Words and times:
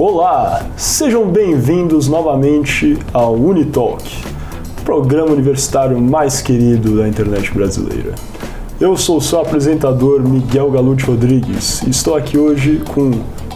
Olá, 0.00 0.64
sejam 0.76 1.28
bem-vindos 1.28 2.06
novamente 2.06 2.96
ao 3.12 3.34
Unitalk, 3.34 4.08
programa 4.84 5.32
universitário 5.32 6.00
mais 6.00 6.40
querido 6.40 6.96
da 6.96 7.08
internet 7.08 7.52
brasileira. 7.52 8.14
Eu 8.80 8.96
sou 8.96 9.20
seu 9.20 9.40
apresentador 9.40 10.22
Miguel 10.22 10.70
Galute 10.70 11.04
Rodrigues 11.04 11.82
e 11.82 11.90
estou 11.90 12.14
aqui 12.14 12.38
hoje 12.38 12.80
com 12.94 13.10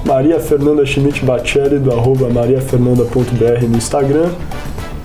Maria 0.04 0.40
Fernanda 0.40 0.84
Schmidt 0.84 1.24
Bacelli 1.24 1.78
do 1.78 1.92
arroba 1.92 2.28
mariafernanda.br 2.28 3.64
no 3.68 3.76
Instagram 3.76 4.32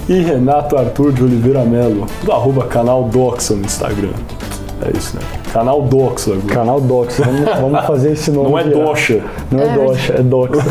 e 0.10 0.14
Renato 0.14 0.76
Arthur 0.76 1.12
de 1.12 1.24
Oliveira 1.24 1.64
Melo 1.64 2.08
do 2.24 2.32
arroba 2.32 2.66
canal 2.66 3.04
Doxa 3.04 3.54
no 3.54 3.64
Instagram. 3.64 4.14
É 4.82 4.98
isso, 4.98 5.16
né? 5.16 5.22
Canal 5.58 5.82
Doxa 5.82 6.34
agora. 6.34 6.54
Canal 6.54 6.80
Doxa, 6.80 7.24
vamos, 7.24 7.60
vamos 7.60 7.86
fazer 7.88 8.12
esse 8.12 8.30
nome. 8.30 8.50
Não 8.50 8.60
é 8.60 8.64
Doxa. 8.66 9.22
Não 9.50 9.60
é, 9.60 9.66
é 9.66 9.74
Doxa, 9.74 10.14
é 10.14 10.22
Doxa. 10.22 10.64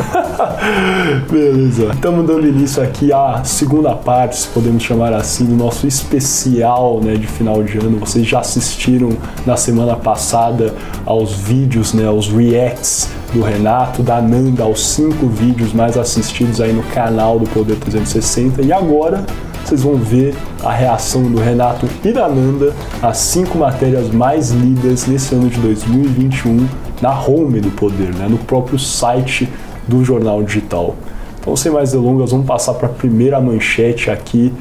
Beleza. 1.28 1.90
Estamos 1.92 2.24
dando 2.24 2.46
início 2.46 2.80
aqui 2.80 3.12
à 3.12 3.42
segunda 3.42 3.96
parte, 3.96 4.36
se 4.36 4.46
podemos 4.46 4.84
chamar 4.84 5.12
assim, 5.12 5.44
do 5.44 5.56
nosso 5.56 5.88
especial 5.88 7.00
né, 7.02 7.14
de 7.14 7.26
final 7.26 7.64
de 7.64 7.78
ano. 7.78 7.98
Vocês 7.98 8.24
já 8.24 8.38
assistiram 8.38 9.10
na 9.44 9.56
semana 9.56 9.96
passada 9.96 10.72
aos 11.04 11.32
vídeos, 11.32 11.92
né, 11.92 12.06
aos 12.06 12.28
reacts 12.28 13.10
do 13.32 13.42
Renato, 13.42 14.04
da 14.04 14.22
Nanda, 14.22 14.62
aos 14.62 14.86
cinco 14.86 15.26
vídeos 15.26 15.72
mais 15.72 15.98
assistidos 15.98 16.60
aí 16.60 16.72
no 16.72 16.84
canal 16.84 17.40
do 17.40 17.50
Poder 17.50 17.74
360. 17.74 18.62
E 18.62 18.72
agora 18.72 19.24
vocês 19.66 19.82
vão 19.82 19.96
ver 19.96 20.32
a 20.62 20.70
reação 20.70 21.24
do 21.24 21.40
Renato 21.40 21.88
e 22.04 22.12
da 22.12 22.28
Nanda 22.28 22.72
às 23.02 23.18
cinco 23.18 23.58
matérias 23.58 24.08
mais 24.10 24.50
lidas 24.50 25.08
nesse 25.08 25.34
ano 25.34 25.48
de 25.48 25.58
2021 25.58 26.68
na 27.02 27.20
home 27.20 27.60
do 27.60 27.72
Poder, 27.72 28.14
né, 28.14 28.28
no 28.28 28.38
próprio 28.38 28.78
site 28.78 29.48
do 29.88 30.04
jornal 30.04 30.40
digital. 30.44 30.94
Então, 31.40 31.56
sem 31.56 31.72
mais 31.72 31.90
delongas, 31.90 32.30
vamos 32.30 32.46
passar 32.46 32.74
para 32.74 32.86
a 32.86 32.92
primeira 32.92 33.40
manchete 33.40 34.08
aqui, 34.08 34.52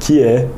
que 0.00 0.22
é: 0.22 0.48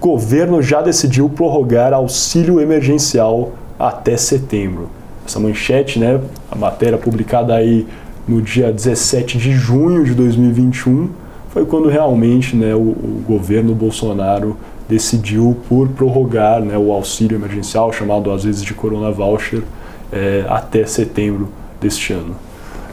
governo 0.00 0.60
já 0.60 0.82
decidiu 0.82 1.28
prorrogar 1.28 1.92
auxílio 1.92 2.60
emergencial 2.60 3.52
até 3.78 4.16
setembro. 4.16 4.90
Essa 5.24 5.38
manchete, 5.38 6.00
né, 6.00 6.20
a 6.50 6.56
matéria 6.56 6.98
publicada 6.98 7.54
aí 7.54 7.86
no 8.26 8.42
dia 8.42 8.72
17 8.72 9.38
de 9.38 9.52
junho 9.52 10.04
de 10.04 10.14
2021 10.14 11.25
foi 11.56 11.64
quando 11.64 11.88
realmente 11.88 12.54
né, 12.54 12.74
o, 12.74 12.80
o 12.80 13.24
governo 13.26 13.74
Bolsonaro 13.74 14.58
decidiu 14.86 15.56
por 15.66 15.88
prorrogar 15.88 16.60
né, 16.60 16.76
o 16.76 16.92
auxílio 16.92 17.38
emergencial, 17.38 17.90
chamado 17.90 18.30
às 18.30 18.44
vezes 18.44 18.62
de 18.62 18.74
Corona 18.74 19.10
Voucher, 19.10 19.62
é, 20.12 20.44
até 20.50 20.84
setembro 20.84 21.48
deste 21.80 22.12
ano. 22.12 22.36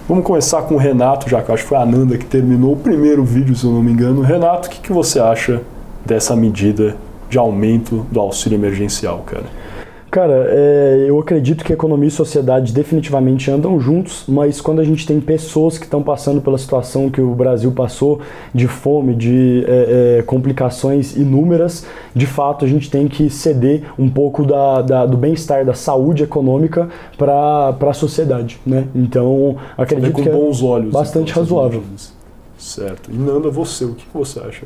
Vamos 0.07 0.23
começar 0.23 0.61
com 0.61 0.75
o 0.75 0.77
Renato, 0.77 1.29
já 1.29 1.41
que 1.41 1.51
acho 1.51 1.63
que 1.63 1.67
foi 1.67 1.77
a 1.77 1.81
Ananda 1.81 2.17
que 2.17 2.23
terminou 2.23 2.71
o 2.71 2.77
primeiro 2.77 3.25
vídeo, 3.25 3.53
se 3.53 3.65
eu 3.65 3.71
não 3.73 3.83
me 3.83 3.91
engano. 3.91 4.21
Renato, 4.21 4.69
o 4.69 4.71
que, 4.71 4.79
que 4.79 4.93
você 4.93 5.19
acha 5.19 5.61
dessa 6.05 6.33
medida 6.33 6.95
de 7.29 7.37
aumento 7.37 8.05
do 8.09 8.21
auxílio 8.21 8.55
emergencial, 8.55 9.25
cara? 9.25 9.47
Cara, 10.13 10.45
é, 10.47 11.05
eu 11.07 11.19
acredito 11.19 11.65
que 11.65 11.73
economia 11.73 12.07
e 12.07 12.11
sociedade 12.11 12.71
definitivamente 12.71 13.49
andam 13.49 13.79
juntos, 13.79 14.25
mas 14.27 14.61
quando 14.61 14.79
a 14.79 14.83
gente 14.83 15.07
tem 15.07 15.19
pessoas 15.19 15.79
que 15.79 15.85
estão 15.85 16.03
passando 16.03 16.39
pela 16.39 16.55
situação 16.59 17.09
que 17.09 17.19
o 17.19 17.33
Brasil 17.33 17.71
passou, 17.71 18.21
de 18.53 18.67
fome, 18.67 19.15
de 19.15 19.65
é, 19.67 20.19
é, 20.19 20.21
complicações 20.21 21.15
inúmeras, 21.15 21.87
de 22.13 22.27
fato 22.27 22.63
a 22.63 22.67
gente 22.67 22.91
tem 22.91 23.07
que 23.07 23.27
ceder 23.27 23.85
um 23.97 24.07
pouco 24.07 24.45
da, 24.45 24.83
da 24.83 25.05
do 25.07 25.17
bem-estar, 25.17 25.65
da 25.65 25.73
saúde 25.73 26.21
econômica 26.21 26.89
para 27.17 27.75
a 27.89 27.93
sociedade, 27.93 28.59
né? 28.63 28.85
Então, 28.93 29.57
acredito 29.75 30.13
com 30.13 30.21
que 30.21 30.29
bons 30.29 30.61
é 30.61 30.63
olhos, 30.63 30.93
bastante 30.93 31.31
então, 31.31 31.41
razoável. 31.41 31.81
Certo. 32.55 33.09
E 33.09 33.15
Nanda, 33.15 33.49
você, 33.49 33.83
o 33.83 33.95
que 33.95 34.05
você 34.13 34.39
acha? 34.41 34.63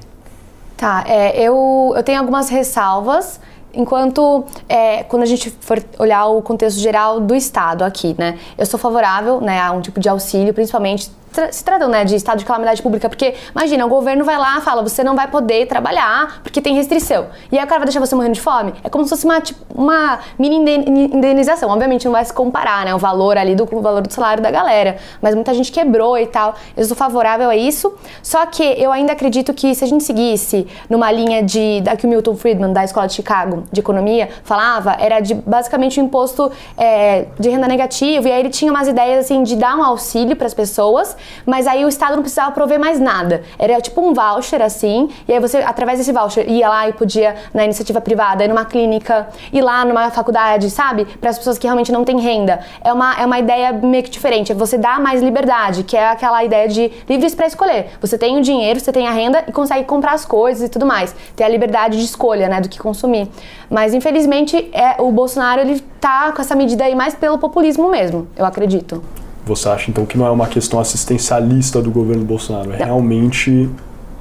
Tá, 0.76 1.06
é, 1.08 1.42
eu, 1.42 1.94
eu 1.96 2.04
tenho 2.04 2.20
algumas 2.20 2.50
ressalvas 2.50 3.40
enquanto 3.74 4.46
é, 4.68 5.04
quando 5.04 5.24
a 5.24 5.26
gente 5.26 5.50
for 5.60 5.84
olhar 6.00 6.26
o 6.28 6.42
contexto 6.42 6.80
geral 6.80 7.20
do 7.20 7.36
Estado 7.36 7.84
aqui, 7.84 8.16
né, 8.18 8.38
eu 8.58 8.66
sou 8.66 8.80
favorável 8.80 9.42
né, 9.42 9.60
a 9.60 9.72
um 9.72 9.82
tipo 9.82 10.00
de 10.00 10.10
auxílio, 10.10 10.54
principalmente 10.54 11.12
se 11.52 11.64
tratam 11.64 11.88
né, 11.90 12.04
de 12.04 12.16
estado 12.16 12.40
de 12.40 12.46
calamidade 12.46 12.82
pública, 12.82 13.10
porque 13.10 13.36
imagina, 13.52 13.86
o 13.86 13.90
governo 13.90 14.24
vai 14.24 14.38
lá 14.38 14.60
fala, 14.62 14.82
você 14.82 15.04
não 15.04 15.16
vai 15.16 15.28
poder 15.28 15.68
trabalhar 15.68 16.42
porque 16.44 16.62
tem 16.62 16.76
restrição. 16.76 17.28
E 17.52 17.58
aí 17.58 17.64
o 17.64 17.68
cara 17.68 17.80
vai 17.80 17.86
deixar 17.86 18.00
você 18.00 18.16
morrendo 18.16 18.34
de 18.34 18.42
fome? 18.42 18.74
É 18.84 18.90
como 18.90 19.04
se 19.04 19.10
fosse 19.12 19.26
uma, 19.26 19.40
tipo, 19.40 19.60
uma 19.74 20.20
mini 20.38 20.58
indenização. 20.58 21.70
Obviamente 21.70 22.06
não 22.06 22.12
vai 22.12 22.26
se 22.26 22.34
comparar 22.34 22.86
né, 22.86 22.96
o 22.96 22.98
valor 22.98 23.38
ali 23.38 23.56
do 23.56 23.68
o 23.72 23.82
valor 23.82 24.02
do 24.02 24.12
salário 24.12 24.42
da 24.42 24.50
galera, 24.50 24.98
mas 25.22 25.36
muita 25.36 25.54
gente 25.54 25.72
quebrou 25.72 26.18
e 26.18 26.26
tal. 26.26 26.56
Eu 26.76 26.86
sou 26.86 26.96
favorável 26.96 27.50
a 27.50 27.56
isso, 27.56 27.94
só 28.24 28.46
que 28.46 28.64
eu 28.64 28.92
ainda 28.92 29.14
acredito 29.14 29.54
que 29.54 29.76
se 29.76 29.84
a 29.84 29.88
gente 29.88 30.04
seguisse 30.04 30.68
numa 30.90 31.12
linha 31.12 31.44
de, 31.44 31.82
da 31.82 31.96
que 31.96 32.06
o 32.06 32.10
Milton 32.10 32.36
Friedman, 32.36 32.74
da 32.74 32.84
Escola 32.84 33.08
de 33.08 33.14
Chicago, 33.14 33.64
de 33.72 33.80
Economia, 33.80 34.30
falava, 34.44 34.96
era 35.00 35.20
de 35.20 35.34
basicamente 35.34 36.00
um 36.00 36.06
imposto 36.06 36.52
é, 36.78 37.26
de 37.40 37.50
renda 37.50 37.68
negativo, 37.68 38.28
e 38.28 38.32
aí 38.32 38.40
ele 38.40 38.50
tinha 38.50 38.72
umas 38.72 38.88
ideias 38.88 39.26
assim 39.26 39.44
de 39.44 39.56
dar 39.56 39.76
um 39.78 39.84
auxílio 39.84 40.36
para 40.36 40.48
as 40.48 40.54
pessoas, 40.54 41.16
mas 41.46 41.68
aí 41.68 41.86
o 41.86 41.88
Estado 41.88 42.16
não 42.16 42.22
precisava 42.22 42.52
prover 42.52 42.80
mais 42.80 43.00
nada. 43.00 43.44
Era 43.58 43.80
tipo 43.82 44.02
um 44.02 44.14
voucher 44.14 44.62
assim, 44.62 45.10
e 45.28 45.34
aí 45.34 45.40
você, 45.40 45.58
através 45.58 46.00
desse 46.00 46.12
voucher, 46.12 46.50
ia 46.50 46.68
lá 46.68 46.90
e 46.90 46.94
podia 46.94 47.36
na 47.54 47.64
iniciativa 47.64 48.02
privada, 48.02 48.44
ir 48.44 48.48
numa 48.48 48.66
clínica, 48.66 49.28
ir 49.52 49.62
lá 49.62 49.86
numa 49.86 50.10
faculdade, 50.12 50.70
sabe? 50.70 51.06
Para 51.06 51.30
as 51.30 51.38
pessoas 51.38 51.58
que 51.58 51.68
realmente 51.68 51.92
não 51.92 52.04
têm 52.04 52.20
renda. 52.20 52.60
É 52.84 52.92
uma, 52.92 53.20
é 53.20 53.26
uma 53.26 53.40
ideia 53.40 53.74
meio 53.74 54.04
que 54.04 54.10
diferente, 54.10 54.52
é 54.52 54.56
você 54.56 54.78
dá 54.78 55.00
mais 55.00 55.22
liberdade, 55.22 55.84
que 55.84 55.96
é 55.96 56.10
aquela 56.10 56.44
ideia 56.44 56.68
de 56.68 56.92
livres 57.08 57.36
para 57.36 57.48
escolher. 57.48 57.92
Você 58.02 58.18
tem 58.18 58.38
o 58.38 58.42
dinheiro, 58.42 58.80
você 58.80 58.92
tem 58.92 59.08
a 59.08 59.12
renda 59.12 59.44
e 59.48 59.52
consegue 59.52 59.86
comprar 59.86 60.14
as 60.14 60.26
coisas 60.26 60.68
e 60.68 60.70
tudo 60.70 60.86
mais. 60.86 61.16
Ter 61.36 61.44
a 61.44 61.50
liberdade 61.50 61.98
de 61.98 62.04
escolha, 62.04 62.48
né, 62.48 62.62
do 62.62 62.70
que 62.70 62.80
consumir. 62.80 63.30
Mas 63.70 63.94
infelizmente 63.94 64.70
é, 64.74 65.02
o 65.02 65.12
Bolsonaro 65.12 65.62
ele 65.62 65.80
tá 66.00 66.32
com 66.32 66.42
essa 66.42 66.56
medida 66.56 66.86
aí 66.86 66.96
mais 66.96 67.16
pelo 67.16 67.38
populismo 67.38 67.90
mesmo, 67.90 68.28
eu 68.36 68.46
acredito. 68.46 69.04
Você 69.48 69.70
acha 69.70 69.90
então 69.90 70.06
que 70.06 70.18
não 70.18 70.28
é 70.28 70.32
uma 70.32 70.48
questão 70.48 70.80
assistencialista 70.80 71.82
do 71.82 71.90
governo 71.90 72.26
Bolsonaro, 72.26 72.74
é 72.74 72.78
não. 72.80 72.86
realmente 72.86 73.70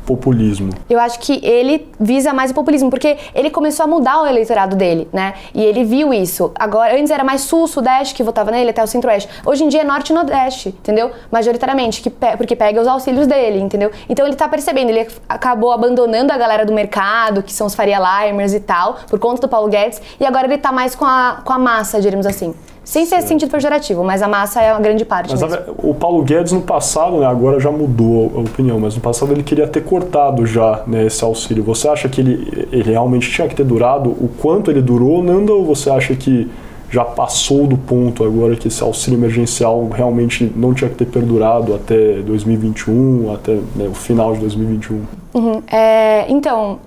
populismo. 0.06 0.70
Eu 0.88 1.00
acho 1.00 1.18
que 1.18 1.44
ele 1.44 1.88
visa 1.98 2.32
mais 2.32 2.52
o 2.52 2.54
populismo, 2.54 2.88
porque 2.88 3.18
ele 3.34 3.50
começou 3.50 3.84
a 3.84 3.86
mudar 3.88 4.22
o 4.22 4.26
eleitorado 4.26 4.76
dele, 4.76 5.08
né? 5.12 5.34
E 5.52 5.62
ele 5.62 5.84
viu 5.84 6.14
isso. 6.14 6.52
Agora, 6.54 6.96
antes 6.96 7.10
era 7.10 7.24
mais 7.24 7.42
sul, 7.42 7.66
sudeste 7.66 8.14
que 8.14 8.22
votava 8.22 8.52
nele, 8.52 8.70
até 8.70 8.82
o 8.82 8.86
centro-oeste. 8.86 9.28
Hoje 9.44 9.64
em 9.64 9.68
dia 9.68 9.80
é 9.80 9.84
norte 9.84 10.10
e 10.10 10.14
nordeste, 10.14 10.68
entendeu? 10.68 11.10
Majoritariamente, 11.30 12.00
que 12.00 12.08
pe 12.08 12.36
porque 12.36 12.54
pega 12.54 12.80
os 12.80 12.86
auxílios 12.86 13.26
dele, 13.26 13.58
entendeu? 13.58 13.90
Então 14.08 14.24
ele 14.24 14.36
tá 14.36 14.48
percebendo, 14.48 14.90
ele 14.90 15.08
acabou 15.28 15.72
abandonando 15.72 16.32
a 16.32 16.38
galera 16.38 16.64
do 16.64 16.72
mercado, 16.72 17.42
que 17.42 17.52
são 17.52 17.66
os 17.66 17.74
Faria 17.74 17.98
Limers 17.98 18.54
e 18.54 18.60
tal, 18.60 18.98
por 19.10 19.18
conta 19.18 19.40
do 19.40 19.48
Paulo 19.48 19.68
Guedes, 19.68 20.00
e 20.20 20.24
agora 20.24 20.46
ele 20.46 20.58
tá 20.58 20.70
mais 20.70 20.94
com 20.94 21.04
a, 21.04 21.42
com 21.44 21.52
a 21.52 21.58
massa, 21.58 22.00
diríamos 22.00 22.26
assim. 22.26 22.54
Sem 22.86 23.04
ser 23.04 23.20
sentido 23.22 23.50
pejorativo, 23.50 24.04
mas 24.04 24.22
a 24.22 24.28
massa 24.28 24.62
é 24.62 24.72
uma 24.72 24.80
grande 24.80 25.04
parte. 25.04 25.32
Mas 25.32 25.42
a, 25.42 25.64
o 25.78 25.92
Paulo 25.92 26.22
Guedes 26.22 26.52
no 26.52 26.62
passado, 26.62 27.18
né, 27.18 27.26
agora 27.26 27.58
já 27.58 27.70
mudou 27.70 28.32
a 28.36 28.40
opinião, 28.40 28.78
mas 28.78 28.94
no 28.94 29.00
passado 29.00 29.32
ele 29.32 29.42
queria 29.42 29.66
ter 29.66 29.82
cortado 29.82 30.46
já 30.46 30.82
né, 30.86 31.04
esse 31.04 31.24
auxílio. 31.24 31.64
Você 31.64 31.88
acha 31.88 32.08
que 32.08 32.20
ele, 32.20 32.68
ele 32.70 32.92
realmente 32.92 33.28
tinha 33.28 33.48
que 33.48 33.56
ter 33.56 33.64
durado? 33.64 34.10
O 34.10 34.30
quanto 34.40 34.70
ele 34.70 34.80
durou, 34.80 35.20
Nanda, 35.20 35.52
ou 35.52 35.64
você 35.64 35.90
acha 35.90 36.14
que 36.14 36.48
já 36.88 37.04
passou 37.04 37.66
do 37.66 37.76
ponto 37.76 38.22
agora 38.22 38.54
que 38.54 38.68
esse 38.68 38.80
auxílio 38.84 39.18
emergencial 39.18 39.88
realmente 39.88 40.52
não 40.54 40.72
tinha 40.72 40.88
que 40.88 40.94
ter 40.94 41.06
perdurado 41.06 41.74
até 41.74 42.20
2021, 42.22 43.34
até 43.34 43.54
né, 43.74 43.88
o 43.90 43.94
final 43.94 44.32
de 44.34 44.38
2021? 44.38 45.02
Uhum. 45.34 45.62
É, 45.66 46.24
então, 46.28 46.78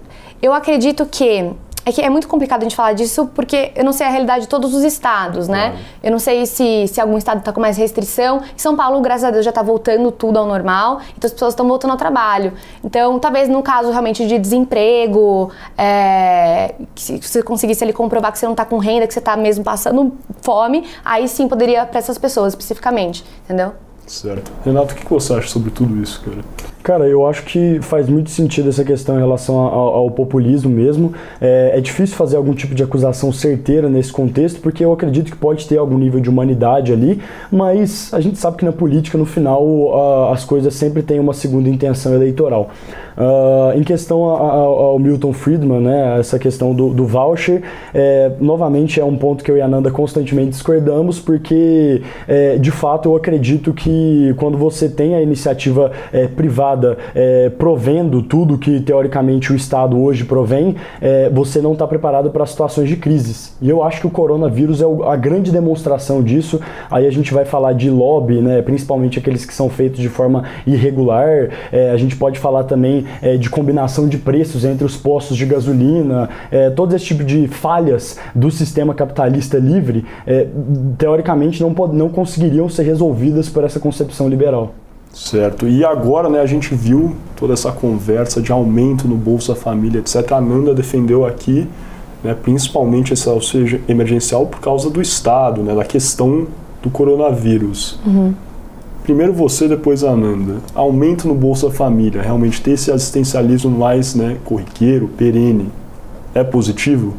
eu 0.42 0.54
acredito 0.54 1.06
que 1.06 1.52
é 1.86 1.92
que 1.92 2.02
é 2.02 2.10
muito 2.10 2.28
complicado 2.28 2.62
a 2.62 2.64
gente 2.64 2.76
falar 2.76 2.94
disso 2.94 3.30
porque 3.34 3.72
eu 3.76 3.84
não 3.84 3.94
sei 3.94 4.06
a 4.08 4.10
realidade 4.10 4.42
de 4.42 4.48
todos 4.48 4.74
os 4.74 4.84
estados, 4.84 5.48
né? 5.48 5.70
Claro. 5.70 5.86
Eu 6.04 6.12
não 6.12 6.20
sei 6.20 6.46
se, 6.46 6.88
se 6.88 7.02
algum 7.02 7.18
estado 7.18 7.40
está 7.40 7.52
com 7.52 7.62
mais 7.62 7.78
restrição. 7.78 8.38
Em 8.38 8.58
São 8.58 8.76
Paulo, 8.76 9.00
graças 9.02 9.24
a 9.24 9.32
Deus, 9.32 9.44
já 9.46 9.50
está 9.50 9.62
voltando 9.62 10.12
tudo 10.12 10.38
ao 10.38 10.46
normal, 10.46 11.02
então 11.18 11.28
as 11.28 11.34
pessoas 11.34 11.54
estão 11.54 11.68
voltando 11.68 11.92
ao 11.92 11.98
trabalho. 11.98 12.54
Então, 12.84 13.20
talvez 13.20 13.50
no 13.50 13.62
caso 13.64 13.92
realmente 13.92 14.28
de 14.28 14.38
desemprego, 14.38 15.52
é, 15.78 16.76
se 16.96 17.22
você 17.22 17.42
conseguisse 17.42 17.84
ali 17.84 17.94
comprovar 17.94 18.32
que 18.32 18.40
você 18.40 18.46
não 18.46 18.54
está 18.54 18.66
com 18.66 18.78
renda, 18.78 19.08
que 19.08 19.14
você 19.14 19.20
está 19.20 19.36
mesmo 19.36 19.64
passando 19.64 20.14
fome, 20.42 20.86
aí 21.04 21.28
sim 21.28 21.48
poderia 21.48 21.86
para 21.86 22.00
essas 22.00 22.18
pessoas 22.18 22.54
especificamente, 22.54 23.24
entendeu? 23.46 23.74
Certo. 24.06 24.52
Renato, 24.66 24.94
o 24.94 24.98
que 24.98 25.08
você 25.08 25.34
acha 25.34 25.48
sobre 25.48 25.70
tudo 25.70 26.02
isso, 26.02 26.22
cara? 26.22 26.44
Cara, 26.82 27.06
eu 27.08 27.28
acho 27.28 27.44
que 27.44 27.80
faz 27.82 28.08
muito 28.08 28.30
sentido 28.30 28.70
essa 28.70 28.86
questão 28.86 29.18
em 29.18 29.20
relação 29.20 29.58
ao, 29.58 29.96
ao 29.96 30.12
populismo 30.12 30.70
mesmo. 30.72 31.14
É, 31.42 31.74
é, 31.76 31.82
difícil 31.82 32.16
fazer 32.16 32.38
algum 32.38 32.54
tipo 32.54 32.74
de 32.74 32.82
acusação 32.82 33.34
certeira 33.34 33.90
nesse 33.90 34.14
contexto, 34.14 34.62
porque 34.62 34.84
eu 34.86 34.94
acredito 34.94 35.30
que 35.30 35.38
pode 35.38 35.68
ter 35.68 35.78
algum 35.78 35.98
nível 35.98 36.22
de 36.22 36.30
humanidade 36.30 36.94
ali, 36.94 37.22
mas 37.52 38.14
a 38.14 38.22
gente 38.22 38.38
sabe 38.38 38.58
que 38.58 38.66
na 38.66 38.72
política, 38.72 39.18
no 39.18 39.26
final, 39.26 39.62
uh, 39.62 40.32
as 40.32 40.46
coisas 40.46 40.74
sempre 40.74 41.04
têm 41.04 41.20
uma 41.20 41.34
segunda 41.34 41.68
intenção 41.68 42.14
eleitoral. 42.14 42.70
Uh, 43.20 43.78
em 43.78 43.84
questão 43.84 44.24
ao, 44.24 44.98
Milton 44.98 45.34
Friedman, 45.34 45.82
né, 45.82 46.20
essa 46.20 46.40
questão 46.40 46.74
do, 46.74 46.94
do 46.94 47.06
voucher, 47.06 47.62
é, 47.94 48.32
novamente 48.40 48.98
é 49.02 49.04
um 49.04 49.18
ponto 49.18 49.44
que 49.44 49.52
eu 49.52 49.58
e 49.58 49.62
a 49.62 49.68
Nanda 49.68 49.92
constantemente 49.92 50.52
discordamos, 50.52 51.20
porque 51.20 52.02
é, 52.26 52.58
de 52.58 52.72
fato 52.72 53.10
eu 53.10 53.18
acredito 53.18 53.74
que 53.74 54.34
quando 54.38 54.58
você 54.58 54.88
tem 54.88 55.16
a 55.16 55.22
iniciativa 55.22 55.92
é, 56.14 56.28
privada 56.70 56.98
é, 57.16 57.50
provendo 57.50 58.22
tudo 58.22 58.58
que 58.58 58.80
teoricamente 58.80 59.52
o 59.52 59.56
Estado 59.56 60.00
hoje 60.00 60.26
provém, 60.26 60.76
é, 61.02 61.30
você 61.30 61.62
não 61.62 61.74
está 61.74 61.88
preparado 61.88 62.30
para 62.30 62.46
situações 62.46 62.88
de 62.88 62.96
crises. 62.96 63.56
E 63.62 63.70
eu 63.70 63.84
acho 63.84 64.02
que 64.02 64.08
o 64.08 64.10
coronavírus 64.10 64.82
é 64.82 64.86
a 65.08 65.16
grande 65.16 65.52
demonstração 65.52 66.22
disso. 66.22 66.60
Aí 66.90 67.08
a 67.08 67.12
gente 67.12 67.34
vai 67.34 67.46
falar 67.46 67.74
de 67.74 67.90
lobby, 67.90 68.42
né, 68.42 68.62
principalmente 68.62 69.20
aqueles 69.20 69.46
que 69.46 69.54
são 69.54 69.70
feitos 69.70 70.00
de 70.00 70.10
forma 70.10 70.44
irregular. 70.66 71.50
É, 71.72 71.92
a 71.92 71.98
gente 71.98 72.16
pode 72.16 72.40
falar 72.40 72.64
também 72.64 73.06
é, 73.22 73.38
de 73.38 73.50
combinação 73.50 74.08
de 74.08 74.18
preços 74.18 74.66
entre 74.66 74.86
os 74.86 74.96
postos 74.96 75.38
de 75.38 75.46
gasolina, 75.46 76.30
é, 76.52 76.70
todo 76.70 76.96
esse 76.96 77.06
tipo 77.06 77.24
de 77.24 77.48
falhas 77.48 78.20
do 78.36 78.52
sistema 78.52 78.94
capitalista 78.94 79.58
livre, 79.58 80.06
é, 80.26 80.48
teoricamente 80.98 81.62
não, 81.62 81.74
não 81.94 82.10
conseguiriam 82.10 82.70
ser 82.70 82.84
resolvidas 82.84 83.50
por 83.50 83.64
essa 83.64 83.80
concepção 83.80 84.30
liberal. 84.30 84.74
Certo. 85.14 85.68
E 85.68 85.84
agora, 85.84 86.30
né, 86.30 86.40
a 86.40 86.46
gente 86.46 86.74
viu 86.74 87.16
toda 87.36 87.54
essa 87.54 87.72
conversa 87.72 88.42
de 88.42 88.52
aumento 88.52 89.08
no 89.08 89.16
Bolsa 89.16 89.56
Família, 89.56 90.00
etc. 90.00 90.32
A 90.34 90.42
Nanda 90.42 90.74
defendeu 90.74 91.26
aqui, 91.26 91.68
né, 92.24 92.36
principalmente 92.36 93.14
esse 93.14 93.28
auxílio 93.28 93.82
emergencial 93.88 94.46
por 94.46 94.60
causa 94.60 94.90
do 94.90 95.02
Estado, 95.02 95.64
né, 95.64 95.74
da 95.76 95.84
questão 95.84 96.48
do 96.82 96.90
coronavírus. 96.90 98.00
Uhum. 98.06 98.34
Primeiro 99.04 99.34
você, 99.34 99.68
depois 99.68 100.04
a 100.04 100.12
Ananda. 100.12 100.58
Aumento 100.76 101.28
no 101.28 101.34
Bolsa 101.34 101.72
Família, 101.72 102.22
realmente 102.22 102.62
ter 102.62 102.72
esse 102.72 102.92
assistencialismo 102.92 103.72
mais 103.72 104.14
né, 104.14 104.38
corriqueiro, 104.46 105.08
perene, 105.08 105.70
é 106.34 106.44
positivo? 106.44 107.16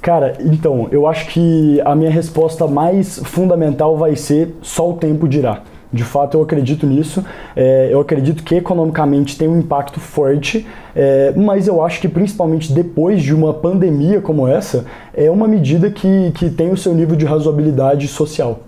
Cara, 0.00 0.38
então, 0.40 0.86
eu 0.92 1.06
acho 1.06 1.26
que 1.26 1.80
a 1.84 1.94
minha 1.94 2.10
resposta 2.10 2.66
mais 2.68 3.18
fundamental 3.24 3.96
vai 3.96 4.14
ser 4.14 4.54
só 4.62 4.90
o 4.90 4.94
tempo 4.94 5.26
dirá. 5.26 5.62
De 5.92 6.04
fato, 6.04 6.36
eu 6.36 6.42
acredito 6.42 6.86
nisso. 6.86 7.24
É, 7.56 7.88
eu 7.90 8.00
acredito 8.00 8.42
que 8.42 8.54
economicamente 8.54 9.38
tem 9.38 9.48
um 9.48 9.58
impacto 9.58 9.98
forte, 9.98 10.66
é, 10.94 11.32
mas 11.34 11.66
eu 11.66 11.82
acho 11.82 12.00
que 12.00 12.08
principalmente 12.08 12.72
depois 12.72 13.22
de 13.22 13.34
uma 13.34 13.54
pandemia 13.54 14.20
como 14.20 14.46
essa, 14.46 14.84
é 15.14 15.30
uma 15.30 15.48
medida 15.48 15.90
que, 15.90 16.30
que 16.34 16.50
tem 16.50 16.70
o 16.70 16.76
seu 16.76 16.94
nível 16.94 17.16
de 17.16 17.24
razoabilidade 17.24 18.06
social. 18.06 18.60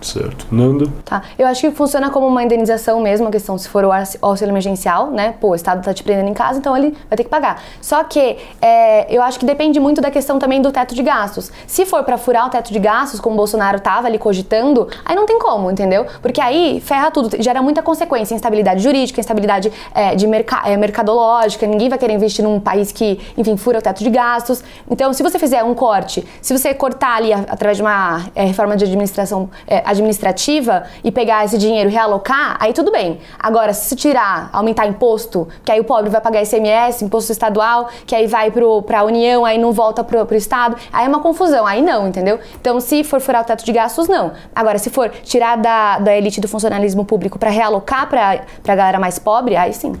Certo. 0.00 0.46
Nanda? 0.50 0.86
Tá. 1.04 1.22
Eu 1.38 1.46
acho 1.46 1.60
que 1.60 1.70
funciona 1.70 2.10
como 2.10 2.26
uma 2.26 2.42
indenização 2.42 3.00
mesmo, 3.00 3.28
a 3.28 3.30
questão 3.30 3.56
se 3.58 3.68
for 3.68 3.84
o 3.84 3.90
auxílio 4.22 4.52
emergencial, 4.52 5.10
né? 5.10 5.34
Pô, 5.40 5.50
o 5.50 5.54
Estado 5.54 5.82
tá 5.82 5.92
te 5.92 6.02
prendendo 6.02 6.28
em 6.28 6.34
casa, 6.34 6.58
então 6.58 6.76
ele 6.76 6.96
vai 7.08 7.16
ter 7.16 7.24
que 7.24 7.30
pagar. 7.30 7.62
Só 7.80 8.02
que 8.04 8.38
é, 8.60 9.14
eu 9.14 9.22
acho 9.22 9.38
que 9.38 9.44
depende 9.44 9.78
muito 9.78 10.00
da 10.00 10.10
questão 10.10 10.38
também 10.38 10.60
do 10.60 10.70
teto 10.72 10.94
de 10.94 11.02
gastos. 11.02 11.52
Se 11.66 11.84
for 11.84 12.02
para 12.04 12.16
furar 12.18 12.46
o 12.46 12.50
teto 12.50 12.72
de 12.72 12.78
gastos, 12.78 13.20
como 13.20 13.34
o 13.34 13.36
Bolsonaro 13.36 13.80
tava 13.80 14.06
ali 14.06 14.18
cogitando, 14.18 14.88
aí 15.04 15.14
não 15.14 15.26
tem 15.26 15.38
como, 15.38 15.70
entendeu? 15.70 16.06
Porque 16.22 16.40
aí 16.40 16.80
ferra 16.80 17.10
tudo, 17.10 17.40
gera 17.42 17.62
muita 17.62 17.82
consequência, 17.82 18.34
instabilidade 18.34 18.82
jurídica, 18.82 19.20
instabilidade 19.20 19.72
é, 19.94 20.14
de 20.14 20.26
merca 20.26 20.62
é, 20.64 20.76
mercadológica, 20.76 21.66
ninguém 21.66 21.88
vai 21.88 21.98
querer 21.98 22.14
investir 22.14 22.44
num 22.44 22.58
país 22.60 22.92
que, 22.92 23.20
enfim, 23.36 23.56
fura 23.56 23.78
o 23.78 23.82
teto 23.82 24.02
de 24.02 24.10
gastos. 24.10 24.62
Então, 24.90 25.12
se 25.12 25.22
você 25.22 25.38
fizer 25.38 25.62
um 25.62 25.74
corte, 25.74 26.26
se 26.40 26.56
você 26.56 26.74
cortar 26.74 27.16
ali 27.16 27.32
através 27.32 27.76
de 27.76 27.82
uma 27.82 28.26
é, 28.34 28.44
reforma 28.44 28.76
de 28.76 28.84
administração 28.84 29.50
é, 29.66 29.82
administrativa 29.90 30.84
e 31.04 31.10
pegar 31.10 31.44
esse 31.44 31.58
dinheiro 31.58 31.90
e 31.90 31.92
realocar, 31.92 32.56
aí 32.60 32.72
tudo 32.72 32.90
bem. 32.90 33.20
Agora, 33.38 33.72
se 33.72 33.94
tirar, 33.96 34.50
aumentar 34.52 34.86
imposto, 34.86 35.48
que 35.64 35.70
aí 35.70 35.80
o 35.80 35.84
pobre 35.84 36.10
vai 36.10 36.20
pagar 36.20 36.42
ICMS, 36.42 37.04
imposto 37.04 37.32
estadual, 37.32 37.88
que 38.06 38.14
aí 38.14 38.26
vai 38.26 38.50
para 38.50 39.00
a 39.00 39.04
União, 39.04 39.44
aí 39.44 39.58
não 39.58 39.72
volta 39.72 40.02
para 40.02 40.24
o 40.24 40.34
Estado, 40.34 40.76
aí 40.92 41.04
é 41.04 41.08
uma 41.08 41.20
confusão, 41.20 41.66
aí 41.66 41.82
não, 41.82 42.08
entendeu? 42.08 42.38
Então, 42.60 42.80
se 42.80 43.04
for 43.04 43.20
furar 43.20 43.42
o 43.42 43.44
teto 43.44 43.64
de 43.64 43.72
gastos, 43.72 44.08
não. 44.08 44.32
Agora, 44.54 44.78
se 44.78 44.90
for 44.90 45.10
tirar 45.10 45.56
da, 45.56 45.98
da 45.98 46.16
elite 46.16 46.40
do 46.40 46.48
funcionalismo 46.48 47.04
público 47.04 47.38
para 47.38 47.50
realocar 47.50 48.08
para 48.08 48.42
a 48.66 48.76
galera 48.76 48.98
mais 48.98 49.18
pobre, 49.18 49.56
aí 49.56 49.72
sim. 49.72 49.94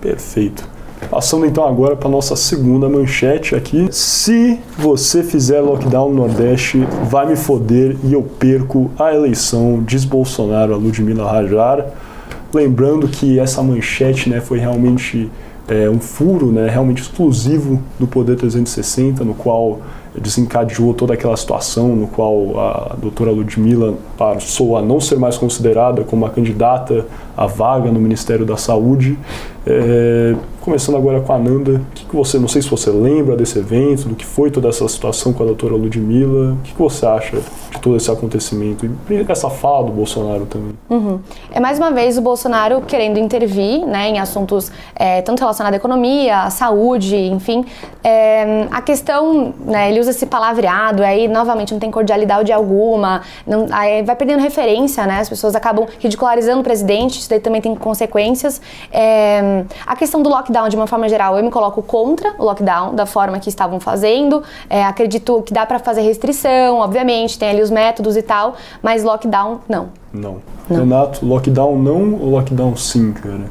Perfeito. 0.00 0.73
Passando 1.10 1.46
então 1.46 1.66
agora 1.66 1.94
para 1.94 2.08
nossa 2.08 2.34
segunda 2.34 2.88
manchete 2.88 3.54
aqui. 3.54 3.88
Se 3.90 4.58
você 4.76 5.22
fizer 5.22 5.60
lockdown 5.60 6.10
no 6.10 6.26
Nordeste, 6.26 6.86
vai 7.04 7.26
me 7.26 7.36
foder 7.36 7.96
e 8.04 8.12
eu 8.12 8.22
perco 8.22 8.90
a 8.98 9.14
eleição, 9.14 9.82
diz 9.84 10.04
Bolsonaro 10.04 10.74
a 10.74 10.76
Ludmila 10.76 11.30
Rajar. 11.30 11.86
Lembrando 12.52 13.08
que 13.08 13.38
essa 13.38 13.62
manchete 13.62 14.28
né, 14.30 14.40
foi 14.40 14.58
realmente 14.58 15.30
é, 15.68 15.88
um 15.88 15.98
furo 15.98 16.52
né, 16.52 16.68
realmente 16.68 17.02
exclusivo 17.02 17.80
do 17.98 18.06
Poder 18.06 18.36
360, 18.36 19.24
no 19.24 19.34
qual 19.34 19.80
desencadeou 20.16 20.94
toda 20.94 21.14
aquela 21.14 21.36
situação 21.36 21.88
no 21.96 22.06
qual 22.06 22.58
a 22.60 22.94
doutora 22.96 23.32
Ludmilla 23.32 23.94
passou 24.16 24.76
a 24.76 24.82
não 24.82 25.00
ser 25.00 25.18
mais 25.18 25.36
considerada 25.36 26.04
como 26.04 26.24
uma 26.24 26.30
candidata 26.30 27.04
à 27.36 27.46
vaga 27.46 27.90
no 27.90 28.00
Ministério 28.00 28.44
da 28.44 28.56
Saúde. 28.56 29.18
É, 29.66 30.34
começando 30.60 30.96
agora 30.96 31.20
com 31.20 31.32
a 31.32 31.38
Nanda, 31.38 31.82
que, 31.94 32.06
que 32.06 32.16
você, 32.16 32.38
não 32.38 32.48
sei 32.48 32.62
se 32.62 32.68
você 32.68 32.90
lembra 32.90 33.36
desse 33.36 33.58
evento, 33.58 34.08
do 34.08 34.14
que 34.14 34.24
foi 34.24 34.50
toda 34.50 34.68
essa 34.68 34.86
situação 34.88 35.32
com 35.32 35.42
a 35.42 35.46
doutora 35.46 35.74
Ludmilla, 35.74 36.52
o 36.52 36.56
que, 36.62 36.72
que 36.72 36.78
você 36.78 37.04
acha 37.04 37.38
de 37.70 37.80
todo 37.80 37.96
esse 37.96 38.10
acontecimento 38.10 38.86
e 38.86 39.24
essa 39.28 39.50
fala 39.50 39.86
do 39.86 39.92
Bolsonaro 39.92 40.46
também? 40.46 40.72
Uhum. 40.88 41.20
É 41.50 41.60
mais 41.60 41.78
uma 41.78 41.90
vez 41.90 42.16
o 42.16 42.22
Bolsonaro 42.22 42.82
querendo 42.82 43.18
intervir 43.18 43.86
né, 43.86 44.08
em 44.08 44.18
assuntos 44.18 44.70
é, 44.94 45.20
tanto 45.22 45.40
relacionados 45.40 45.74
à 45.74 45.76
economia, 45.76 46.42
à 46.42 46.50
saúde, 46.50 47.16
enfim. 47.16 47.64
É, 48.02 48.66
a 48.70 48.80
questão, 48.80 49.54
né, 49.66 49.90
ele 49.90 50.00
usa 50.00 50.10
esse 50.10 50.26
palavreado, 50.26 51.02
aí 51.02 51.28
novamente 51.28 51.72
não 51.72 51.80
tem 51.80 51.90
cordialidade 51.90 52.52
alguma, 52.52 53.22
não, 53.46 53.66
aí 53.70 54.02
vai 54.02 54.16
perdendo 54.16 54.40
referência, 54.40 55.06
né? 55.06 55.20
As 55.20 55.28
pessoas 55.28 55.54
acabam 55.54 55.86
ridicularizando 55.98 56.60
o 56.60 56.64
presidente, 56.64 57.18
isso 57.24 57.30
daí 57.30 57.40
também 57.40 57.60
tem 57.60 57.74
consequências. 57.74 58.60
É, 58.92 59.64
a 59.86 59.96
questão 59.96 60.22
do 60.22 60.28
lockdown, 60.28 60.68
de 60.68 60.76
uma 60.76 60.86
forma 60.86 61.08
geral, 61.08 61.36
eu 61.36 61.42
me 61.42 61.50
coloco 61.50 61.82
contra 61.82 62.34
o 62.38 62.44
lockdown, 62.44 62.94
da 62.94 63.06
forma 63.06 63.38
que 63.38 63.48
estavam 63.48 63.80
fazendo. 63.80 64.42
É, 64.68 64.84
acredito 64.84 65.42
que 65.42 65.52
dá 65.52 65.66
para 65.66 65.78
fazer 65.78 66.02
restrição, 66.02 66.78
obviamente, 66.78 67.38
tem 67.38 67.50
ali 67.50 67.62
os 67.62 67.70
métodos 67.70 68.16
e 68.16 68.22
tal, 68.22 68.54
mas 68.82 69.02
lockdown, 69.02 69.60
não. 69.68 69.88
Não. 70.12 70.36
não. 70.68 70.78
Renato, 70.78 71.26
lockdown 71.26 71.76
não 71.78 72.14
ou 72.14 72.30
lockdown 72.30 72.76
sim, 72.76 73.12
cara? 73.12 73.44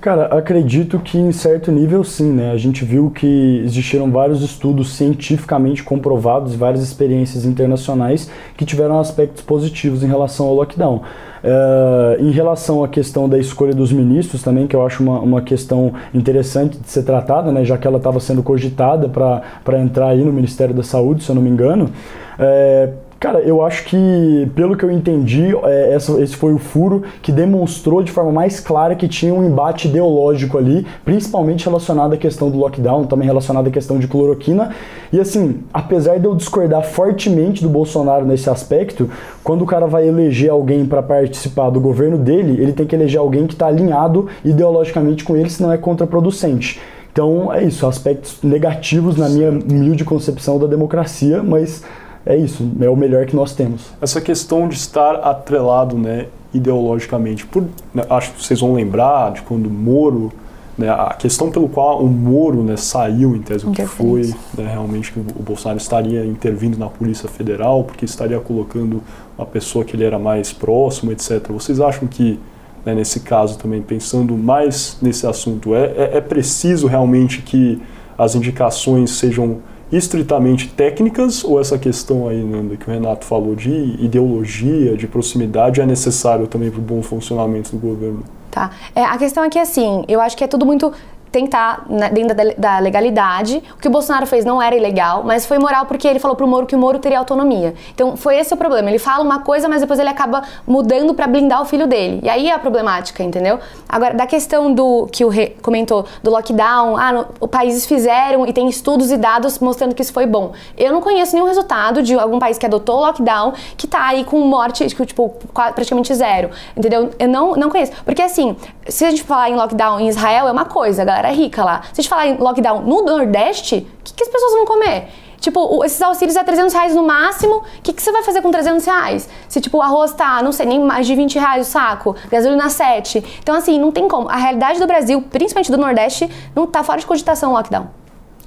Cara, 0.00 0.26
acredito 0.34 0.98
que 0.98 1.18
em 1.18 1.30
certo 1.30 1.70
nível 1.70 2.02
sim, 2.02 2.32
né? 2.32 2.52
A 2.52 2.56
gente 2.56 2.86
viu 2.86 3.10
que 3.10 3.60
existiram 3.62 4.10
vários 4.10 4.40
estudos 4.40 4.94
cientificamente 4.94 5.82
comprovados, 5.84 6.54
várias 6.54 6.82
experiências 6.82 7.44
internacionais 7.44 8.30
que 8.56 8.64
tiveram 8.64 8.98
aspectos 8.98 9.42
positivos 9.42 10.02
em 10.02 10.06
relação 10.06 10.46
ao 10.46 10.54
lockdown. 10.54 11.02
Uh, 11.42 12.22
em 12.22 12.30
relação 12.30 12.84
à 12.84 12.88
questão 12.88 13.28
da 13.28 13.38
escolha 13.38 13.74
dos 13.74 13.90
ministros 13.92 14.42
também, 14.42 14.66
que 14.66 14.76
eu 14.76 14.84
acho 14.84 15.02
uma, 15.02 15.18
uma 15.20 15.40
questão 15.40 15.94
interessante 16.12 16.78
de 16.78 16.90
ser 16.90 17.02
tratada, 17.02 17.50
né, 17.50 17.64
já 17.64 17.78
que 17.78 17.86
ela 17.86 17.96
estava 17.96 18.20
sendo 18.20 18.42
cogitada 18.42 19.08
para 19.08 19.80
entrar 19.80 20.08
aí 20.08 20.22
no 20.22 20.32
Ministério 20.32 20.74
da 20.74 20.82
Saúde, 20.82 21.24
se 21.24 21.30
eu 21.30 21.34
não 21.34 21.42
me 21.42 21.48
engano. 21.48 21.90
Uh, 22.38 23.09
Cara, 23.20 23.40
eu 23.40 23.62
acho 23.62 23.84
que, 23.84 24.50
pelo 24.54 24.74
que 24.74 24.82
eu 24.82 24.90
entendi, 24.90 25.54
é, 25.64 25.92
essa, 25.92 26.18
esse 26.22 26.34
foi 26.34 26.54
o 26.54 26.58
furo 26.58 27.02
que 27.20 27.30
demonstrou 27.30 28.02
de 28.02 28.10
forma 28.10 28.32
mais 28.32 28.60
clara 28.60 28.94
que 28.94 29.06
tinha 29.06 29.34
um 29.34 29.44
embate 29.44 29.88
ideológico 29.88 30.56
ali, 30.56 30.86
principalmente 31.04 31.66
relacionado 31.66 32.14
à 32.14 32.16
questão 32.16 32.50
do 32.50 32.56
lockdown, 32.56 33.04
também 33.04 33.26
relacionado 33.26 33.66
à 33.66 33.70
questão 33.70 33.98
de 33.98 34.08
cloroquina. 34.08 34.70
E 35.12 35.20
assim, 35.20 35.60
apesar 35.70 36.18
de 36.18 36.24
eu 36.24 36.34
discordar 36.34 36.82
fortemente 36.82 37.62
do 37.62 37.68
Bolsonaro 37.68 38.24
nesse 38.24 38.48
aspecto, 38.48 39.10
quando 39.44 39.60
o 39.60 39.66
cara 39.66 39.86
vai 39.86 40.08
eleger 40.08 40.48
alguém 40.48 40.86
para 40.86 41.02
participar 41.02 41.68
do 41.68 41.78
governo 41.78 42.16
dele, 42.16 42.58
ele 42.58 42.72
tem 42.72 42.86
que 42.86 42.96
eleger 42.96 43.20
alguém 43.20 43.46
que 43.46 43.52
está 43.52 43.66
alinhado 43.66 44.28
ideologicamente 44.42 45.24
com 45.24 45.36
ele, 45.36 45.50
senão 45.50 45.70
é 45.70 45.76
contraproducente. 45.76 46.80
Então 47.12 47.52
é 47.52 47.62
isso, 47.64 47.86
aspectos 47.86 48.38
negativos 48.42 49.18
na 49.18 49.28
minha 49.28 49.50
humilde 49.50 50.06
concepção 50.06 50.58
da 50.58 50.66
democracia, 50.66 51.42
mas 51.42 51.84
é 52.24 52.36
isso, 52.36 52.70
é 52.80 52.88
o 52.88 52.96
melhor 52.96 53.26
que 53.26 53.34
nós 53.34 53.54
temos. 53.54 53.90
Essa 54.00 54.20
questão 54.20 54.68
de 54.68 54.74
estar 54.74 55.16
atrelado, 55.16 55.96
né, 55.96 56.26
ideologicamente, 56.52 57.46
por, 57.46 57.64
né, 57.94 58.04
acho 58.10 58.32
que 58.32 58.44
vocês 58.44 58.60
vão 58.60 58.74
lembrar 58.74 59.32
de 59.32 59.42
quando 59.42 59.70
Moro, 59.70 60.32
né, 60.76 60.90
a 60.90 61.14
questão 61.18 61.50
pelo 61.50 61.68
qual 61.68 62.02
o 62.02 62.08
Moro 62.08 62.62
né, 62.62 62.76
saiu, 62.76 63.34
em 63.34 63.40
tese, 63.40 63.66
o 63.66 63.70
que 63.70 63.86
foi 63.86 64.34
né, 64.56 64.68
realmente 64.70 65.12
que 65.12 65.18
o 65.18 65.42
Bolsonaro 65.42 65.78
estaria 65.78 66.24
intervindo 66.24 66.78
na 66.78 66.88
Polícia 66.88 67.28
Federal, 67.28 67.84
porque 67.84 68.04
estaria 68.04 68.38
colocando 68.38 69.02
uma 69.36 69.46
pessoa 69.46 69.84
que 69.84 69.96
ele 69.96 70.04
era 70.04 70.18
mais 70.18 70.52
próximo, 70.52 71.12
etc. 71.12 71.48
Vocês 71.48 71.80
acham 71.80 72.06
que 72.06 72.38
né, 72.84 72.94
nesse 72.94 73.20
caso 73.20 73.58
também, 73.58 73.82
pensando 73.82 74.36
mais 74.36 74.96
nesse 75.02 75.26
assunto, 75.26 75.74
é, 75.74 75.84
é, 75.84 76.10
é 76.16 76.20
preciso 76.20 76.86
realmente 76.86 77.42
que 77.42 77.80
as 78.16 78.34
indicações 78.34 79.10
sejam 79.12 79.58
estritamente 79.92 80.68
técnicas 80.68 81.44
ou 81.44 81.60
essa 81.60 81.78
questão 81.78 82.28
aí, 82.28 82.42
Nanda, 82.42 82.76
que 82.76 82.88
o 82.88 82.92
Renato 82.92 83.24
falou 83.24 83.54
de 83.54 83.70
ideologia, 83.98 84.96
de 84.96 85.06
proximidade, 85.06 85.80
é 85.80 85.86
necessário 85.86 86.46
também 86.46 86.70
para 86.70 86.78
o 86.78 86.82
bom 86.82 87.02
funcionamento 87.02 87.70
do 87.70 87.78
governo? 87.78 88.22
Tá. 88.50 88.70
É, 88.94 89.04
a 89.04 89.16
questão 89.16 89.44
é 89.44 89.48
que, 89.48 89.58
assim, 89.58 90.04
eu 90.08 90.20
acho 90.20 90.36
que 90.36 90.42
é 90.42 90.48
tudo 90.48 90.66
muito 90.66 90.92
tentar 91.30 91.84
né, 91.88 92.10
dentro 92.10 92.34
da, 92.34 92.44
da, 92.56 92.78
legalidade. 92.78 93.62
O 93.76 93.78
que 93.78 93.88
o 93.88 93.90
Bolsonaro 93.90 94.26
fez 94.26 94.44
não 94.44 94.60
era 94.60 94.74
ilegal, 94.74 95.22
mas 95.24 95.46
foi 95.46 95.58
moral 95.58 95.86
porque 95.86 96.06
ele 96.06 96.18
falou 96.18 96.36
pro 96.36 96.46
Moro 96.46 96.66
que 96.66 96.74
o 96.74 96.78
Moro 96.78 96.98
teria 96.98 97.18
autonomia. 97.18 97.74
Então 97.94 98.16
foi 98.16 98.36
esse 98.36 98.52
o 98.52 98.56
problema. 98.56 98.88
Ele 98.90 98.98
fala 98.98 99.22
uma 99.22 99.40
coisa, 99.40 99.68
mas 99.68 99.80
depois 99.80 99.98
ele 99.98 100.08
acaba 100.08 100.42
mudando 100.66 101.14
para 101.14 101.26
blindar 101.26 101.62
o 101.62 101.64
filho 101.64 101.86
dele. 101.86 102.20
E 102.22 102.28
aí 102.28 102.48
é 102.48 102.54
a 102.54 102.58
problemática, 102.58 103.22
entendeu? 103.22 103.58
Agora, 103.88 104.14
da 104.14 104.26
questão 104.26 104.72
do 104.72 105.06
que 105.12 105.24
o 105.24 105.28
Rê 105.28 105.54
comentou 105.62 106.04
do 106.22 106.30
lockdown, 106.30 106.96
ah, 106.96 107.12
no, 107.12 107.26
os 107.40 107.48
países 107.48 107.86
fizeram 107.86 108.46
e 108.46 108.52
tem 108.52 108.68
estudos 108.68 109.10
e 109.10 109.16
dados 109.16 109.58
mostrando 109.60 109.94
que 109.94 110.02
isso 110.02 110.12
foi 110.12 110.26
bom. 110.26 110.52
Eu 110.76 110.92
não 110.92 111.00
conheço 111.00 111.34
nenhum 111.34 111.46
resultado 111.46 112.02
de 112.02 112.18
algum 112.18 112.38
país 112.38 112.58
que 112.58 112.66
adotou 112.66 112.96
o 112.96 113.00
lockdown 113.00 113.52
que 113.76 113.86
tá 113.86 114.06
aí 114.08 114.24
com 114.24 114.40
morte, 114.40 114.86
tipo, 114.88 115.30
praticamente 115.54 116.12
zero. 116.14 116.50
Entendeu? 116.76 117.10
Eu 117.18 117.28
não, 117.28 117.52
não 117.52 117.70
conheço. 117.70 117.92
Porque 118.04 118.22
assim, 118.22 118.56
se 118.88 119.04
a 119.04 119.10
gente 119.10 119.22
falar 119.22 119.48
em 119.48 119.54
lockdown 119.54 120.00
em 120.00 120.08
Israel, 120.08 120.48
é 120.48 120.52
uma 120.52 120.64
coisa, 120.64 121.04
galera 121.04 121.19
é 121.28 121.32
rica 121.32 121.64
lá. 121.64 121.82
Se 121.84 121.92
a 121.92 122.02
gente 122.02 122.08
falar 122.08 122.26
em 122.26 122.36
lockdown 122.36 122.82
no 122.82 123.02
Nordeste, 123.02 123.86
o 124.00 124.04
que, 124.04 124.14
que 124.14 124.22
as 124.22 124.28
pessoas 124.28 124.52
vão 124.52 124.64
comer? 124.64 125.08
Tipo, 125.40 125.82
esses 125.84 126.00
auxílios 126.02 126.36
é 126.36 126.44
300 126.44 126.72
reais 126.72 126.94
no 126.94 127.02
máximo. 127.02 127.56
O 127.56 127.82
que, 127.82 127.94
que 127.94 128.02
você 128.02 128.12
vai 128.12 128.22
fazer 128.22 128.42
com 128.42 128.50
300 128.50 128.84
reais? 128.84 129.28
Se, 129.48 129.60
tipo, 129.60 129.78
o 129.78 129.82
arroz 129.82 130.12
tá, 130.12 130.42
não 130.42 130.52
sei, 130.52 130.66
nem 130.66 130.78
mais 130.78 131.06
de 131.06 131.14
20 131.14 131.38
reais 131.38 131.66
o 131.66 131.70
saco, 131.70 132.14
gasolina 132.30 132.68
7. 132.68 133.24
Então, 133.42 133.54
assim, 133.54 133.78
não 133.78 133.90
tem 133.90 134.06
como. 134.06 134.28
A 134.28 134.36
realidade 134.36 134.78
do 134.78 134.86
Brasil, 134.86 135.22
principalmente 135.22 135.70
do 135.70 135.78
Nordeste, 135.78 136.30
não 136.54 136.66
tá 136.66 136.84
fora 136.84 137.00
de 137.00 137.06
cogitação 137.06 137.52
o 137.52 137.54
lockdown. 137.54 137.88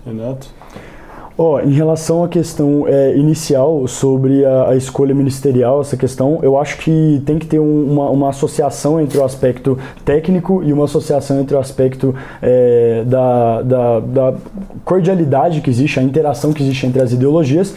Renato? 0.05 0.47
Oh, 1.35 1.59
em 1.59 1.71
relação 1.71 2.23
à 2.23 2.27
questão 2.29 2.87
é, 2.87 3.17
inicial 3.17 3.87
sobre 3.87 4.45
a, 4.45 4.69
a, 4.69 4.75
escolha 4.75 5.15
ministerial, 5.15 5.81
essa 5.81 5.97
questão, 5.97 6.39
eu 6.43 6.59
acho 6.59 6.77
que 6.77 7.23
tem 7.25 7.39
que 7.39 7.47
ter 7.47 7.59
um, 7.59 7.91
uma, 7.91 8.09
uma, 8.11 8.29
associação 8.29 9.01
entre 9.01 9.17
o 9.17 9.23
aspecto 9.23 9.75
técnico 10.05 10.61
e 10.63 10.71
uma 10.71 10.85
associação 10.85 11.39
entre 11.41 11.55
o 11.55 11.59
aspecto 11.59 12.13
é, 12.39 13.03
da, 13.07 13.63
da, 13.63 13.99
da 13.99 14.33
cordialidade 14.85 15.61
que 15.61 15.71
existe, 15.71 15.99
a 15.99 16.03
interação 16.03 16.53
que 16.53 16.61
existe 16.61 16.85
entre 16.85 17.01
as 17.01 17.11
ideologias. 17.11 17.73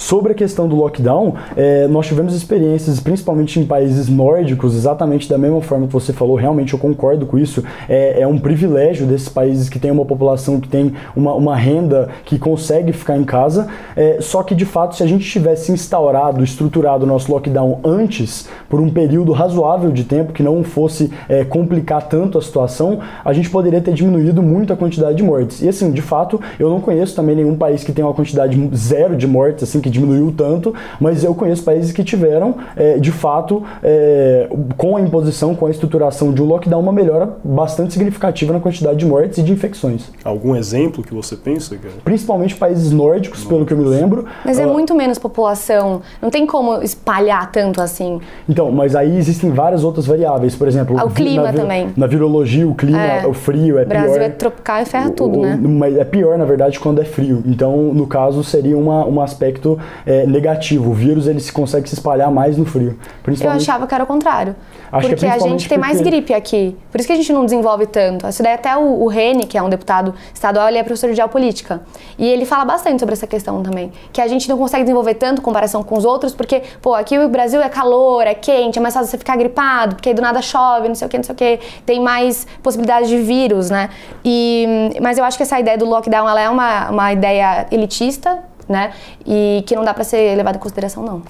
Sobre 0.00 0.32
a 0.32 0.34
questão 0.34 0.66
do 0.66 0.74
lockdown, 0.76 1.34
é, 1.54 1.86
nós 1.86 2.06
tivemos 2.06 2.34
experiências, 2.34 2.98
principalmente 2.98 3.60
em 3.60 3.66
países 3.66 4.08
nórdicos, 4.08 4.74
exatamente 4.74 5.28
da 5.28 5.36
mesma 5.36 5.60
forma 5.60 5.86
que 5.86 5.92
você 5.92 6.10
falou, 6.10 6.36
realmente 6.36 6.72
eu 6.72 6.78
concordo 6.78 7.26
com 7.26 7.38
isso. 7.38 7.62
É, 7.86 8.22
é 8.22 8.26
um 8.26 8.38
privilégio 8.38 9.06
desses 9.06 9.28
países 9.28 9.68
que 9.68 9.78
têm 9.78 9.90
uma 9.90 10.06
população 10.06 10.58
que 10.58 10.70
tem 10.70 10.94
uma, 11.14 11.34
uma 11.34 11.54
renda 11.54 12.08
que 12.24 12.38
consegue 12.38 12.94
ficar 12.94 13.18
em 13.18 13.24
casa. 13.24 13.68
É, 13.94 14.16
só 14.22 14.42
que, 14.42 14.54
de 14.54 14.64
fato, 14.64 14.96
se 14.96 15.02
a 15.02 15.06
gente 15.06 15.28
tivesse 15.28 15.70
instaurado, 15.70 16.42
estruturado 16.42 17.04
o 17.04 17.06
nosso 17.06 17.30
lockdown 17.30 17.80
antes, 17.84 18.48
por 18.70 18.80
um 18.80 18.88
período 18.88 19.32
razoável 19.32 19.90
de 19.90 20.04
tempo, 20.04 20.32
que 20.32 20.42
não 20.42 20.64
fosse 20.64 21.12
é, 21.28 21.44
complicar 21.44 22.08
tanto 22.08 22.38
a 22.38 22.42
situação, 22.42 23.00
a 23.22 23.34
gente 23.34 23.50
poderia 23.50 23.82
ter 23.82 23.92
diminuído 23.92 24.42
muito 24.42 24.72
a 24.72 24.76
quantidade 24.78 25.18
de 25.18 25.22
mortes. 25.22 25.60
E 25.60 25.68
assim, 25.68 25.92
de 25.92 26.00
fato, 26.00 26.40
eu 26.58 26.70
não 26.70 26.80
conheço 26.80 27.14
também 27.14 27.36
nenhum 27.36 27.54
país 27.54 27.84
que 27.84 27.92
tenha 27.92 28.06
uma 28.06 28.14
quantidade 28.14 28.58
zero 28.74 29.14
de 29.14 29.26
mortes, 29.26 29.64
assim, 29.64 29.78
que 29.78 29.89
diminuiu 29.90 30.32
tanto, 30.36 30.74
mas 31.00 31.24
eu 31.24 31.34
conheço 31.34 31.62
países 31.62 31.92
que 31.92 32.04
tiveram, 32.04 32.54
é, 32.76 32.98
de 32.98 33.12
fato, 33.12 33.62
é, 33.82 34.48
com 34.76 34.96
a 34.96 35.00
imposição, 35.00 35.54
com 35.54 35.66
a 35.66 35.70
estruturação 35.70 36.32
de 36.32 36.42
um 36.42 36.46
lockdown, 36.46 36.80
uma 36.80 36.92
melhora 36.92 37.36
bastante 37.42 37.92
significativa 37.92 38.52
na 38.52 38.60
quantidade 38.60 38.98
de 38.98 39.06
mortes 39.06 39.38
e 39.38 39.42
de 39.42 39.52
infecções. 39.52 40.10
Algum 40.24 40.54
exemplo 40.54 41.02
que 41.02 41.14
você 41.14 41.36
pensa, 41.36 41.76
cara? 41.76 41.94
Principalmente 42.04 42.54
países 42.56 42.92
nórdicos, 42.92 43.44
pelo 43.44 43.66
que 43.66 43.72
eu 43.72 43.78
me 43.78 43.84
lembro. 43.84 44.26
Mas 44.44 44.58
é 44.58 44.66
muito 44.66 44.94
menos 44.94 45.18
população, 45.18 46.02
não 46.20 46.30
tem 46.30 46.46
como 46.46 46.82
espalhar 46.82 47.50
tanto 47.50 47.80
assim. 47.80 48.20
Então, 48.48 48.70
mas 48.70 48.94
aí 48.94 49.16
existem 49.16 49.50
várias 49.50 49.84
outras 49.84 50.06
variáveis, 50.06 50.54
por 50.54 50.68
exemplo... 50.68 50.98
Ah, 50.98 51.04
o 51.04 51.10
clima 51.10 51.44
na, 51.44 51.52
também. 51.52 51.88
Na 51.96 52.06
virologia, 52.06 52.68
o 52.68 52.74
clima, 52.74 53.02
é. 53.02 53.26
o 53.26 53.32
frio 53.32 53.78
é 53.78 53.84
Brasil 53.84 54.08
pior. 54.08 54.18
Brasil 54.18 54.22
é 54.22 54.28
tropical 54.28 54.82
e 54.82 54.84
ferra 54.84 55.10
tudo, 55.10 55.38
o, 55.38 55.42
né? 55.42 55.58
Mas 55.60 55.96
é 55.96 56.04
pior, 56.04 56.38
na 56.38 56.44
verdade, 56.44 56.78
quando 56.78 57.00
é 57.00 57.04
frio. 57.04 57.42
Então, 57.46 57.94
no 57.94 58.06
caso, 58.06 58.44
seria 58.44 58.76
uma, 58.76 59.04
um 59.06 59.20
aspecto 59.20 59.78
é, 60.06 60.26
negativo. 60.26 60.90
O 60.90 60.94
vírus 60.94 61.26
ele 61.26 61.40
se 61.40 61.52
consegue 61.52 61.88
se 61.88 61.94
espalhar 61.94 62.30
mais 62.30 62.56
no 62.56 62.64
frio. 62.64 62.98
Eu 63.40 63.50
achava 63.50 63.86
que 63.86 63.94
era 63.94 64.04
o 64.04 64.06
contrário. 64.06 64.54
Acho 64.92 65.08
porque 65.08 65.26
a 65.26 65.38
gente 65.38 65.68
tem 65.68 65.78
mais 65.78 66.00
gripe 66.00 66.34
aqui. 66.34 66.76
Por 66.90 66.98
isso 66.98 67.06
que 67.06 67.12
a 67.12 67.16
gente 67.16 67.32
não 67.32 67.44
desenvolve 67.44 67.86
tanto. 67.86 68.26
Isso 68.26 68.42
daí 68.42 68.54
até 68.54 68.76
o, 68.76 69.02
o 69.02 69.06
Rene, 69.06 69.46
que 69.46 69.56
é 69.56 69.62
um 69.62 69.68
deputado 69.68 70.14
estadual, 70.34 70.68
ele 70.68 70.78
é 70.78 70.82
professor 70.82 71.10
de 71.10 71.16
geopolítica. 71.16 71.80
E 72.18 72.26
ele 72.26 72.44
fala 72.44 72.64
bastante 72.64 72.98
sobre 72.98 73.12
essa 73.12 73.26
questão 73.26 73.62
também. 73.62 73.92
Que 74.12 74.20
a 74.20 74.26
gente 74.26 74.48
não 74.48 74.58
consegue 74.58 74.82
desenvolver 74.82 75.14
tanto 75.14 75.40
em 75.40 75.44
comparação 75.44 75.82
com 75.82 75.96
os 75.96 76.04
outros, 76.04 76.34
porque, 76.34 76.62
pô, 76.82 76.94
aqui 76.94 77.18
o 77.18 77.28
Brasil 77.28 77.62
é 77.62 77.68
calor, 77.68 78.26
é 78.26 78.34
quente, 78.34 78.78
é 78.78 78.82
mais 78.82 78.94
fácil 78.94 79.10
você 79.10 79.18
ficar 79.18 79.36
gripado, 79.36 79.94
porque 79.94 80.08
aí 80.08 80.14
do 80.14 80.22
nada 80.22 80.42
chove, 80.42 80.88
não 80.88 80.94
sei 80.94 81.06
o 81.06 81.10
que, 81.10 81.16
não 81.16 81.24
sei 81.24 81.34
o 81.34 81.36
que. 81.36 81.60
Tem 81.86 82.00
mais 82.00 82.46
possibilidades 82.62 83.08
de 83.08 83.18
vírus, 83.18 83.70
né? 83.70 83.90
E, 84.24 84.90
mas 85.00 85.18
eu 85.18 85.24
acho 85.24 85.36
que 85.36 85.42
essa 85.42 85.58
ideia 85.60 85.78
do 85.78 85.86
lockdown, 85.86 86.28
ela 86.28 86.40
é 86.40 86.48
uma, 86.48 86.90
uma 86.90 87.12
ideia 87.12 87.66
elitista, 87.70 88.38
né? 88.70 88.92
E 89.26 89.64
que 89.66 89.74
não 89.74 89.84
dá 89.84 89.92
para 89.92 90.04
ser 90.04 90.34
levado 90.36 90.56
em 90.56 90.60
consideração, 90.60 91.02
não. 91.02 91.22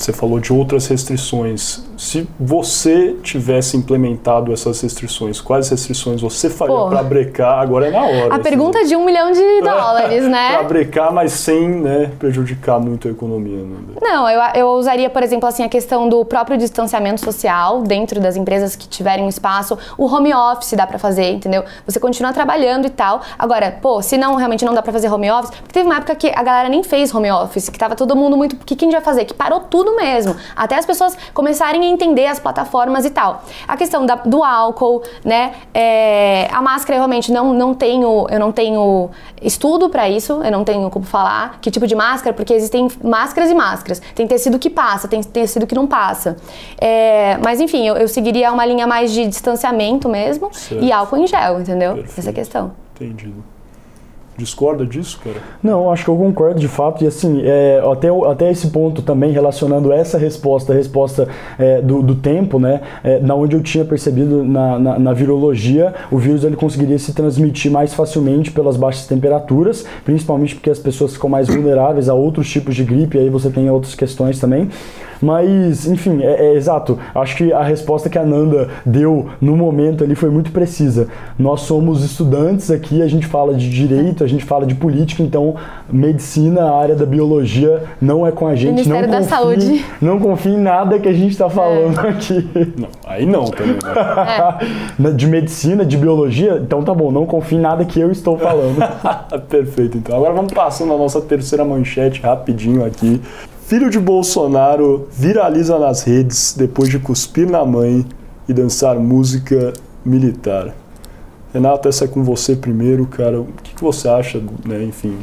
Você 0.00 0.14
falou 0.14 0.40
de 0.40 0.50
outras 0.50 0.86
restrições. 0.86 1.84
Se 1.98 2.26
você 2.40 3.16
tivesse 3.22 3.76
implementado 3.76 4.50
essas 4.50 4.80
restrições, 4.80 5.42
quais 5.42 5.68
restrições 5.68 6.22
você 6.22 6.48
faria 6.48 6.86
para 6.86 7.02
brecar? 7.02 7.60
Agora 7.60 7.88
é 7.88 7.90
na 7.90 8.00
hora. 8.00 8.32
A 8.32 8.34
assim. 8.36 8.42
pergunta 8.42 8.78
é 8.78 8.84
de 8.84 8.96
um 8.96 9.04
milhão 9.04 9.30
de 9.30 9.42
dólares, 9.60 10.24
né? 10.24 10.56
para 10.56 10.62
brecar, 10.62 11.12
mas 11.12 11.32
sem 11.32 11.68
né, 11.68 12.10
prejudicar 12.18 12.80
muito 12.80 13.08
a 13.08 13.10
economia. 13.10 13.58
Né? 13.62 13.76
Não, 14.00 14.26
eu, 14.30 14.40
eu 14.54 14.68
usaria, 14.68 15.10
por 15.10 15.22
exemplo, 15.22 15.46
assim, 15.46 15.64
a 15.64 15.68
questão 15.68 16.08
do 16.08 16.24
próprio 16.24 16.56
distanciamento 16.56 17.22
social 17.22 17.82
dentro 17.82 18.20
das 18.20 18.36
empresas 18.36 18.74
que 18.74 18.88
tiverem 18.88 19.26
um 19.26 19.28
espaço. 19.28 19.76
O 19.98 20.06
home 20.06 20.32
office 20.32 20.72
dá 20.72 20.86
para 20.86 20.98
fazer, 20.98 21.30
entendeu? 21.30 21.62
Você 21.84 22.00
continua 22.00 22.32
trabalhando 22.32 22.86
e 22.86 22.90
tal. 22.90 23.20
Agora, 23.38 23.78
pô, 23.82 24.00
se 24.00 24.16
não 24.16 24.36
realmente 24.36 24.64
não 24.64 24.72
dá 24.72 24.80
para 24.80 24.94
fazer 24.94 25.12
home 25.12 25.30
office, 25.30 25.50
porque 25.50 25.74
teve 25.74 25.84
uma 25.84 25.96
época 25.96 26.14
que 26.14 26.32
a 26.34 26.42
galera 26.42 26.70
nem 26.70 26.82
fez 26.82 27.14
home 27.14 27.30
office, 27.30 27.68
que 27.68 27.78
tava 27.78 27.94
todo 27.94 28.16
mundo 28.16 28.34
muito. 28.34 28.54
O 28.54 28.64
que, 28.64 28.74
que 28.74 28.86
a 28.86 28.86
gente 28.86 28.94
vai 28.94 29.04
fazer? 29.04 29.26
Que 29.26 29.34
parou 29.34 29.60
tudo 29.60 29.89
tudo 29.90 29.96
mesmo, 29.96 30.36
até 30.54 30.76
as 30.76 30.86
pessoas 30.86 31.16
começarem 31.34 31.82
a 31.82 31.86
entender 31.86 32.26
as 32.26 32.38
plataformas 32.38 33.04
e 33.04 33.10
tal. 33.10 33.44
A 33.66 33.76
questão 33.76 34.06
da, 34.06 34.14
do 34.14 34.42
álcool, 34.42 35.02
né? 35.24 35.54
É, 35.74 36.48
a 36.52 36.62
máscara 36.62 36.96
eu 36.96 37.00
realmente 37.00 37.32
não, 37.32 37.52
não 37.52 37.74
tenho, 37.74 38.26
eu 38.30 38.38
não 38.38 38.52
tenho 38.52 39.10
estudo 39.42 39.88
para 39.88 40.08
isso, 40.08 40.40
eu 40.44 40.50
não 40.50 40.64
tenho 40.64 40.88
como 40.90 41.04
falar 41.04 41.58
que 41.60 41.70
tipo 41.70 41.86
de 41.86 41.94
máscara, 41.94 42.34
porque 42.34 42.54
existem 42.54 42.88
máscaras 43.02 43.50
e 43.50 43.54
máscaras. 43.54 44.00
Tem 44.14 44.26
tecido 44.26 44.58
que 44.58 44.70
passa, 44.70 45.08
tem 45.08 45.22
tecido 45.22 45.66
que 45.66 45.74
não 45.74 45.86
passa. 45.86 46.36
É, 46.80 47.36
mas 47.42 47.60
enfim, 47.60 47.86
eu, 47.86 47.96
eu, 47.96 48.08
seguiria 48.08 48.52
uma 48.52 48.64
linha 48.64 48.86
mais 48.86 49.12
de 49.12 49.26
distanciamento 49.26 50.08
mesmo 50.08 50.52
certo. 50.52 50.84
e 50.84 50.92
álcool 50.92 51.16
em 51.16 51.26
gel, 51.26 51.60
entendeu? 51.60 51.94
Perfeito. 51.94 52.18
Essa 52.18 52.28
é 52.28 52.32
a 52.32 52.34
questão. 52.34 52.72
Entendido 52.94 53.59
discorda 54.40 54.84
disso, 54.84 55.20
cara? 55.22 55.36
Não, 55.62 55.90
acho 55.90 56.04
que 56.04 56.10
eu 56.10 56.16
concordo 56.16 56.58
de 56.58 56.68
fato. 56.68 57.04
E 57.04 57.06
assim, 57.06 57.42
é, 57.44 57.82
até, 57.90 58.08
até 58.28 58.50
esse 58.50 58.68
ponto 58.68 59.02
também, 59.02 59.32
relacionando 59.32 59.92
essa 59.92 60.18
resposta, 60.18 60.72
a 60.72 60.76
resposta 60.76 61.28
é, 61.58 61.80
do, 61.80 62.02
do, 62.02 62.14
tempo, 62.14 62.58
né? 62.58 62.80
É, 63.04 63.20
na 63.20 63.34
onde 63.34 63.54
eu 63.54 63.62
tinha 63.62 63.84
percebido 63.84 64.44
na, 64.44 64.78
na, 64.78 64.98
na, 64.98 65.12
virologia, 65.12 65.94
o 66.10 66.18
vírus 66.18 66.44
ele 66.44 66.56
conseguiria 66.56 66.98
se 66.98 67.12
transmitir 67.12 67.70
mais 67.70 67.94
facilmente 67.94 68.50
pelas 68.50 68.76
baixas 68.76 69.06
temperaturas, 69.06 69.84
principalmente 70.04 70.54
porque 70.54 70.70
as 70.70 70.78
pessoas 70.78 71.14
ficam 71.14 71.28
mais 71.28 71.48
vulneráveis 71.48 72.08
a 72.08 72.14
outros 72.14 72.48
tipos 72.48 72.74
de 72.74 72.84
gripe, 72.84 73.18
aí 73.18 73.28
você 73.28 73.50
tem 73.50 73.70
outras 73.70 73.94
questões 73.94 74.38
também. 74.38 74.68
Mas, 75.20 75.86
enfim, 75.86 76.22
é, 76.22 76.46
é, 76.46 76.54
exato. 76.54 76.98
Acho 77.14 77.36
que 77.36 77.52
a 77.52 77.62
resposta 77.62 78.08
que 78.08 78.18
a 78.18 78.24
Nanda 78.24 78.68
deu 78.84 79.28
no 79.40 79.56
momento 79.56 80.02
ali 80.02 80.14
foi 80.14 80.30
muito 80.30 80.50
precisa. 80.50 81.08
Nós 81.38 81.62
somos 81.62 82.02
estudantes 82.04 82.70
aqui, 82.70 83.02
a 83.02 83.06
gente 83.06 83.26
fala 83.26 83.54
de 83.54 83.68
direito, 83.68 84.24
a 84.24 84.26
gente 84.26 84.44
fala 84.44 84.64
de 84.66 84.74
política, 84.74 85.22
então 85.22 85.54
medicina, 85.92 86.62
a 86.62 86.80
área 86.80 86.94
da 86.94 87.04
biologia 87.04 87.84
não 88.00 88.26
é 88.26 88.32
com 88.32 88.46
a 88.46 88.54
gente. 88.54 88.70
Ministério 88.70 89.08
não 89.08 89.10
da 89.10 89.18
confie, 89.18 89.30
Saúde. 89.30 89.84
Não 90.00 90.18
confie 90.18 90.50
em 90.50 90.58
nada 90.58 90.98
que 90.98 91.08
a 91.08 91.12
gente 91.12 91.32
está 91.32 91.50
falando 91.50 92.00
é. 92.00 92.08
aqui. 92.08 92.48
Não, 92.76 92.88
aí 93.06 93.26
não 93.26 93.44
também. 93.44 93.74
Né? 93.74 95.08
É. 95.08 95.10
De 95.20 95.26
medicina, 95.26 95.84
de 95.84 95.96
biologia, 95.96 96.60
então 96.62 96.82
tá 96.82 96.94
bom, 96.94 97.10
não 97.10 97.26
confie 97.26 97.56
em 97.56 97.60
nada 97.60 97.84
que 97.84 98.00
eu 98.00 98.10
estou 98.10 98.38
falando. 98.38 98.78
Perfeito, 99.48 99.98
então. 99.98 100.16
Agora 100.16 100.32
vamos 100.32 100.52
passando 100.52 100.92
a 100.92 100.96
nossa 100.96 101.20
terceira 101.20 101.64
manchete 101.64 102.20
rapidinho 102.20 102.84
aqui. 102.84 103.20
Filho 103.70 103.88
de 103.88 104.00
Bolsonaro 104.00 105.06
viraliza 105.12 105.78
nas 105.78 106.02
redes 106.02 106.56
depois 106.58 106.88
de 106.88 106.98
cuspir 106.98 107.48
na 107.48 107.64
mãe 107.64 108.04
e 108.48 108.52
dançar 108.52 108.98
música 108.98 109.72
militar. 110.04 110.74
Renato, 111.54 111.88
essa 111.88 112.04
é 112.04 112.08
com 112.08 112.24
você 112.24 112.56
primeiro, 112.56 113.06
cara. 113.06 113.40
O 113.40 113.46
que, 113.62 113.72
que 113.76 113.80
você 113.80 114.08
acha, 114.08 114.42
né? 114.66 114.82
Enfim, 114.82 115.16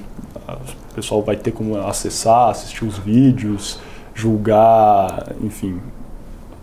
o 0.48 0.96
pessoal 0.96 1.22
vai 1.22 1.36
ter 1.36 1.52
como 1.52 1.78
acessar, 1.78 2.52
assistir 2.52 2.86
os 2.86 2.98
vídeos, 2.98 3.82
julgar, 4.16 5.36
enfim, 5.44 5.82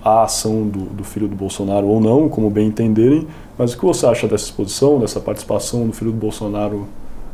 a 0.03 0.23
ação 0.23 0.67
do, 0.67 0.87
do, 0.87 1.05
filho 1.05 1.29
do 1.29 1.37
Bolsonaro 1.37 1.87
ou 1.87 2.01
não, 2.01 2.31
como 2.31 2.49
bem 2.49 2.69
entenderem, 2.69 3.29
mas 3.59 3.75
o 3.75 3.79
que 3.79 3.85
você 3.85 4.07
acha 4.07 4.27
dessa 4.27 4.45
exposição, 4.45 5.01
dessa 5.01 5.21
participação 5.21 5.87
do 5.87 5.93
filho 5.93 6.13
do 6.13 6.17
Bolsonaro 6.17 6.87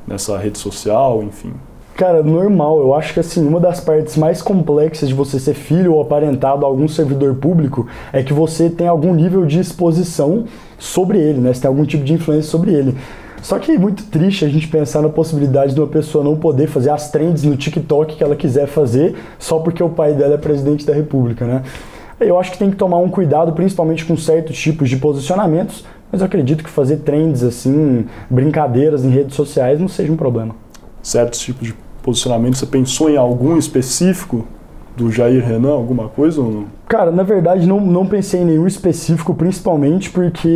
nessa 0.09 0.37
rede 0.37 0.59
social, 0.59 1.23
enfim? 1.23 1.53
Cara, 1.97 2.23
normal. 2.23 2.81
Eu 2.81 2.95
acho 2.95 3.13
que 3.13 3.21
assim, 3.21 3.47
uma 3.47 3.61
das 3.61 3.81
partes 3.81 4.17
mais 4.17 4.41
complexas 4.41 5.09
de 5.09 5.15
você 5.15 5.39
ser 5.39 5.55
filho 5.55 5.95
ou 5.95 6.01
aparentado 6.01 6.65
a 6.65 6.69
algum 6.69 6.89
servidor 6.89 7.35
público 7.35 7.87
é 8.13 8.23
que 8.23 8.33
você 8.33 8.71
tem 8.71 8.87
algum 8.87 9.15
nível 9.15 9.45
de 9.45 9.61
exposição 9.61 10.45
sobre 10.79 11.19
ele, 11.19 11.41
né? 11.41 11.53
Você 11.53 11.61
tem 11.61 11.69
algum 11.69 11.85
tipo 11.85 12.05
de 12.05 12.15
influência 12.15 12.51
sobre 12.51 12.73
ele. 12.73 12.97
Só 13.43 13.59
que 13.59 13.73
é 13.73 13.79
muito 13.79 14.05
triste 14.05 14.45
a 14.45 14.49
gente 14.49 14.69
pensar 14.69 15.01
na 15.01 15.09
possibilidade 15.09 15.75
de 15.75 15.81
uma 15.81 15.87
pessoa 15.87 16.23
não 16.23 16.37
poder 16.37 16.67
fazer 16.67 16.91
as 16.91 17.11
trends 17.11 17.43
no 17.43 17.57
TikTok 17.57 18.17
que 18.17 18.23
ela 18.23 18.37
quiser 18.37 18.67
fazer 18.67 19.17
só 19.39 19.59
porque 19.59 19.83
o 19.83 19.89
pai 19.89 20.13
dela 20.13 20.35
é 20.35 20.39
presidente 20.39 20.85
da 20.87 20.93
república, 20.93 21.47
né? 21.47 21.63
Eu 22.19 22.39
acho 22.39 22.53
que 22.53 22.59
tem 22.59 22.71
que 22.71 22.77
tomar 22.77 22.99
um 22.99 23.09
cuidado, 23.09 23.53
principalmente 23.53 24.05
com 24.05 24.15
certos 24.15 24.59
tipos 24.59 24.91
de 24.91 24.97
posicionamentos, 24.99 25.87
mas 26.13 26.21
eu 26.21 26.27
acredito 26.27 26.63
que 26.63 26.69
fazer 26.69 26.99
trends 26.99 27.43
assim, 27.43 28.05
brincadeiras 28.29 29.05
em 29.05 29.11
redes 29.11 29.35
sociais 29.35 29.81
não 29.81 29.89
seja 29.89 30.13
um 30.13 30.17
problema. 30.17 30.55
Certos 31.03 31.41
tipos 31.41 31.67
de 31.67 31.75
posicionamentos, 32.03 32.59
você 32.59 32.67
pensou 32.67 33.11
em 33.11 33.17
algum 33.17 33.57
específico 33.57 34.47
do 34.97 35.11
Jair 35.11 35.45
Renan, 35.45 35.73
alguma 35.73 36.09
coisa 36.09 36.41
ou 36.41 36.51
não? 36.51 36.65
Cara, 36.89 37.11
na 37.11 37.23
verdade 37.23 37.67
não, 37.67 37.81
não 37.81 38.07
pensei 38.07 38.43
em 38.43 38.45
nenhum 38.45 38.67
específico, 38.67 39.35
principalmente 39.35 40.11
porque 40.11 40.49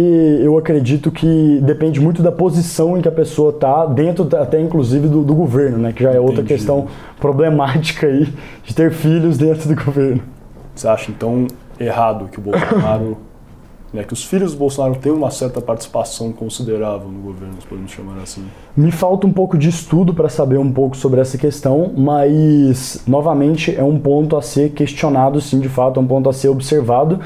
eu 0.42 0.58
acredito 0.58 1.10
que 1.10 1.60
depende 1.62 2.00
muito 2.00 2.22
da 2.22 2.32
posição 2.32 2.98
em 2.98 3.00
que 3.00 3.08
a 3.08 3.12
pessoa 3.12 3.50
está, 3.50 3.86
dentro 3.86 4.28
até 4.36 4.60
inclusive 4.60 5.08
do, 5.08 5.22
do, 5.22 5.34
governo, 5.34 5.78
né? 5.78 5.92
Que 5.92 6.02
já 6.02 6.10
é 6.10 6.18
outra 6.18 6.42
Entendi. 6.42 6.48
questão 6.48 6.86
problemática 7.20 8.06
aí 8.06 8.28
de 8.64 8.74
ter 8.74 8.90
filhos 8.90 9.38
dentro 9.38 9.68
do 9.68 9.82
governo. 9.82 10.22
Você 10.74 10.88
acha 10.88 11.10
então 11.10 11.46
errado 11.78 12.28
que 12.30 12.38
o 12.38 12.42
Bolsonaro 12.42 13.16
né, 13.94 14.02
que 14.02 14.12
os 14.12 14.24
filhos 14.24 14.52
do 14.52 14.58
Bolsonaro 14.58 14.96
têm 14.96 15.12
uma 15.12 15.30
certa 15.30 15.60
participação 15.60 16.32
considerável 16.32 17.08
no 17.08 17.20
governo, 17.20 17.54
se 17.60 17.66
podemos 17.66 17.92
chamar 17.92 18.18
assim. 18.20 18.44
Me 18.76 18.90
falta 18.90 19.24
um 19.24 19.32
pouco 19.32 19.56
de 19.56 19.68
estudo 19.68 20.12
para 20.12 20.28
saber 20.28 20.58
um 20.58 20.72
pouco 20.72 20.96
sobre 20.96 21.20
essa 21.20 21.38
questão, 21.38 21.92
mas 21.96 23.00
novamente 23.06 23.74
é 23.74 23.84
um 23.84 23.96
ponto 23.96 24.36
a 24.36 24.42
ser 24.42 24.70
questionado, 24.72 25.40
sim, 25.40 25.60
de 25.60 25.68
fato, 25.68 26.00
é 26.00 26.02
um 26.02 26.06
ponto 26.06 26.28
a 26.28 26.32
ser 26.32 26.48
observado, 26.48 27.20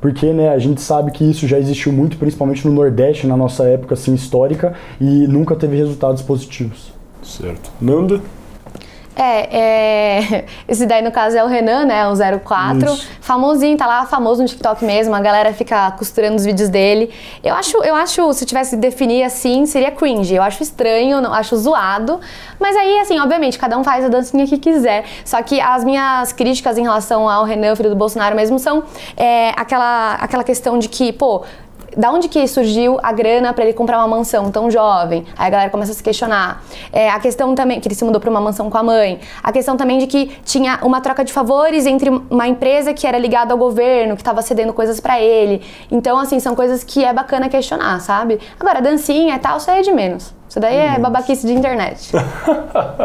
porque 0.00 0.32
né, 0.32 0.50
a 0.50 0.58
gente 0.58 0.80
sabe 0.80 1.10
que 1.10 1.28
isso 1.28 1.48
já 1.48 1.58
existiu 1.58 1.92
muito, 1.92 2.16
principalmente 2.16 2.66
no 2.68 2.72
Nordeste, 2.72 3.26
na 3.26 3.36
nossa 3.36 3.64
época 3.64 3.94
assim, 3.94 4.14
histórica, 4.14 4.74
e 5.00 5.26
nunca 5.26 5.56
teve 5.56 5.76
resultados 5.76 6.22
positivos. 6.22 6.92
Certo. 7.20 7.70
Nanda? 7.80 8.20
É, 9.14 9.58
é, 9.58 10.44
esse 10.66 10.86
daí 10.86 11.02
no 11.02 11.12
caso 11.12 11.36
é 11.36 11.44
o 11.44 11.46
Renan, 11.46 11.84
né? 11.84 12.08
O 12.08 12.40
04. 12.40 12.92
Isso. 12.92 13.08
Famosinho, 13.20 13.76
tá 13.76 13.86
lá, 13.86 14.06
famoso 14.06 14.42
no 14.42 14.48
TikTok 14.48 14.84
mesmo. 14.84 15.14
A 15.14 15.20
galera 15.20 15.52
fica 15.52 15.90
costurando 15.92 16.36
os 16.36 16.44
vídeos 16.44 16.68
dele. 16.68 17.12
Eu 17.42 17.54
acho, 17.54 17.76
eu 17.84 17.94
acho, 17.94 18.32
se 18.32 18.46
tivesse 18.46 18.70
que 18.70 18.76
definir 18.76 19.22
assim, 19.22 19.66
seria 19.66 19.90
cringe. 19.90 20.34
Eu 20.34 20.42
acho 20.42 20.62
estranho, 20.62 21.20
não, 21.20 21.32
acho 21.32 21.56
zoado. 21.56 22.20
Mas 22.58 22.76
aí, 22.76 23.00
assim, 23.00 23.18
obviamente, 23.18 23.58
cada 23.58 23.78
um 23.78 23.84
faz 23.84 24.04
a 24.04 24.08
dancinha 24.08 24.46
que 24.46 24.58
quiser. 24.58 25.04
Só 25.24 25.42
que 25.42 25.60
as 25.60 25.84
minhas 25.84 26.32
críticas 26.32 26.78
em 26.78 26.82
relação 26.82 27.28
ao 27.28 27.44
Renan, 27.44 27.76
filho 27.76 27.90
do 27.90 27.96
Bolsonaro 27.96 28.34
mesmo, 28.34 28.58
são 28.58 28.84
é, 29.16 29.50
aquela, 29.56 30.14
aquela 30.14 30.44
questão 30.44 30.78
de 30.78 30.88
que, 30.88 31.12
pô, 31.12 31.44
da 31.96 32.10
onde 32.10 32.28
que 32.28 32.46
surgiu 32.46 32.98
a 33.02 33.12
grana 33.12 33.52
para 33.52 33.64
ele 33.64 33.72
comprar 33.72 33.98
uma 33.98 34.08
mansão 34.08 34.50
tão 34.50 34.70
jovem? 34.70 35.24
Aí 35.36 35.46
a 35.46 35.50
galera 35.50 35.70
começa 35.70 35.92
a 35.92 35.94
se 35.94 36.02
questionar. 36.02 36.62
É, 36.92 37.08
a 37.10 37.18
questão 37.20 37.54
também, 37.54 37.80
que 37.80 37.88
ele 37.88 37.94
se 37.94 38.04
mudou 38.04 38.20
para 38.20 38.30
uma 38.30 38.40
mansão 38.40 38.70
com 38.70 38.78
a 38.78 38.82
mãe. 38.82 39.20
A 39.42 39.52
questão 39.52 39.76
também 39.76 39.98
de 39.98 40.06
que 40.06 40.26
tinha 40.44 40.78
uma 40.82 41.00
troca 41.00 41.24
de 41.24 41.32
favores 41.32 41.86
entre 41.86 42.10
uma 42.10 42.48
empresa 42.48 42.92
que 42.94 43.06
era 43.06 43.18
ligada 43.18 43.52
ao 43.52 43.58
governo, 43.58 44.14
que 44.14 44.22
estava 44.22 44.42
cedendo 44.42 44.72
coisas 44.72 45.00
para 45.00 45.20
ele. 45.20 45.62
Então, 45.90 46.18
assim, 46.18 46.40
são 46.40 46.54
coisas 46.54 46.82
que 46.84 47.04
é 47.04 47.12
bacana 47.12 47.48
questionar, 47.48 48.00
sabe? 48.00 48.40
Agora, 48.58 48.80
dancinha 48.80 49.36
e 49.36 49.38
tal, 49.38 49.58
isso 49.58 49.70
aí 49.70 49.80
é 49.80 49.82
de 49.82 49.92
menos. 49.92 50.34
Isso 50.48 50.60
daí 50.60 50.76
é 50.76 50.98
babaquice 50.98 51.46
de 51.46 51.52
internet. 51.52 52.10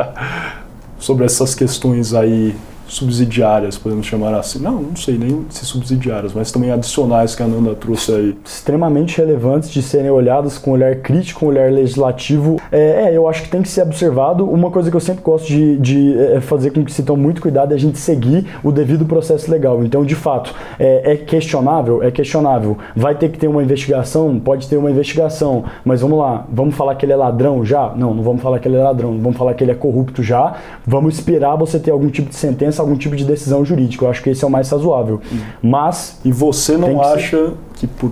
Sobre 0.99 1.25
essas 1.25 1.53
questões 1.53 2.13
aí 2.13 2.55
subsidiárias, 2.87 3.77
podemos 3.77 4.05
chamar 4.05 4.33
assim. 4.33 4.59
Não, 4.59 4.81
não 4.81 4.95
sei 4.95 5.17
nem 5.17 5.45
se 5.49 5.65
subsidiárias, 5.65 6.33
mas 6.33 6.51
também 6.51 6.71
adicionais 6.71 7.35
que 7.35 7.43
a 7.43 7.47
Nanda 7.47 7.75
trouxe 7.75 8.11
aí. 8.11 8.37
Extremamente 8.43 9.17
relevantes 9.17 9.69
de 9.69 9.81
serem 9.81 10.09
olhadas 10.09 10.57
com 10.57 10.71
olhar 10.71 10.95
crítico, 10.97 11.41
com 11.41 11.47
olhar 11.47 11.71
legislativo. 11.71 12.59
É, 12.71 13.05
é, 13.05 13.17
eu 13.17 13.27
acho 13.27 13.43
que 13.43 13.49
tem 13.49 13.61
que 13.61 13.69
ser 13.69 13.81
observado. 13.83 14.49
Uma 14.49 14.71
coisa 14.71 14.89
que 14.89 14.95
eu 14.95 15.01
sempre 15.01 15.23
gosto 15.23 15.47
de, 15.47 15.77
de 15.77 16.17
é, 16.17 16.41
fazer 16.41 16.71
com 16.71 16.83
que 16.83 16.91
se 16.91 17.03
tome 17.03 17.21
muito 17.21 17.41
cuidado 17.41 17.71
é 17.71 17.75
a 17.75 17.79
gente 17.79 17.99
seguir 17.99 18.45
o 18.63 18.71
devido 18.71 19.05
processo 19.05 19.49
legal. 19.51 19.83
Então, 19.83 20.05
de 20.05 20.15
fato, 20.15 20.53
é, 20.79 21.13
é 21.13 21.15
questionável? 21.15 22.01
É 22.01 22.11
questionável. 22.11 22.77
Vai 22.95 23.15
ter 23.15 23.29
que 23.29 23.37
ter 23.37 23.47
uma 23.47 23.63
investigação? 23.63 24.39
Pode 24.39 24.67
ter 24.67 24.77
uma 24.77 24.89
investigação. 24.89 25.65
Mas 25.83 26.01
vamos 26.01 26.17
lá, 26.17 26.45
vamos 26.51 26.75
falar 26.75 26.95
que 26.95 27.05
ele 27.05 27.13
é 27.13 27.15
ladrão 27.15 27.63
já? 27.65 27.93
Não, 27.95 28.13
não 28.13 28.23
vamos 28.23 28.41
falar 28.41 28.59
que 28.59 28.67
ele 28.67 28.77
é 28.77 28.83
ladrão. 28.83 29.17
Vamos 29.19 29.37
falar 29.37 29.53
que 29.53 29.63
ele 29.63 29.71
é 29.71 29.75
corrupto 29.75 30.23
já. 30.23 30.55
Vamos 30.85 31.15
esperar 31.15 31.55
você 31.55 31.79
ter 31.79 31.91
algum 31.91 32.09
tipo 32.09 32.29
de 32.29 32.35
sentença 32.35 32.76
algum 32.81 32.95
tipo 32.95 33.15
de 33.15 33.23
decisão 33.23 33.63
jurídica. 33.63 34.05
Eu 34.05 34.09
acho 34.09 34.23
que 34.23 34.29
esse 34.29 34.43
é 34.43 34.47
o 34.47 34.49
mais 34.49 34.69
razoável. 34.69 35.21
Mas. 35.61 36.19
E 36.23 36.31
você 36.31 36.77
não 36.77 36.99
que 36.99 37.05
acha 37.05 37.37
ser... 37.37 37.53
que, 37.75 37.87
por, 37.87 38.11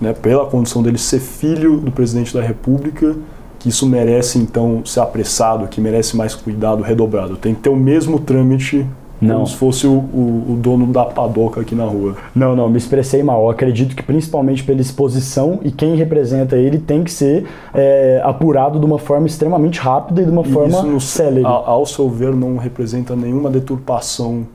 né, 0.00 0.12
pela 0.12 0.46
condição 0.46 0.82
dele 0.82 0.98
ser 0.98 1.20
filho 1.20 1.78
do 1.78 1.90
presidente 1.90 2.32
da 2.32 2.42
República, 2.42 3.16
que 3.58 3.68
isso 3.68 3.86
merece 3.86 4.38
então 4.38 4.82
ser 4.84 5.00
apressado, 5.00 5.66
que 5.66 5.80
merece 5.80 6.16
mais 6.16 6.34
cuidado 6.34 6.82
redobrado? 6.82 7.36
Tem 7.36 7.54
que 7.54 7.60
ter 7.60 7.70
o 7.70 7.76
mesmo 7.76 8.18
trâmite 8.18 8.86
não. 9.20 9.34
Como 9.36 9.46
se 9.46 9.56
fosse 9.56 9.86
o, 9.86 9.92
o, 9.92 10.52
o, 10.52 10.56
dono 10.56 10.86
da 10.86 11.04
padoca 11.04 11.60
aqui 11.60 11.74
na 11.74 11.84
rua. 11.84 12.16
Não, 12.34 12.54
não, 12.54 12.68
me 12.68 12.78
expressei 12.78 13.22
mal. 13.22 13.42
Eu 13.42 13.50
acredito 13.50 13.96
que 13.96 14.02
principalmente 14.02 14.62
pela 14.62 14.80
exposição 14.80 15.58
e 15.64 15.70
quem 15.70 15.96
representa 15.96 16.56
ele 16.56 16.78
tem 16.78 17.02
que 17.02 17.10
ser 17.10 17.46
é, 17.74 18.20
apurado 18.24 18.78
de 18.78 18.84
uma 18.84 18.98
forma 18.98 19.26
extremamente 19.26 19.80
rápida 19.80 20.22
e 20.22 20.24
de 20.24 20.30
uma 20.30 20.42
e 20.42 20.52
forma 20.52 20.68
isso 20.68 21.00
célere. 21.00 21.44
A, 21.44 21.48
ao 21.48 21.84
seu 21.84 22.08
ver, 22.08 22.34
não 22.34 22.56
representa 22.56 23.16
nenhuma 23.16 23.50
deturpação 23.50 24.46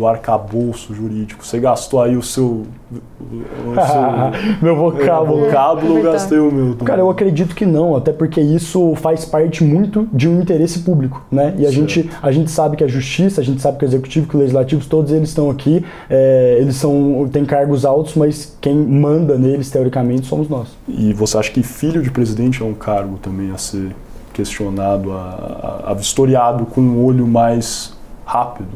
do 0.00 0.06
arcabouço 0.06 0.94
jurídico. 0.94 1.44
Você 1.44 1.60
gastou 1.60 2.00
aí 2.00 2.16
o 2.16 2.22
seu. 2.22 2.64
O 2.90 3.74
seu 3.74 4.56
meu 4.62 4.74
vocábulo. 4.74 5.44
vocábulo, 5.44 5.98
eu 5.98 6.02
gastei 6.02 6.38
o 6.38 6.50
meu. 6.50 6.70
Também. 6.70 6.86
Cara, 6.86 7.02
eu 7.02 7.10
acredito 7.10 7.54
que 7.54 7.66
não, 7.66 7.94
até 7.94 8.10
porque 8.10 8.40
isso 8.40 8.94
faz 8.96 9.26
parte 9.26 9.62
muito 9.62 10.08
de 10.10 10.26
um 10.26 10.40
interesse 10.40 10.78
público, 10.78 11.22
né? 11.30 11.54
E 11.58 11.66
a 11.66 11.70
gente, 11.70 12.08
a 12.22 12.32
gente 12.32 12.50
sabe 12.50 12.78
que 12.78 12.84
a 12.84 12.88
justiça, 12.88 13.42
a 13.42 13.44
gente 13.44 13.60
sabe 13.60 13.76
que 13.76 13.84
o 13.84 13.88
executivo, 13.88 14.26
que 14.26 14.36
o 14.36 14.38
legislativo, 14.40 14.84
todos 14.86 15.12
eles 15.12 15.28
estão 15.28 15.50
aqui, 15.50 15.84
é, 16.08 16.56
eles 16.58 16.76
são, 16.76 17.28
têm 17.30 17.44
cargos 17.44 17.84
altos, 17.84 18.14
mas 18.14 18.56
quem 18.58 18.74
manda 18.74 19.36
neles, 19.36 19.70
teoricamente, 19.70 20.26
somos 20.26 20.48
nós. 20.48 20.68
E 20.88 21.12
você 21.12 21.36
acha 21.36 21.50
que 21.50 21.62
filho 21.62 22.02
de 22.02 22.10
presidente 22.10 22.62
é 22.62 22.64
um 22.64 22.74
cargo 22.74 23.18
também 23.18 23.50
a 23.50 23.58
ser 23.58 23.94
questionado, 24.32 25.12
a, 25.12 25.82
a, 25.84 25.90
a 25.90 25.94
vistoriado 25.94 26.64
com 26.64 26.80
um 26.80 27.04
olho 27.04 27.26
mais 27.26 27.99
rápido. 28.30 28.68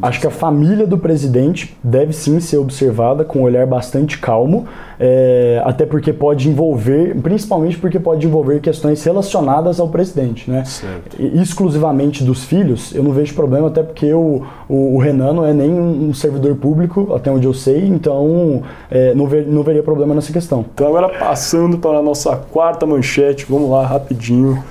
Acho 0.00 0.20
que 0.20 0.26
a 0.26 0.30
família 0.30 0.86
do 0.86 0.96
presidente 0.96 1.76
deve 1.84 2.14
sim 2.14 2.40
ser 2.40 2.56
observada 2.56 3.24
com 3.24 3.40
um 3.40 3.42
olhar 3.42 3.66
bastante 3.66 4.18
calmo, 4.18 4.64
é, 4.98 5.60
até 5.66 5.84
porque 5.84 6.14
pode 6.14 6.48
envolver, 6.48 7.14
principalmente 7.20 7.76
porque 7.76 8.00
pode 8.00 8.26
envolver 8.26 8.58
questões 8.60 9.04
relacionadas 9.04 9.78
ao 9.78 9.88
presidente, 9.90 10.50
né? 10.50 10.64
Certo. 10.64 11.20
Exclusivamente 11.20 12.24
dos 12.24 12.44
filhos, 12.44 12.94
eu 12.94 13.02
não 13.02 13.12
vejo 13.12 13.34
problema, 13.34 13.68
até 13.68 13.82
porque 13.82 14.10
o, 14.14 14.42
o, 14.66 14.94
o 14.94 14.98
Renan 14.98 15.34
não 15.34 15.44
é 15.44 15.52
nem 15.52 15.70
um 15.70 16.14
servidor 16.14 16.54
público, 16.56 17.12
até 17.14 17.30
onde 17.30 17.46
eu 17.46 17.52
sei, 17.52 17.86
então 17.86 18.62
é, 18.90 19.14
não, 19.14 19.26
ver, 19.26 19.46
não 19.46 19.62
veria 19.62 19.82
problema 19.82 20.14
nessa 20.14 20.32
questão. 20.32 20.64
Então 20.72 20.86
agora 20.86 21.10
passando 21.10 21.76
para 21.76 21.98
a 21.98 22.02
nossa 22.02 22.34
quarta 22.34 22.86
manchete, 22.86 23.44
vamos 23.46 23.68
lá 23.68 23.84
rapidinho. 23.84 24.64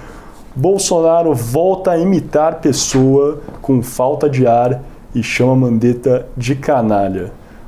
Bolsonaro 0.55 1.33
volta 1.33 1.91
a 1.91 1.97
imitar 1.97 2.61
pessoa 2.61 3.41
com 3.61 3.81
falta 3.81 4.29
de 4.29 4.47
ar 4.47 4.81
e 5.13 5.21
chama 5.21 5.55
Mandetta 5.55 6.27
de 6.37 6.55
canalha. 6.55 7.23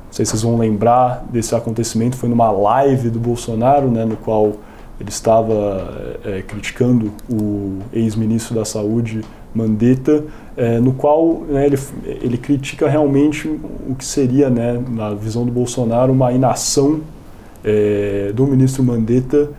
Não 0.06 0.12
sei 0.12 0.24
se 0.24 0.30
vocês 0.30 0.42
vão 0.42 0.56
lembrar 0.56 1.22
desse 1.30 1.54
acontecimento, 1.54 2.16
foi 2.16 2.30
numa 2.30 2.50
live 2.50 3.10
do 3.10 3.18
Bolsonaro, 3.18 3.88
né, 3.88 4.06
no 4.06 4.16
qual 4.16 4.54
ele 4.98 5.10
estava 5.10 6.16
é, 6.24 6.42
criticando 6.42 7.12
o 7.30 7.78
ex-ministro 7.92 8.54
da 8.54 8.64
Saúde, 8.64 9.20
Mandetta, 9.54 10.24
é, 10.56 10.80
no 10.80 10.92
qual 10.92 11.42
né, 11.48 11.66
ele, 11.66 11.78
ele 12.04 12.38
critica 12.38 12.88
realmente 12.88 13.48
o 13.48 13.94
que 13.94 14.04
seria, 14.04 14.48
né, 14.48 14.82
na 14.88 15.12
visão 15.12 15.44
do 15.44 15.52
Bolsonaro, 15.52 16.12
uma 16.12 16.32
inação 16.32 17.00
é, 17.62 18.32
do 18.34 18.46
ministro 18.46 18.82
Mandetta 18.82 19.50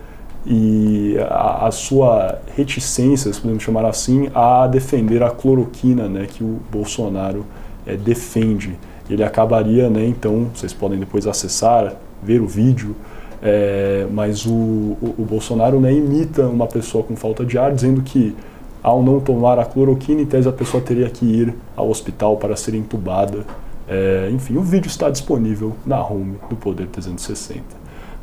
e 0.50 1.16
a, 1.30 1.68
a, 1.68 1.72
sua 1.72 2.40
reticência, 2.58 3.32
se 3.32 3.40
podemos 3.40 3.62
chamar 3.62 3.86
assim, 3.86 4.32
a 4.34 4.66
defender 4.66 5.22
a 5.22 5.30
cloroquina 5.30 6.10
né, 6.10 6.26
que 6.28 6.44
o 6.44 6.60
Bolsonaro 6.72 7.46
é, 7.86 7.96
defende. 7.96 8.76
Ele 9.08 9.24
acabaria, 9.24 9.90
né, 9.92 10.08
então, 10.08 10.48
vocês 10.54 10.74
podem 10.74 10.98
depois 10.98 11.28
acessar, 11.28 11.94
ver 12.24 12.42
o 12.42 12.48
vídeo, 12.48 12.96
é, 13.44 14.08
mas 14.12 14.48
o, 14.48 14.52
o, 14.52 15.16
o, 15.20 15.26
Bolsonaro 15.26 15.80
né, 15.80 15.94
imita 15.94 16.48
uma 16.48 16.66
pessoa 16.66 17.04
com 17.04 17.16
falta 17.16 17.46
de 17.46 17.56
ar, 17.56 17.72
dizendo 17.72 18.02
que 18.02 18.36
ao 18.82 19.04
não 19.04 19.20
tomar 19.20 19.60
a 19.60 19.66
cloroquina, 19.66 20.22
em 20.22 20.26
tese 20.26 20.50
a 20.50 20.52
pessoa 20.52 20.82
teria 20.82 21.10
que 21.10 21.26
ir 21.26 21.54
ao 21.76 21.90
hospital 21.90 22.38
para 22.38 22.56
ser 22.56 22.74
entubada 22.74 23.46
É, 23.88 24.30
enfim, 24.32 24.56
o 24.56 24.62
vídeo 24.62 24.88
está 24.88 25.10
disponível 25.10 25.76
na 25.84 26.00
home 26.00 26.36
do 26.48 26.56
Poder 26.56 26.86
360. 26.88 27.79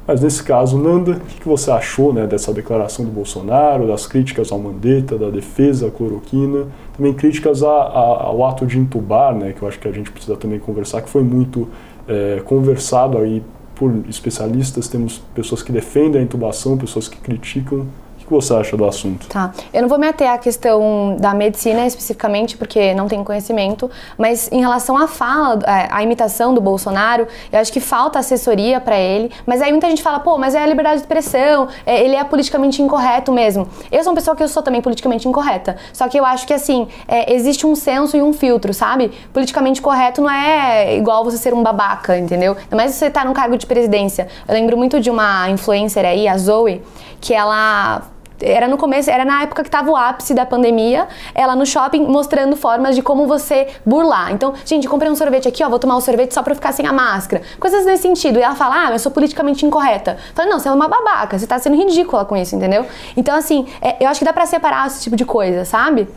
Mas 0.06 0.20
nesse 0.20 0.42
caso, 0.42 0.78
Nanda, 0.78 1.12
o 1.12 1.40
que 1.40 1.48
você 1.48 1.70
achou 1.70 2.12
né, 2.12 2.26
dessa 2.26 2.52
declaração 2.52 3.04
do 3.04 3.10
Bolsonaro, 3.10 3.88
das 3.88 4.06
críticas 4.06 4.52
ao 4.52 4.58
Mandetta, 4.58 5.18
da 5.18 5.30
defesa 5.30 5.88
à 5.88 5.90
cloroquina, 5.90 6.66
também 6.96 7.12
críticas 7.12 7.62
a, 7.62 7.68
a, 7.68 8.22
ao 8.24 8.46
ato 8.46 8.64
de 8.64 8.78
entubar, 8.78 9.34
né, 9.34 9.52
que 9.52 9.62
eu 9.62 9.66
acho 9.66 9.80
que 9.80 9.88
a 9.88 9.92
gente 9.92 10.12
precisa 10.12 10.36
também 10.36 10.60
conversar, 10.60 11.02
que 11.02 11.10
foi 11.10 11.24
muito 11.24 11.68
é, 12.06 12.40
conversado 12.44 13.18
aí 13.18 13.42
por 13.74 13.92
especialistas, 14.08 14.88
temos 14.88 15.18
pessoas 15.34 15.62
que 15.62 15.72
defendem 15.72 16.20
a 16.20 16.24
intubação, 16.24 16.78
pessoas 16.78 17.08
que 17.08 17.18
criticam 17.18 17.86
que 18.26 18.32
você 18.32 18.54
acha 18.54 18.76
do 18.76 18.84
assunto? 18.84 19.26
Tá. 19.28 19.52
Eu 19.72 19.82
não 19.82 19.88
vou 19.88 19.98
me 19.98 20.06
ater 20.06 20.30
à 20.30 20.38
questão 20.38 21.16
da 21.18 21.32
medicina 21.34 21.86
especificamente, 21.86 22.56
porque 22.56 22.94
não 22.94 23.08
tenho 23.08 23.24
conhecimento, 23.24 23.90
mas 24.18 24.50
em 24.52 24.60
relação 24.60 24.96
à 24.96 25.06
fala, 25.06 25.60
é, 25.66 25.88
à 25.90 26.02
imitação 26.02 26.52
do 26.52 26.60
Bolsonaro, 26.60 27.26
eu 27.52 27.58
acho 27.58 27.72
que 27.72 27.80
falta 27.80 28.18
assessoria 28.18 28.80
para 28.80 28.98
ele. 28.98 29.30
Mas 29.46 29.62
aí 29.62 29.70
muita 29.70 29.88
gente 29.88 30.02
fala, 30.02 30.20
pô, 30.20 30.36
mas 30.38 30.54
é 30.54 30.62
a 30.62 30.66
liberdade 30.66 30.96
de 30.96 31.02
expressão, 31.02 31.68
é, 31.84 32.02
ele 32.02 32.16
é 32.16 32.24
politicamente 32.24 32.82
incorreto 32.82 33.32
mesmo. 33.32 33.68
Eu 33.90 34.02
sou 34.02 34.12
uma 34.12 34.16
pessoa 34.16 34.36
que 34.36 34.42
eu 34.42 34.48
sou 34.48 34.62
também 34.62 34.80
politicamente 34.80 35.28
incorreta. 35.28 35.76
Só 35.92 36.08
que 36.08 36.18
eu 36.18 36.24
acho 36.24 36.46
que, 36.46 36.52
assim, 36.52 36.88
é, 37.06 37.32
existe 37.32 37.66
um 37.66 37.74
senso 37.74 38.16
e 38.16 38.22
um 38.22 38.32
filtro, 38.32 38.74
sabe? 38.74 39.12
Politicamente 39.32 39.80
correto 39.80 40.20
não 40.20 40.30
é 40.30 40.96
igual 40.96 41.24
você 41.24 41.38
ser 41.38 41.54
um 41.54 41.62
babaca, 41.62 42.18
entendeu? 42.18 42.56
Mas 42.70 42.94
você 42.94 43.10
tá 43.10 43.24
num 43.24 43.32
cargo 43.32 43.56
de 43.56 43.66
presidência. 43.66 44.28
Eu 44.46 44.54
lembro 44.54 44.76
muito 44.76 45.00
de 45.00 45.10
uma 45.10 45.48
influencer 45.50 46.04
aí, 46.04 46.26
a 46.26 46.36
Zoe, 46.36 46.82
que 47.20 47.34
ela 47.34 48.02
era 48.40 48.68
no 48.68 48.76
começo, 48.76 49.10
era 49.10 49.24
na 49.24 49.42
época 49.42 49.62
que 49.62 49.68
estava 49.68 49.90
o 49.90 49.96
ápice 49.96 50.34
da 50.34 50.44
pandemia, 50.44 51.08
ela 51.34 51.54
no 51.54 51.64
shopping 51.64 52.06
mostrando 52.06 52.56
formas 52.56 52.94
de 52.94 53.02
como 53.02 53.26
você 53.26 53.68
burlar. 53.84 54.32
Então, 54.32 54.54
gente, 54.64 54.88
comprei 54.88 55.10
um 55.10 55.16
sorvete 55.16 55.48
aqui, 55.48 55.62
ó, 55.64 55.68
vou 55.68 55.78
tomar 55.78 55.96
um 55.96 56.00
sorvete 56.00 56.32
só 56.32 56.42
pra 56.42 56.54
ficar 56.54 56.72
sem 56.72 56.86
a 56.86 56.92
máscara. 56.92 57.42
Coisas 57.58 57.84
nesse 57.84 58.02
sentido. 58.02 58.38
E 58.38 58.42
ela 58.42 58.54
fala, 58.54 58.88
ah, 58.88 58.92
eu 58.92 58.98
sou 58.98 59.12
politicamente 59.12 59.64
incorreta. 59.64 60.12
Eu 60.12 60.34
falei, 60.34 60.50
não, 60.50 60.58
você 60.58 60.68
é 60.68 60.72
uma 60.72 60.88
babaca, 60.88 61.38
você 61.38 61.46
tá 61.46 61.58
sendo 61.58 61.76
ridícula 61.76 62.24
com 62.24 62.36
isso, 62.36 62.54
entendeu? 62.54 62.86
Então, 63.16 63.36
assim, 63.36 63.66
é, 63.80 63.96
eu 64.00 64.08
acho 64.08 64.18
que 64.18 64.24
dá 64.24 64.32
pra 64.32 64.46
separar 64.46 64.86
esse 64.86 65.02
tipo 65.02 65.16
de 65.16 65.24
coisa, 65.24 65.64
sabe? 65.64 66.08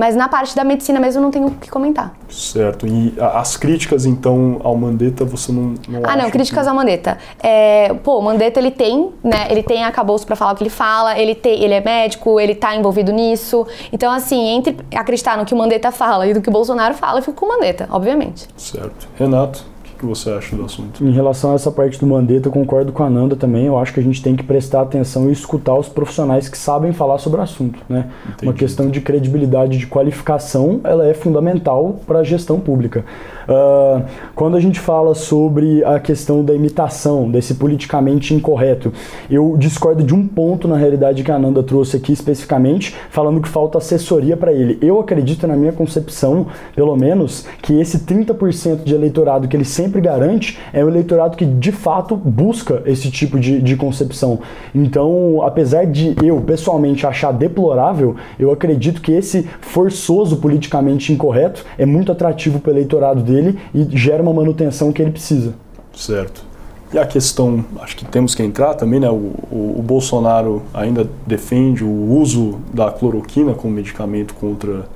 Mas 0.00 0.16
na 0.16 0.30
parte 0.30 0.56
da 0.56 0.64
medicina 0.64 0.98
mesmo 0.98 1.20
não 1.20 1.30
tenho 1.30 1.48
o 1.48 1.50
que 1.50 1.68
comentar. 1.70 2.14
Certo. 2.30 2.86
E 2.86 3.12
as 3.20 3.54
críticas, 3.58 4.06
então, 4.06 4.58
ao 4.64 4.74
Mandetta, 4.74 5.26
você 5.26 5.52
não, 5.52 5.74
não 5.86 6.00
Ah, 6.04 6.16
não, 6.16 6.30
críticas 6.30 6.62
que... 6.62 6.68
ao 6.70 6.74
Mandetta. 6.74 7.18
É, 7.38 7.92
pô, 8.02 8.18
o 8.18 8.22
Mandetta, 8.22 8.58
ele 8.58 8.70
tem, 8.70 9.10
né, 9.22 9.48
ele 9.50 9.62
tem 9.62 9.84
acabouço 9.84 10.24
para 10.24 10.34
falar 10.34 10.52
o 10.52 10.56
que 10.56 10.62
ele 10.62 10.70
fala, 10.70 11.18
ele, 11.18 11.34
tem, 11.34 11.62
ele 11.62 11.74
é 11.74 11.82
médico, 11.82 12.40
ele 12.40 12.54
tá 12.54 12.74
envolvido 12.74 13.12
nisso. 13.12 13.66
Então, 13.92 14.10
assim, 14.10 14.48
entre 14.48 14.74
acreditar 14.96 15.36
no 15.36 15.44
que 15.44 15.52
o 15.52 15.56
Mandetta 15.58 15.92
fala 15.92 16.26
e 16.26 16.32
do 16.32 16.40
que 16.40 16.48
o 16.48 16.52
Bolsonaro 16.52 16.94
fala, 16.94 17.18
eu 17.18 17.22
fico 17.22 17.38
com 17.38 17.44
o 17.44 17.48
Mandetta, 17.50 17.86
obviamente. 17.90 18.48
Certo. 18.56 19.06
Renato? 19.18 19.66
Que 20.00 20.06
você 20.06 20.30
acha 20.30 20.56
do 20.56 20.64
assunto? 20.64 21.04
Em 21.04 21.12
relação 21.12 21.52
a 21.52 21.54
essa 21.54 21.70
parte 21.70 22.00
do 22.00 22.06
Mandetta, 22.06 22.48
eu 22.48 22.52
concordo 22.52 22.90
com 22.90 23.02
a 23.02 23.10
Nanda 23.10 23.36
também. 23.36 23.66
Eu 23.66 23.78
acho 23.78 23.92
que 23.92 24.00
a 24.00 24.02
gente 24.02 24.22
tem 24.22 24.34
que 24.34 24.42
prestar 24.42 24.80
atenção 24.80 25.28
e 25.28 25.32
escutar 25.32 25.74
os 25.74 25.88
profissionais 25.88 26.48
que 26.48 26.56
sabem 26.56 26.92
falar 26.92 27.18
sobre 27.18 27.38
o 27.38 27.42
assunto. 27.42 27.78
Né? 27.88 28.06
Uma 28.42 28.54
questão 28.54 28.88
de 28.88 29.00
credibilidade, 29.00 29.76
de 29.76 29.86
qualificação, 29.86 30.80
ela 30.84 31.06
é 31.06 31.12
fundamental 31.12 32.00
para 32.06 32.20
a 32.20 32.24
gestão 32.24 32.58
pública. 32.58 33.04
Uh, 33.46 34.04
quando 34.34 34.56
a 34.56 34.60
gente 34.60 34.78
fala 34.78 35.14
sobre 35.14 35.84
a 35.84 35.98
questão 35.98 36.44
da 36.44 36.54
imitação, 36.54 37.30
desse 37.30 37.54
politicamente 37.54 38.32
incorreto, 38.32 38.92
eu 39.28 39.56
discordo 39.58 40.02
de 40.02 40.14
um 40.14 40.26
ponto 40.26 40.66
na 40.66 40.76
realidade 40.76 41.22
que 41.22 41.32
a 41.32 41.38
Nanda 41.38 41.62
trouxe 41.62 41.96
aqui 41.96 42.12
especificamente, 42.12 42.94
falando 43.10 43.40
que 43.40 43.48
falta 43.48 43.78
assessoria 43.78 44.36
para 44.36 44.52
ele. 44.52 44.78
Eu 44.80 45.00
acredito, 45.00 45.46
na 45.46 45.56
minha 45.56 45.72
concepção, 45.72 46.46
pelo 46.74 46.96
menos, 46.96 47.44
que 47.60 47.78
esse 47.78 47.98
30% 47.98 48.84
de 48.84 48.94
eleitorado 48.94 49.48
que 49.48 49.56
ele 49.56 49.64
sempre 49.64 49.89
garante 49.98 50.58
é 50.74 50.84
o 50.84 50.88
eleitorado 50.88 51.38
que 51.38 51.46
de 51.46 51.72
fato 51.72 52.14
busca 52.14 52.82
esse 52.84 53.10
tipo 53.10 53.40
de, 53.40 53.62
de 53.62 53.74
concepção. 53.74 54.40
Então, 54.74 55.40
apesar 55.42 55.86
de 55.86 56.14
eu 56.22 56.38
pessoalmente 56.42 57.06
achar 57.06 57.32
deplorável, 57.32 58.14
eu 58.38 58.52
acredito 58.52 59.00
que 59.00 59.12
esse 59.12 59.48
forçoso 59.62 60.36
politicamente 60.36 61.10
incorreto 61.10 61.64
é 61.78 61.86
muito 61.86 62.12
atrativo 62.12 62.60
para 62.60 62.70
o 62.70 62.74
eleitorado 62.74 63.22
dele 63.22 63.40
dele 63.40 63.58
e 63.74 63.96
gera 63.96 64.22
uma 64.22 64.32
manutenção 64.32 64.92
que 64.92 65.00
ele 65.00 65.10
precisa. 65.10 65.54
Certo. 65.94 66.44
E 66.92 66.98
a 66.98 67.06
questão, 67.06 67.64
acho 67.80 67.96
que 67.96 68.04
temos 68.04 68.34
que 68.34 68.42
entrar 68.42 68.74
também, 68.74 68.98
né? 68.98 69.08
O, 69.08 69.32
o, 69.50 69.76
o 69.78 69.82
Bolsonaro 69.82 70.62
ainda 70.74 71.08
defende 71.24 71.84
o 71.84 72.18
uso 72.18 72.58
da 72.74 72.90
cloroquina 72.90 73.54
como 73.54 73.72
medicamento 73.72 74.34
contra 74.34 74.86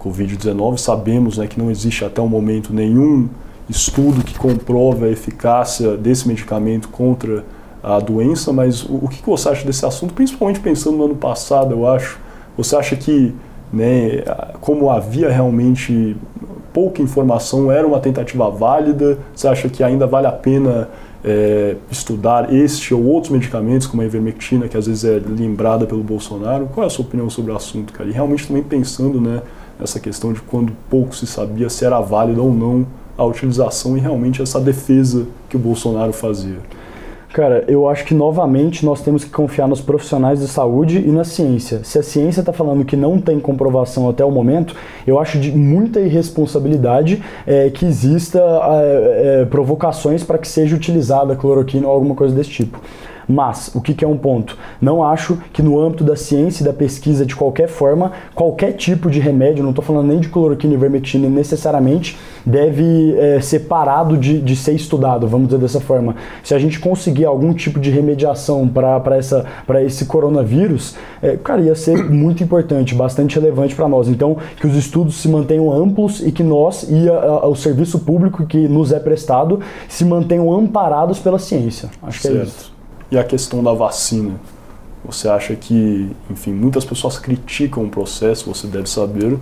Covid-19. 0.00 0.78
Sabemos 0.78 1.36
né, 1.36 1.46
que 1.46 1.58
não 1.58 1.70
existe 1.70 2.04
até 2.04 2.22
o 2.22 2.28
momento 2.28 2.72
nenhum 2.72 3.28
estudo 3.72 4.22
que 4.22 4.38
comprove 4.38 5.06
a 5.06 5.08
eficácia 5.08 5.96
desse 5.96 6.28
medicamento 6.28 6.88
contra 6.88 7.44
a 7.82 7.98
doença, 7.98 8.52
mas 8.52 8.84
o, 8.84 9.00
o 9.02 9.08
que 9.08 9.22
você 9.24 9.48
acha 9.48 9.64
desse 9.64 9.84
assunto, 9.84 10.14
principalmente 10.14 10.60
pensando 10.60 10.98
no 10.98 11.04
ano 11.06 11.16
passado, 11.16 11.72
eu 11.72 11.88
acho? 11.88 12.20
Você 12.56 12.76
acha 12.76 12.94
que, 12.94 13.34
né, 13.72 14.22
como 14.60 14.90
havia 14.90 15.30
realmente 15.30 16.16
pouca 16.72 17.02
informação, 17.02 17.72
era 17.72 17.86
uma 17.86 17.98
tentativa 17.98 18.48
válida? 18.50 19.18
Você 19.34 19.48
acha 19.48 19.68
que 19.68 19.82
ainda 19.82 20.06
vale 20.06 20.26
a 20.26 20.32
pena 20.32 20.90
é, 21.24 21.76
estudar 21.90 22.52
este 22.54 22.94
ou 22.94 23.02
outros 23.04 23.32
medicamentos, 23.32 23.86
como 23.86 24.02
a 24.02 24.04
ivermectina, 24.04 24.68
que 24.68 24.76
às 24.76 24.86
vezes 24.86 25.04
é 25.04 25.20
lembrada 25.26 25.86
pelo 25.86 26.02
Bolsonaro? 26.02 26.68
Qual 26.72 26.84
é 26.84 26.86
a 26.86 26.90
sua 26.90 27.04
opinião 27.04 27.28
sobre 27.30 27.50
o 27.50 27.56
assunto, 27.56 27.92
cara? 27.92 28.08
E 28.08 28.12
realmente 28.12 28.46
também 28.46 28.62
pensando 28.62 29.20
né, 29.20 29.40
nessa 29.80 29.98
questão 29.98 30.32
de 30.32 30.40
quando 30.42 30.72
pouco 30.90 31.16
se 31.16 31.26
sabia 31.26 31.68
se 31.70 31.84
era 31.84 32.00
válida 32.00 32.40
ou 32.40 32.52
não 32.52 32.86
a 33.16 33.24
utilização 33.24 33.96
e 33.96 34.00
realmente 34.00 34.42
essa 34.42 34.60
defesa 34.60 35.26
que 35.48 35.56
o 35.56 35.60
Bolsonaro 35.60 36.12
fazia. 36.12 36.58
Cara, 37.32 37.64
eu 37.66 37.88
acho 37.88 38.04
que 38.04 38.12
novamente 38.12 38.84
nós 38.84 39.00
temos 39.00 39.24
que 39.24 39.30
confiar 39.30 39.66
nos 39.66 39.80
profissionais 39.80 40.40
de 40.40 40.46
saúde 40.46 40.98
e 40.98 41.10
na 41.10 41.24
ciência. 41.24 41.80
Se 41.82 41.98
a 41.98 42.02
ciência 42.02 42.40
está 42.40 42.52
falando 42.52 42.84
que 42.84 42.94
não 42.94 43.18
tem 43.18 43.40
comprovação 43.40 44.06
até 44.06 44.22
o 44.22 44.30
momento, 44.30 44.76
eu 45.06 45.18
acho 45.18 45.38
de 45.38 45.50
muita 45.50 45.98
irresponsabilidade 45.98 47.22
é, 47.46 47.70
que 47.70 47.86
exista 47.86 48.38
é, 48.38 49.40
é, 49.40 49.44
provocações 49.46 50.22
para 50.22 50.36
que 50.36 50.46
seja 50.46 50.76
utilizada 50.76 51.34
cloroquina 51.34 51.86
ou 51.86 51.94
alguma 51.94 52.14
coisa 52.14 52.34
desse 52.34 52.50
tipo. 52.50 52.78
Mas, 53.32 53.70
o 53.74 53.80
que, 53.80 53.94
que, 53.94 54.04
é 54.04 54.08
um 54.08 54.18
ponto? 54.18 54.58
Não 54.78 55.02
acho 55.02 55.38
que 55.54 55.62
no 55.62 55.80
âmbito 55.80 56.04
da 56.04 56.14
ciência 56.14 56.62
e 56.62 56.66
da 56.66 56.72
pesquisa, 56.72 57.24
de 57.24 57.34
qualquer 57.34 57.66
forma, 57.66 58.12
qualquer 58.34 58.72
tipo 58.72 59.10
de 59.10 59.18
remédio, 59.18 59.62
não 59.62 59.70
estou 59.70 59.82
falando 59.82 60.08
nem 60.08 60.20
de 60.20 60.28
cloroquina 60.28 60.74
e 60.74 60.76
vermectina 60.76 61.30
necessariamente, 61.30 62.18
deve 62.44 63.16
é, 63.16 63.40
ser 63.40 63.60
parado 63.60 64.18
de, 64.18 64.38
de 64.38 64.54
ser 64.54 64.74
estudado, 64.74 65.26
vamos 65.26 65.48
dizer 65.48 65.60
dessa 65.60 65.80
forma. 65.80 66.14
Se 66.44 66.54
a 66.54 66.58
gente 66.58 66.78
conseguir 66.78 67.24
algum 67.24 67.54
tipo 67.54 67.80
de 67.80 67.88
remediação 67.88 68.68
para 68.68 69.82
esse 69.82 70.04
coronavírus, 70.04 70.94
é, 71.22 71.38
cara, 71.38 71.62
ia 71.62 71.74
ser 71.74 71.96
muito 72.10 72.44
importante, 72.44 72.94
bastante 72.94 73.40
relevante 73.40 73.74
para 73.74 73.88
nós. 73.88 74.08
Então, 74.08 74.36
que 74.60 74.66
os 74.66 74.76
estudos 74.76 75.14
se 75.14 75.28
mantenham 75.28 75.72
amplos 75.72 76.20
e 76.20 76.30
que 76.30 76.42
nós 76.42 76.86
e 76.90 77.08
a, 77.08 77.14
a, 77.14 77.48
o 77.48 77.56
serviço 77.56 77.98
público 78.00 78.44
que 78.44 78.68
nos 78.68 78.92
é 78.92 79.00
prestado 79.00 79.60
se 79.88 80.04
mantenham 80.04 80.52
amparados 80.52 81.18
pela 81.18 81.38
ciência. 81.38 81.88
Acho 82.02 82.20
que 82.20 82.28
certo. 82.28 82.40
é 82.40 82.44
isso. 82.44 82.81
E 83.12 83.18
a 83.18 83.22
questão 83.22 83.62
da 83.62 83.74
vacina? 83.74 84.40
Você 85.04 85.28
acha 85.28 85.54
que, 85.54 86.10
enfim, 86.30 86.50
muitas 86.50 86.82
pessoas 86.82 87.18
criticam 87.18 87.84
o 87.84 87.90
processo, 87.90 88.46
você 88.48 88.66
deve 88.66 88.88
saber, 88.88 89.36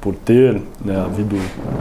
por 0.00 0.14
ter 0.14 0.58
né, 0.82 0.98
havido 0.98 1.36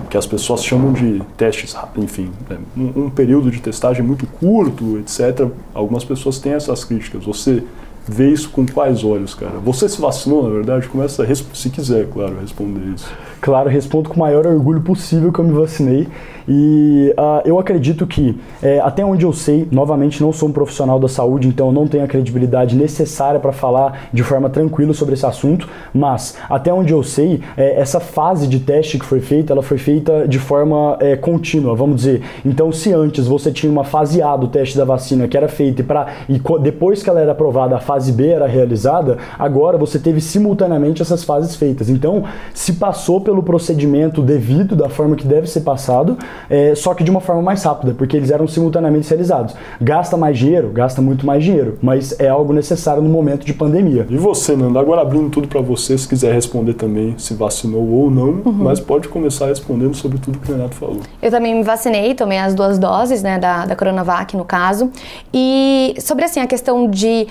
que 0.10 0.17
as 0.17 0.28
pessoas 0.28 0.62
chamam 0.62 0.91
de 0.91 1.21
testes, 1.38 1.73
enfim, 1.95 2.30
né, 2.49 2.58
um, 2.75 3.06
um, 3.06 3.10
período 3.10 3.49
de 3.49 3.62
testagem 3.62 4.04
muito 4.04 4.28
curto, 4.28 4.97
etc. 4.97 5.47
Algumas 5.73 6.04
pessoas 6.04 6.39
têm 6.39 6.52
essas 6.52 6.84
críticas. 6.84 7.23
Você 7.23 7.63
vê 8.06 8.30
isso 8.30 8.49
com 8.49 8.65
quais 8.65 9.06
olhos, 9.06 9.34
cara? 9.34 9.60
Você 9.60 9.88
se 9.88 10.02
vacinou, 10.02 10.43
na 10.43 10.49
verdade? 10.49 10.89
Começa, 10.89 11.23
a, 11.23 11.36
se 11.56 11.69
quiser, 11.69 12.10
claro, 12.10 12.36
responder 12.41 12.86
isso. 12.93 13.10
Claro, 13.41 13.69
respondo 13.69 14.10
com 14.10 14.15
o 14.15 14.19
maior 14.19 14.45
orgulho 14.45 14.82
possível 14.82 15.32
que 15.32 15.39
eu 15.39 15.45
me 15.45 15.54
vacinei. 15.54 16.08
E 16.52 17.13
uh, 17.15 17.47
eu 17.47 17.60
acredito 17.60 18.08
que, 18.08 18.36
é, 18.62 18.80
até 18.80 19.06
onde 19.06 19.23
eu 19.23 19.32
sei, 19.32 19.67
novamente 19.71 20.19
não 20.19 20.34
sou 20.34 20.49
um 20.49 20.52
profissional 20.52 20.99
da 20.99 21.08
saúde, 21.08 21.47
então 21.47 21.67
eu 21.67 21.71
não 21.71 21.88
tenho 21.88 22.04
a 22.04 22.08
credibilidade 22.08 22.75
necessária 22.75 23.39
para 23.39 23.52
falar 23.52 24.10
de 24.12 24.23
forma 24.23 24.49
tranquila 24.49 24.91
sobre 24.93 25.13
esse 25.13 25.25
assunto, 25.28 25.69
mas 25.93 26.36
até 26.49 26.73
onde 26.73 26.91
eu 26.91 27.04
sei, 27.04 27.39
é, 27.56 27.80
essa 27.80 27.99
fase 27.99 28.47
de 28.47 28.60
teste 28.60 28.97
que 28.97 29.06
foi 29.06 29.19
feita, 29.19 29.54
ela 29.54 29.62
foi 29.62 29.78
feita 29.78 30.28
de 30.28 30.39
forma 30.39 30.97
é, 30.99 31.15
contínua, 31.15 31.75
vamos 31.75 31.97
dizer. 31.97 32.23
Então, 32.43 32.71
se 32.71 32.91
antes 32.91 33.28
você 33.28 33.52
tinha 33.52 33.71
uma 33.71 33.84
fase 33.84 34.19
A 34.19 34.36
do 34.36 34.47
teste 34.47 34.75
da 34.75 34.86
vacina 34.86 35.28
que 35.28 35.38
era 35.38 35.47
feita 35.47 35.84
para 35.84 36.08
e 36.28 36.41
depois 36.62 37.04
que 37.04 37.10
ela 37.12 37.21
era 37.21 37.34
aprovada, 37.34 37.75
a 37.75 37.80
fase 37.80 38.12
B 38.12 38.28
era 38.28 38.47
realizada, 38.47 39.19
agora 39.38 39.78
você 39.78 39.99
teve 39.99 40.19
simultaneamente 40.19 41.04
essas 41.04 41.23
fases 41.23 41.56
feitas. 41.56 41.89
Então, 41.89 42.23
se 42.56 42.73
passou 42.73 43.21
pelo 43.29 43.43
procedimento 43.43 44.23
devido, 44.23 44.75
da 44.75 44.89
forma 44.89 45.15
que 45.15 45.27
deve 45.27 45.45
ser 45.45 45.61
passado, 45.61 46.17
é, 46.49 46.73
só 46.73 46.95
que 46.95 47.03
de 47.03 47.11
uma 47.11 47.21
forma 47.21 47.43
mais 47.43 47.63
rápida, 47.63 47.93
porque 47.93 48.17
eles 48.17 48.31
eram 48.31 48.47
simultaneamente 48.47 49.07
realizados. 49.07 49.55
Gasta 49.79 50.17
mais 50.17 50.35
dinheiro? 50.35 50.71
Gasta 50.73 50.99
muito 50.99 51.27
mais 51.27 51.43
dinheiro, 51.43 51.77
mas 51.79 52.19
é 52.19 52.27
algo 52.27 52.51
necessário 52.53 53.03
no 53.03 53.09
momento 53.09 53.45
de 53.45 53.53
pandemia. 53.53 54.07
E 54.09 54.17
você, 54.17 54.55
Nando? 54.55 54.79
Agora 54.79 55.03
abrindo 55.03 55.29
tudo 55.29 55.47
para 55.47 55.61
você, 55.61 55.95
se 55.95 56.07
quiser 56.07 56.33
responder 56.33 56.73
também 56.73 57.19
se 57.19 57.35
vacinou 57.35 57.87
ou 57.87 58.09
não, 58.09 58.41
uhum. 58.43 58.51
mas 58.51 58.79
pode 58.79 59.07
começar 59.07 59.45
respondendo 59.45 59.93
sobre 59.93 60.17
tudo 60.17 60.39
que 60.39 60.51
o 60.51 60.55
Renato 60.55 60.73
falou. 60.73 61.01
Eu 61.21 61.29
também 61.29 61.53
me 61.53 61.61
vacinei, 61.61 62.15
tomei 62.15 62.39
as 62.39 62.55
duas 62.55 62.79
doses, 62.79 63.21
né, 63.21 63.37
da, 63.37 63.67
da 63.67 63.75
Coronavac, 63.75 64.35
no 64.35 64.43
caso. 64.43 64.89
E 65.31 65.93
sobre, 65.99 66.25
assim, 66.25 66.39
a 66.39 66.47
questão 66.47 66.89
de 66.89 67.27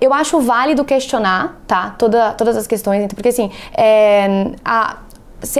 eu 0.00 0.12
acho 0.12 0.40
válido 0.40 0.84
questionar, 0.84 1.60
tá? 1.66 1.94
Toda, 1.96 2.32
todas 2.32 2.56
as 2.56 2.66
questões, 2.66 3.06
porque 3.14 3.28
assim, 3.28 3.50
é, 3.76 4.50
a, 4.64 4.96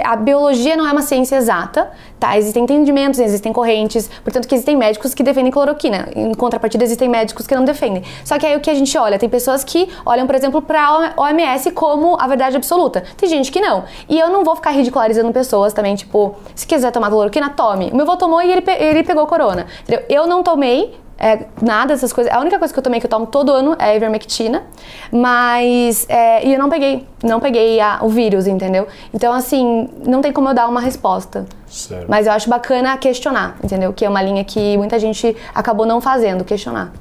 a 0.02 0.16
biologia 0.16 0.76
não 0.76 0.86
é 0.86 0.92
uma 0.92 1.02
ciência 1.02 1.36
exata, 1.36 1.90
tá? 2.18 2.36
Existem 2.36 2.64
entendimentos, 2.64 3.20
existem 3.20 3.52
correntes, 3.52 4.08
portanto 4.24 4.48
que 4.48 4.54
existem 4.54 4.76
médicos 4.76 5.14
que 5.14 5.22
defendem 5.22 5.52
cloroquina. 5.52 6.08
Em 6.14 6.34
contrapartida, 6.34 6.82
existem 6.82 7.08
médicos 7.08 7.46
que 7.46 7.54
não 7.54 7.64
defendem. 7.64 8.02
Só 8.24 8.38
que 8.38 8.46
aí 8.46 8.56
o 8.56 8.60
que 8.60 8.70
a 8.70 8.74
gente 8.74 8.96
olha, 8.96 9.18
tem 9.18 9.28
pessoas 9.28 9.62
que 9.62 9.88
olham, 10.04 10.26
por 10.26 10.34
exemplo, 10.34 10.62
para 10.62 10.82
a 10.82 11.14
OMS 11.16 11.70
como 11.72 12.16
a 12.20 12.26
verdade 12.26 12.56
absoluta. 12.56 13.04
Tem 13.16 13.28
gente 13.28 13.52
que 13.52 13.60
não. 13.60 13.84
E 14.08 14.18
eu 14.18 14.30
não 14.30 14.44
vou 14.44 14.56
ficar 14.56 14.70
ridicularizando 14.70 15.32
pessoas 15.32 15.72
também, 15.72 15.94
tipo, 15.94 16.34
se 16.54 16.66
quiser 16.66 16.90
tomar 16.90 17.10
cloroquina, 17.10 17.50
tome. 17.50 17.90
O 17.90 17.96
meu 17.96 18.04
avô 18.06 18.16
tomou 18.16 18.42
e 18.42 18.50
ele, 18.50 18.64
ele 18.78 19.02
pegou 19.02 19.26
corona. 19.26 19.66
Entendeu? 19.82 20.04
Eu 20.08 20.26
não 20.26 20.42
tomei, 20.42 20.98
é, 21.18 21.46
nada 21.62 21.94
dessas 21.94 22.12
coisas. 22.12 22.32
A 22.32 22.40
única 22.40 22.58
coisa 22.58 22.72
que 22.72 22.78
eu 22.78 22.82
tomei 22.82 23.00
que 23.00 23.06
eu 23.06 23.10
tomo 23.10 23.26
todo 23.26 23.52
ano 23.52 23.76
é 23.78 23.96
ivermectina, 23.96 24.62
mas 25.10 26.06
é, 26.08 26.46
e 26.46 26.52
eu 26.52 26.58
não 26.58 26.68
peguei, 26.68 27.06
não 27.22 27.40
peguei 27.40 27.80
a, 27.80 28.00
o 28.02 28.08
vírus, 28.08 28.46
entendeu? 28.46 28.86
Então 29.12 29.32
assim, 29.32 29.88
não 30.06 30.20
tem 30.20 30.32
como 30.32 30.48
eu 30.48 30.54
dar 30.54 30.68
uma 30.68 30.80
resposta. 30.80 31.46
Mas 32.08 32.26
eu 32.26 32.32
acho 32.32 32.48
bacana 32.48 32.96
questionar, 32.96 33.56
entendeu? 33.62 33.92
Que 33.92 34.04
é 34.04 34.08
uma 34.08 34.22
linha 34.22 34.44
que 34.44 34.76
muita 34.76 34.98
gente 34.98 35.36
acabou 35.54 35.86
não 35.86 36.00
fazendo, 36.00 36.44
questionar. 36.44 36.92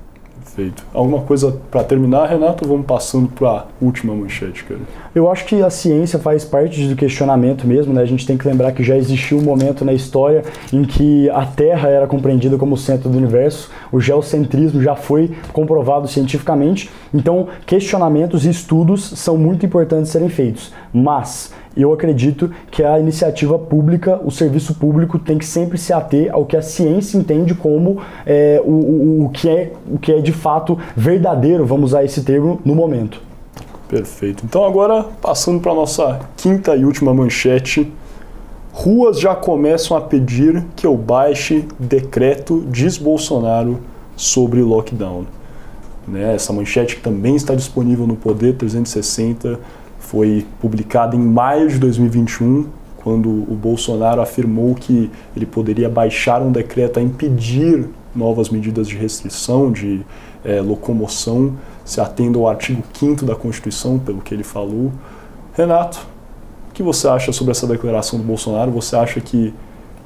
Perfeito. 0.56 0.86
Alguma 0.94 1.22
coisa 1.22 1.60
para 1.70 1.84
terminar, 1.84 2.30
Renato? 2.30 2.66
Vamos 2.66 2.86
passando 2.86 3.28
para 3.28 3.50
a 3.50 3.66
última 3.82 4.16
manchete, 4.16 4.64
cara. 4.64 4.80
Eu 5.14 5.30
acho 5.30 5.46
que 5.46 5.62
a 5.62 5.70
ciência 5.70 6.18
faz 6.18 6.46
parte 6.46 6.88
do 6.88 6.96
questionamento 6.96 7.68
mesmo, 7.68 7.94
né? 7.94 8.02
A 8.02 8.06
gente 8.06 8.26
tem 8.26 8.38
que 8.38 8.48
lembrar 8.48 8.72
que 8.72 8.82
já 8.82 8.96
existiu 8.96 9.38
um 9.38 9.42
momento 9.42 9.84
na 9.84 9.92
história 9.92 10.44
em 10.72 10.84
que 10.86 11.30
a 11.32 11.46
Terra 11.46 11.90
era 11.90 12.08
compreendida 12.08 12.58
como 12.58 12.76
o 12.76 12.78
centro 12.78 13.10
do 13.10 13.18
universo, 13.18 13.70
o 13.92 14.00
geocentrismo 14.00 14.82
já 14.82 14.96
foi 14.96 15.32
comprovado 15.52 16.08
cientificamente, 16.08 16.90
então 17.14 17.48
questionamentos 17.66 18.46
e 18.46 18.50
estudos 18.50 19.04
são 19.04 19.38
muito 19.38 19.66
importantes 19.66 20.10
serem 20.10 20.30
feitos. 20.30 20.72
Mas 20.94 21.52
eu 21.76 21.92
acredito 21.92 22.50
que 22.72 22.84
a 22.84 23.00
iniciativa 23.00 23.60
pública, 23.60 24.20
o 24.24 24.32
serviço 24.32 24.76
público 24.76 25.20
tem 25.20 25.38
que 25.38 25.46
sempre 25.46 25.78
se 25.78 25.92
ater 25.92 26.34
ao 26.34 26.46
que 26.46 26.56
a 26.56 26.62
ciência 26.62 27.18
entende 27.18 27.54
como 27.54 28.02
é, 28.26 28.62
o, 28.64 28.72
o, 28.72 29.26
o, 29.26 29.30
que 29.30 29.50
é, 29.50 29.74
o 29.92 29.98
que 29.98 30.12
é 30.12 30.22
de 30.22 30.32
fato 30.32 30.78
verdadeiro, 30.96 31.66
vamos 31.66 31.92
usar 31.92 32.04
esse 32.04 32.24
termo, 32.24 32.62
no 32.64 32.74
momento. 32.74 33.22
Perfeito. 33.88 34.44
Então 34.46 34.64
agora, 34.64 35.04
passando 35.22 35.60
para 35.60 35.72
a 35.72 35.76
nossa 35.76 36.20
quinta 36.38 36.76
e 36.76 36.86
última 36.86 37.14
manchete, 37.14 37.92
ruas 38.74 39.20
já 39.20 39.36
começam 39.36 39.96
a 39.96 40.02
pedir 40.02 40.64
que 40.76 40.88
eu 40.88 40.96
baixe 40.96 41.66
decreto, 41.80 42.66
diz 42.70 42.98
Bolsonaro, 42.98 43.80
sobre 44.16 44.62
lockdown. 44.62 45.26
Né? 46.08 46.36
Essa 46.36 46.54
manchete 46.54 46.98
também 46.98 47.36
está 47.36 47.54
disponível 47.54 48.08
no 48.08 48.16
Poder 48.16 48.56
360 48.56 49.60
foi 50.06 50.46
publicada 50.60 51.16
em 51.16 51.20
maio 51.20 51.68
de 51.68 51.80
2021, 51.80 52.68
quando 52.98 53.30
o 53.30 53.56
Bolsonaro 53.56 54.22
afirmou 54.22 54.74
que 54.76 55.12
ele 55.36 55.46
poderia 55.46 55.90
baixar 55.90 56.42
um 56.42 56.52
decreto 56.52 57.00
a 57.00 57.02
impedir 57.02 57.88
novas 58.16 58.50
medidas 58.50 58.88
de 58.88 58.96
restrição, 58.96 59.72
de 59.72 60.02
é, 60.44 60.62
locomoção, 60.62 61.54
se 61.84 62.00
atendo 62.00 62.40
ao 62.40 62.48
artigo 62.48 62.84
5 62.94 63.26
da 63.26 63.36
Constituição, 63.36 64.00
pelo 64.00 64.22
que 64.22 64.34
ele 64.34 64.44
falou. 64.44 64.92
Renato, 65.54 66.08
o 66.70 66.74
que 66.74 66.82
você 66.82 67.08
acha 67.08 67.32
sobre 67.32 67.52
essa 67.52 67.68
declaração 67.68 68.18
do 68.18 68.26
Bolsonaro? 68.26 68.72
Você 68.72 68.96
acha 68.96 69.20
que 69.20 69.54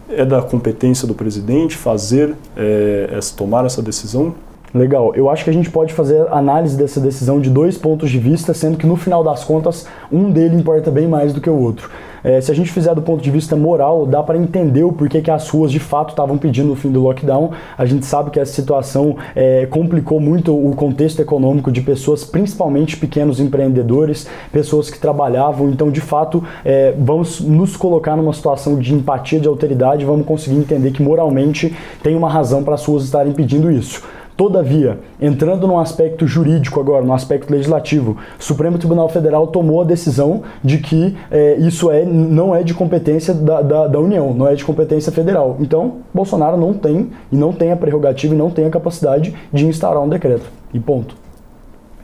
é 0.10 0.26
da 0.26 0.42
competência 0.42 1.08
do 1.08 1.14
presidente 1.14 1.76
fazer, 1.76 2.36
é, 2.58 3.20
tomar 3.36 3.66
essa 3.66 3.82
decisão? 3.82 4.34
Legal. 4.74 5.16
Eu 5.16 5.30
acho 5.30 5.44
que 5.44 5.50
a 5.50 5.54
gente 5.54 5.70
pode 5.70 5.94
fazer 5.94 6.28
análise 6.32 6.78
dessa 6.78 7.00
decisão 7.00 7.40
de 7.40 7.50
dois 7.50 7.78
pontos 7.78 8.10
de 8.10 8.20
vista, 8.20 8.54
sendo 8.54 8.78
que 8.78 8.86
no 8.86 8.96
final 8.96 9.24
das 9.24 9.44
contas 9.44 9.88
um 10.12 10.30
dele 10.30 10.56
importa 10.56 10.92
bem 10.92 11.08
mais 11.08 11.34
do 11.34 11.42
que 11.42 11.50
o 11.50 11.60
outro. 11.60 11.90
É, 12.24 12.40
se 12.42 12.52
a 12.52 12.56
gente 12.56 12.72
fizer 12.72 12.94
do 12.94 13.02
ponto 13.02 13.24
de 13.24 13.32
vista 13.32 13.56
moral, 13.56 14.06
dá 14.06 14.22
para 14.22 14.38
entender 14.38 14.84
o 14.84 14.92
porquê 14.92 15.22
que 15.22 15.32
as 15.32 15.48
ruas 15.50 15.72
de 15.72 15.80
fato 15.80 16.10
estavam 16.10 16.38
pedindo 16.38 16.72
o 16.72 16.76
fim 16.76 16.92
do 16.92 17.02
lockdown. 17.02 17.52
A 17.78 17.86
gente 17.86 18.06
sabe 18.06 18.30
que 18.30 18.40
essa 18.40 18.52
situação 18.52 19.16
é, 19.36 19.66
complicou 19.68 20.20
muito 20.20 20.54
o 20.56 20.76
contexto 20.76 21.22
econômico 21.22 21.72
de 21.72 21.82
pessoas, 21.82 22.24
principalmente 22.24 22.98
pequenos 22.98 23.40
empreendedores, 23.40 24.28
pessoas 24.52 24.90
que 24.90 25.00
trabalhavam. 25.00 25.70
Então, 25.70 25.90
de 25.90 26.02
fato, 26.02 26.44
é, 26.64 26.94
vamos 27.00 27.40
nos 27.40 27.78
colocar 27.78 28.16
numa 28.16 28.34
situação 28.34 28.78
de 28.78 28.94
empatia, 28.94 29.40
de 29.40 29.48
alteridade, 29.48 30.06
vamos 30.06 30.26
conseguir 30.26 30.58
entender 30.58 30.92
que 30.92 31.02
moralmente 31.02 31.74
tem 32.04 32.16
uma 32.16 32.30
razão 32.30 32.64
para 32.64 32.76
as 32.76 32.86
ruas 32.86 33.06
estarem 33.06 33.32
pedindo 33.32 33.72
isso. 33.72 34.04
Todavia, 34.40 35.02
entrando 35.20 35.68
no 35.68 35.78
aspecto 35.78 36.26
jurídico 36.26 36.80
agora, 36.80 37.04
no 37.04 37.12
aspecto 37.12 37.52
legislativo, 37.52 38.16
o 38.40 38.42
Supremo 38.42 38.78
Tribunal 38.78 39.10
Federal 39.10 39.48
tomou 39.48 39.82
a 39.82 39.84
decisão 39.84 40.44
de 40.64 40.78
que 40.78 41.14
é, 41.30 41.56
isso 41.58 41.92
é, 41.92 42.06
não 42.06 42.56
é 42.56 42.64
de 42.64 42.74
competência 42.74 43.34
da, 43.34 43.62
da, 43.62 43.88
da, 43.88 44.00
União, 44.00 44.34
não 44.34 44.48
é 44.48 44.56
de 44.56 44.64
competência 44.64 45.12
federal. 45.12 45.58
Então, 45.60 45.98
Bolsonaro 46.14 46.56
não 46.56 46.74
tem 46.74 47.10
e 47.30 47.36
não 47.36 47.52
tem 47.52 47.74
a 47.74 47.76
prerrogativa 47.76 48.34
e 48.34 48.38
não 48.38 48.50
tem 48.50 48.64
a 48.64 48.70
capacidade 48.70 49.36
de 49.52 49.66
instaurar 49.66 50.02
um 50.02 50.08
decreto. 50.08 50.50
E 50.74 50.80
ponto. 50.80 51.16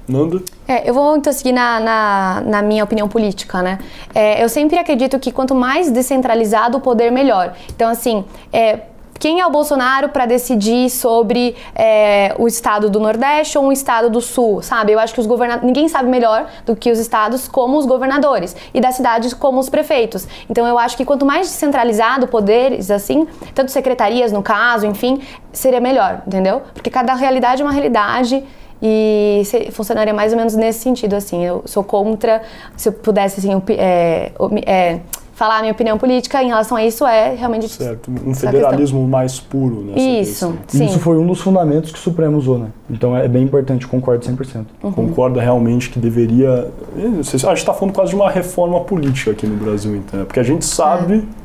Nando? 0.06 0.44
É, 0.68 0.90
eu 0.90 0.94
vou 0.94 1.16
então 1.16 1.32
seguir 1.32 1.54
na, 1.54 1.80
na, 1.80 2.44
na 2.46 2.62
minha 2.62 2.84
opinião 2.84 3.08
política, 3.08 3.62
né? 3.62 3.80
É, 4.14 4.44
eu 4.44 4.50
sempre 4.50 4.78
acredito 4.78 5.18
que 5.20 5.32
quanto 5.32 5.56
mais 5.56 5.90
descentralizado 5.90 6.78
o 6.80 6.82
poder, 6.82 7.14
melhor. 7.14 7.54
Então, 7.74 7.90
assim, 7.90 8.26
é, 8.52 8.82
quem 9.20 9.40
é 9.40 9.46
o 9.46 9.50
Bolsonaro 9.50 10.10
para 10.10 10.26
decidir 10.26 10.90
sobre 10.90 11.56
é, 11.74 12.36
o 12.38 12.48
estado 12.48 12.90
do 12.90 13.00
Nordeste 13.00 13.58
ou 13.58 13.66
um 13.66 13.72
estado 13.72 14.10
do 14.10 14.22
Sul, 14.22 14.62
sabe? 14.62 14.92
Eu 14.92 15.00
acho 15.00 15.14
que 15.14 15.20
os 15.20 15.26
governadores, 15.26 15.66
ninguém 15.66 15.88
sabe 15.88 16.10
melhor 16.10 16.48
do 16.66 16.76
que 16.76 16.92
os 16.92 17.00
estados 17.00 17.48
como 17.48 17.78
os 17.78 17.86
governadores 17.86 18.56
e 18.74 18.82
das 18.82 18.96
cidades 18.96 19.34
como 19.34 19.60
os 19.60 19.70
prefeitos. 19.70 20.28
Então 20.50 20.68
eu 20.68 20.78
acho 20.78 20.98
que 20.98 21.06
quanto 21.06 21.26
mais 21.26 21.48
descentralizado 21.48 22.28
poderes 22.28 22.92
assim, 22.92 23.28
tanto 23.54 23.72
secretarias 23.72 24.32
no 24.32 24.44
caso, 24.44 24.86
enfim, 24.86 25.22
seria 25.52 25.80
melhor, 25.80 26.22
entendeu? 26.28 26.62
Porque 26.74 26.90
cada 26.90 27.14
realidade 27.14 27.62
é 27.62 27.66
uma 27.66 27.72
realidade 27.72 28.44
e 28.82 29.42
funcionaria 29.72 30.14
mais 30.14 30.32
ou 30.34 30.38
menos 30.38 30.56
nesse 30.56 30.80
sentido 30.80 31.16
assim. 31.16 31.44
Eu 31.44 31.64
sou 31.66 31.84
contra, 31.84 32.42
se 32.76 32.90
eu 32.90 32.94
pudesse 32.94 33.40
assim, 33.40 33.62
é, 33.70 34.32
é 34.66 35.00
falar 35.36 35.58
a 35.58 35.60
minha 35.60 35.74
opinião 35.74 35.98
política 35.98 36.42
em 36.42 36.48
relação 36.48 36.78
a 36.78 36.84
isso 36.84 37.06
é 37.06 37.36
realmente 37.36 37.68
certo 37.68 38.10
um 38.26 38.34
federalismo 38.34 39.06
mais 39.06 39.38
puro 39.40 39.82
nessa 39.82 40.00
isso 40.00 40.58
sim. 40.66 40.86
isso 40.86 41.00
foi 41.00 41.18
um 41.18 41.28
dos 41.28 41.42
fundamentos 41.42 41.92
que 41.92 42.00
o 42.00 42.02
Supremo 42.02 42.38
usou 42.38 42.58
né 42.58 42.70
então 42.90 43.16
é 43.16 43.28
bem 43.28 43.44
importante 43.44 43.86
concordo 43.86 44.26
100% 44.26 44.66
uhum. 44.82 44.92
concorda 44.94 45.42
realmente 45.42 45.90
que 45.90 46.00
deveria 46.00 46.72
a 46.98 47.22
gente 47.22 47.58
está 47.58 47.74
falando 47.74 47.94
quase 47.94 48.12
de 48.12 48.16
uma 48.16 48.32
reforma 48.32 48.80
política 48.80 49.32
aqui 49.32 49.46
no 49.46 49.58
Brasil 49.58 49.96
então 49.98 50.24
porque 50.24 50.40
a 50.40 50.44
gente 50.44 50.64
sabe 50.64 51.16
é. 51.16 51.45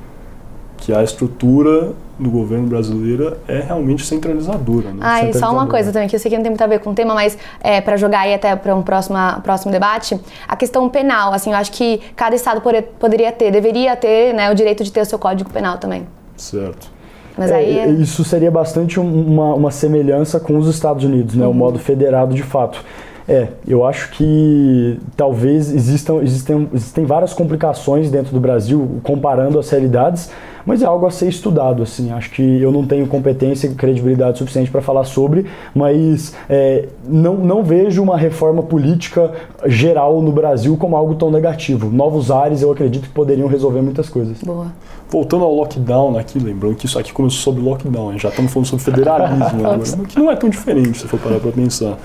Que 0.80 0.92
a 0.92 1.02
estrutura 1.02 1.92
do 2.18 2.30
governo 2.30 2.66
brasileiro 2.66 3.36
é 3.46 3.60
realmente 3.60 4.04
centralizadora. 4.04 4.90
Né? 4.90 4.98
Ah, 5.00 5.24
e 5.24 5.32
só 5.34 5.52
uma 5.52 5.66
coisa 5.66 5.92
também, 5.92 6.08
que 6.08 6.16
eu 6.16 6.20
sei 6.20 6.30
que 6.30 6.36
não 6.36 6.42
tem 6.42 6.50
muito 6.50 6.62
a 6.62 6.66
ver 6.66 6.80
com 6.80 6.90
o 6.90 6.94
tema, 6.94 7.14
mas 7.14 7.36
é, 7.60 7.80
para 7.80 7.96
jogar 7.96 8.20
aí 8.20 8.34
até 8.34 8.54
para 8.56 8.74
um 8.74 8.82
próximo, 8.82 9.16
próximo 9.42 9.70
debate, 9.70 10.18
a 10.48 10.56
questão 10.56 10.88
penal, 10.88 11.32
assim, 11.32 11.50
eu 11.50 11.56
acho 11.56 11.72
que 11.72 12.00
cada 12.16 12.34
estado 12.34 12.62
poderia 12.98 13.30
ter, 13.30 13.50
deveria 13.50 13.94
ter 13.94 14.34
né, 14.34 14.50
o 14.50 14.54
direito 14.54 14.82
de 14.82 14.90
ter 14.90 15.00
o 15.00 15.04
seu 15.04 15.18
código 15.18 15.50
penal 15.50 15.78
também. 15.78 16.06
Certo. 16.36 16.90
Mas 17.36 17.52
aí 17.52 17.78
é, 17.78 17.84
é... 17.84 17.90
Isso 17.90 18.24
seria 18.24 18.50
bastante 18.50 18.98
uma, 18.98 19.54
uma 19.54 19.70
semelhança 19.70 20.40
com 20.40 20.56
os 20.56 20.68
Estados 20.68 21.04
Unidos, 21.04 21.34
né? 21.34 21.44
Uhum. 21.44 21.52
o 21.52 21.54
modo 21.54 21.78
federado 21.78 22.34
de 22.34 22.42
fato. 22.42 22.84
É, 23.28 23.48
eu 23.66 23.86
acho 23.86 24.10
que 24.10 24.98
talvez 25.16 25.72
existam, 25.72 26.16
existem, 26.20 26.68
existem 26.74 27.04
várias 27.04 27.32
complicações 27.32 28.10
dentro 28.10 28.32
do 28.32 28.40
Brasil 28.40 29.00
comparando 29.04 29.58
as 29.58 29.70
realidades, 29.70 30.30
mas 30.64 30.82
é 30.82 30.86
algo 30.86 31.06
a 31.06 31.10
ser 31.10 31.28
estudado, 31.28 31.82
assim. 31.82 32.10
Acho 32.12 32.30
que 32.30 32.42
eu 32.42 32.70
não 32.70 32.86
tenho 32.86 33.06
competência 33.06 33.66
e 33.66 33.74
credibilidade 33.74 34.38
suficiente 34.38 34.70
para 34.70 34.80
falar 34.80 35.04
sobre, 35.04 35.46
mas 35.74 36.34
é, 36.48 36.88
não, 37.06 37.34
não 37.34 37.62
vejo 37.62 38.02
uma 38.02 38.16
reforma 38.16 38.62
política 38.62 39.32
geral 39.66 40.20
no 40.22 40.32
Brasil 40.32 40.76
como 40.76 40.96
algo 40.96 41.14
tão 41.14 41.30
negativo. 41.30 41.90
Novos 41.90 42.30
ares 42.30 42.62
eu 42.62 42.70
acredito 42.70 43.04
que 43.04 43.10
poderiam 43.10 43.48
resolver 43.48 43.82
muitas 43.82 44.08
coisas. 44.08 44.38
Boa. 44.42 44.66
Voltando 45.08 45.44
ao 45.44 45.54
lockdown 45.54 46.16
aqui, 46.16 46.38
lembrando 46.38 46.76
que 46.76 46.86
isso 46.86 46.98
aqui 46.98 47.12
começou 47.12 47.40
sobre 47.40 47.62
lockdown, 47.62 48.16
já 48.16 48.28
estamos 48.28 48.52
falando 48.52 48.66
sobre 48.66 48.84
federalismo 48.84 49.66
agora, 49.66 49.80
que 50.08 50.18
não 50.18 50.30
é 50.30 50.36
tão 50.36 50.48
diferente 50.48 50.98
se 50.98 51.08
for 51.08 51.18
parar 51.18 51.40
para 51.40 51.50
pensar. 51.50 51.98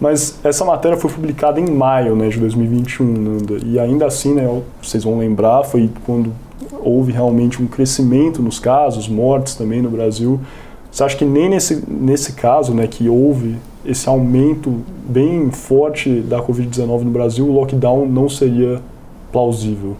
Mas 0.00 0.40
essa 0.42 0.64
matéria 0.64 0.96
foi 0.96 1.10
publicada 1.10 1.60
em 1.60 1.70
maio 1.70 2.16
né, 2.16 2.28
de 2.28 2.38
2021, 2.38 3.04
Nanda, 3.04 3.58
e 3.64 3.78
ainda 3.78 4.06
assim, 4.06 4.32
né, 4.34 4.62
vocês 4.82 5.04
vão 5.04 5.18
lembrar, 5.18 5.62
foi 5.62 5.90
quando 6.06 6.32
houve 6.82 7.12
realmente 7.12 7.62
um 7.62 7.66
crescimento 7.66 8.42
nos 8.42 8.58
casos, 8.58 9.08
mortes 9.08 9.54
também 9.54 9.80
no 9.80 9.90
Brasil. 9.90 10.40
Você 10.90 11.04
acha 11.04 11.16
que 11.16 11.24
nem 11.24 11.48
nesse, 11.48 11.84
nesse 11.88 12.32
caso, 12.32 12.74
né, 12.74 12.86
que 12.86 13.08
houve 13.08 13.56
esse 13.84 14.08
aumento 14.08 14.82
bem 15.08 15.50
forte 15.50 16.20
da 16.20 16.42
Covid-19 16.42 17.02
no 17.02 17.10
Brasil, 17.10 17.46
o 17.46 17.52
lockdown 17.52 18.06
não 18.06 18.28
seria 18.28 18.80
plausível? 19.32 19.96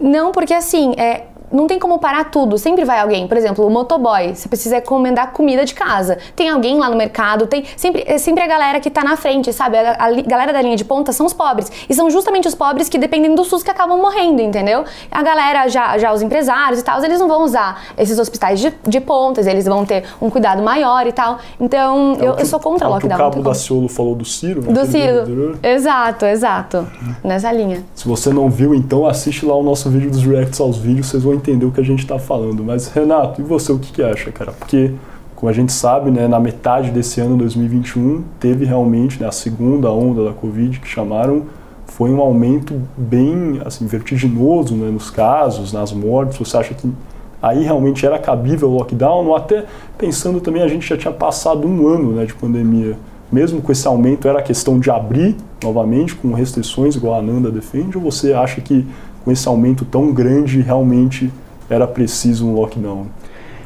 Não, 0.00 0.30
porque 0.30 0.54
assim, 0.54 0.92
é, 0.96 1.24
não 1.52 1.66
tem 1.66 1.78
como 1.78 1.98
parar 1.98 2.30
tudo. 2.30 2.58
Sempre 2.58 2.84
vai 2.84 3.00
alguém. 3.00 3.26
Por 3.26 3.36
exemplo, 3.36 3.66
o 3.66 3.70
motoboy. 3.70 4.34
Você 4.34 4.48
precisa 4.48 4.78
encomendar 4.78 5.32
comida 5.32 5.64
de 5.64 5.74
casa. 5.74 6.18
Tem 6.36 6.48
alguém 6.48 6.78
lá 6.78 6.88
no 6.88 6.96
mercado. 6.96 7.46
Tem 7.46 7.64
sempre, 7.76 8.04
é 8.06 8.18
sempre 8.18 8.42
a 8.42 8.46
galera 8.46 8.80
que 8.80 8.90
tá 8.90 9.02
na 9.02 9.16
frente, 9.16 9.52
sabe? 9.52 9.76
A, 9.76 9.92
a, 9.92 10.06
a, 10.06 10.22
galera 10.22 10.52
da 10.52 10.60
linha 10.60 10.76
de 10.76 10.84
ponta 10.84 11.12
são 11.12 11.26
os 11.26 11.32
pobres. 11.32 11.70
E 11.88 11.94
são 11.94 12.10
justamente 12.10 12.46
os 12.46 12.54
pobres 12.54 12.88
que 12.88 12.98
dependem 12.98 13.34
do 13.34 13.44
SUS 13.44 13.62
que 13.62 13.70
acabam 13.70 13.98
morrendo, 13.98 14.42
entendeu? 14.42 14.84
A 15.10 15.22
galera, 15.22 15.68
já, 15.68 15.98
já 15.98 16.12
os 16.12 16.22
empresários 16.22 16.80
e 16.80 16.82
tal, 16.82 17.02
eles 17.02 17.20
não 17.20 17.28
vão 17.28 17.42
usar 17.42 17.82
esses 17.96 18.18
hospitais 18.18 18.60
de, 18.60 18.72
de 18.86 19.00
pontas. 19.00 19.46
Eles 19.46 19.64
vão 19.64 19.84
ter 19.84 20.04
um 20.20 20.30
cuidado 20.30 20.62
maior 20.62 21.06
e 21.06 21.12
tal. 21.12 21.38
Então, 21.60 22.16
é 22.20 22.26
eu, 22.26 22.34
que, 22.34 22.42
eu, 22.42 22.46
sou 22.46 22.60
contra 22.60 22.86
é 22.86 22.88
o 22.88 22.92
lockdown. 22.92 23.18
o 23.18 23.30
Cabo 23.30 23.42
Daciolo 23.42 23.88
falou 23.88 24.14
do 24.14 24.24
Ciro, 24.24 24.62
né? 24.62 24.72
Do 24.72 24.86
Ciro. 24.86 25.58
Exato, 25.62 26.24
exato. 26.26 26.86
Nessa 27.24 27.50
linha. 27.52 27.82
Se 27.94 28.06
você 28.06 28.32
não 28.32 28.50
viu, 28.50 28.74
então 28.74 29.06
assiste 29.06 29.46
lá 29.46 29.54
o 29.54 29.62
nosso 29.62 29.88
vídeo 29.88 30.10
dos 30.10 30.22
reacts 30.22 30.60
aos 30.60 30.78
vídeos. 30.78 31.06
Vocês 31.06 31.22
vão 31.22 31.37
entender 31.38 31.64
o 31.64 31.70
que 31.70 31.80
a 31.80 31.84
gente 31.84 32.00
está 32.00 32.18
falando. 32.18 32.62
Mas, 32.62 32.88
Renato, 32.88 33.40
e 33.40 33.44
você 33.44 33.72
o 33.72 33.78
que, 33.78 33.92
que 33.92 34.02
acha, 34.02 34.30
cara? 34.30 34.52
Porque, 34.52 34.92
como 35.34 35.48
a 35.48 35.52
gente 35.52 35.72
sabe, 35.72 36.10
né, 36.10 36.28
na 36.28 36.38
metade 36.38 36.90
desse 36.90 37.20
ano 37.20 37.36
2021, 37.36 38.22
teve 38.38 38.64
realmente 38.64 39.20
né, 39.20 39.28
a 39.28 39.32
segunda 39.32 39.90
onda 39.90 40.24
da 40.24 40.32
Covid, 40.32 40.80
que 40.80 40.88
chamaram, 40.88 41.46
foi 41.86 42.10
um 42.10 42.20
aumento 42.20 42.80
bem 42.96 43.60
assim, 43.64 43.86
vertiginoso 43.86 44.74
né, 44.74 44.90
nos 44.90 45.10
casos, 45.10 45.72
nas 45.72 45.92
mortes. 45.92 46.38
Você 46.38 46.56
acha 46.56 46.74
que 46.74 46.88
aí 47.42 47.64
realmente 47.64 48.04
era 48.04 48.18
cabível 48.18 48.70
o 48.70 48.76
lockdown? 48.76 49.26
Ou 49.26 49.36
até 49.36 49.64
pensando 49.96 50.40
também, 50.40 50.62
a 50.62 50.68
gente 50.68 50.86
já 50.86 50.96
tinha 50.96 51.12
passado 51.12 51.66
um 51.66 51.88
ano 51.88 52.12
né, 52.12 52.24
de 52.24 52.34
pandemia. 52.34 52.96
Mesmo 53.30 53.60
com 53.60 53.70
esse 53.72 53.86
aumento, 53.86 54.26
era 54.26 54.40
questão 54.40 54.78
de 54.78 54.90
abrir 54.90 55.36
novamente 55.62 56.14
com 56.14 56.32
restrições, 56.32 56.96
igual 56.96 57.14
a 57.14 57.18
Ananda 57.18 57.50
defende? 57.50 57.98
Ou 57.98 58.02
você 58.02 58.32
acha 58.32 58.60
que 58.60 58.86
com 59.28 59.32
esse 59.32 59.46
aumento 59.46 59.84
tão 59.84 60.10
grande, 60.10 60.62
realmente 60.62 61.30
era 61.68 61.86
preciso 61.86 62.46
um 62.46 62.54
lockdown? 62.54 63.08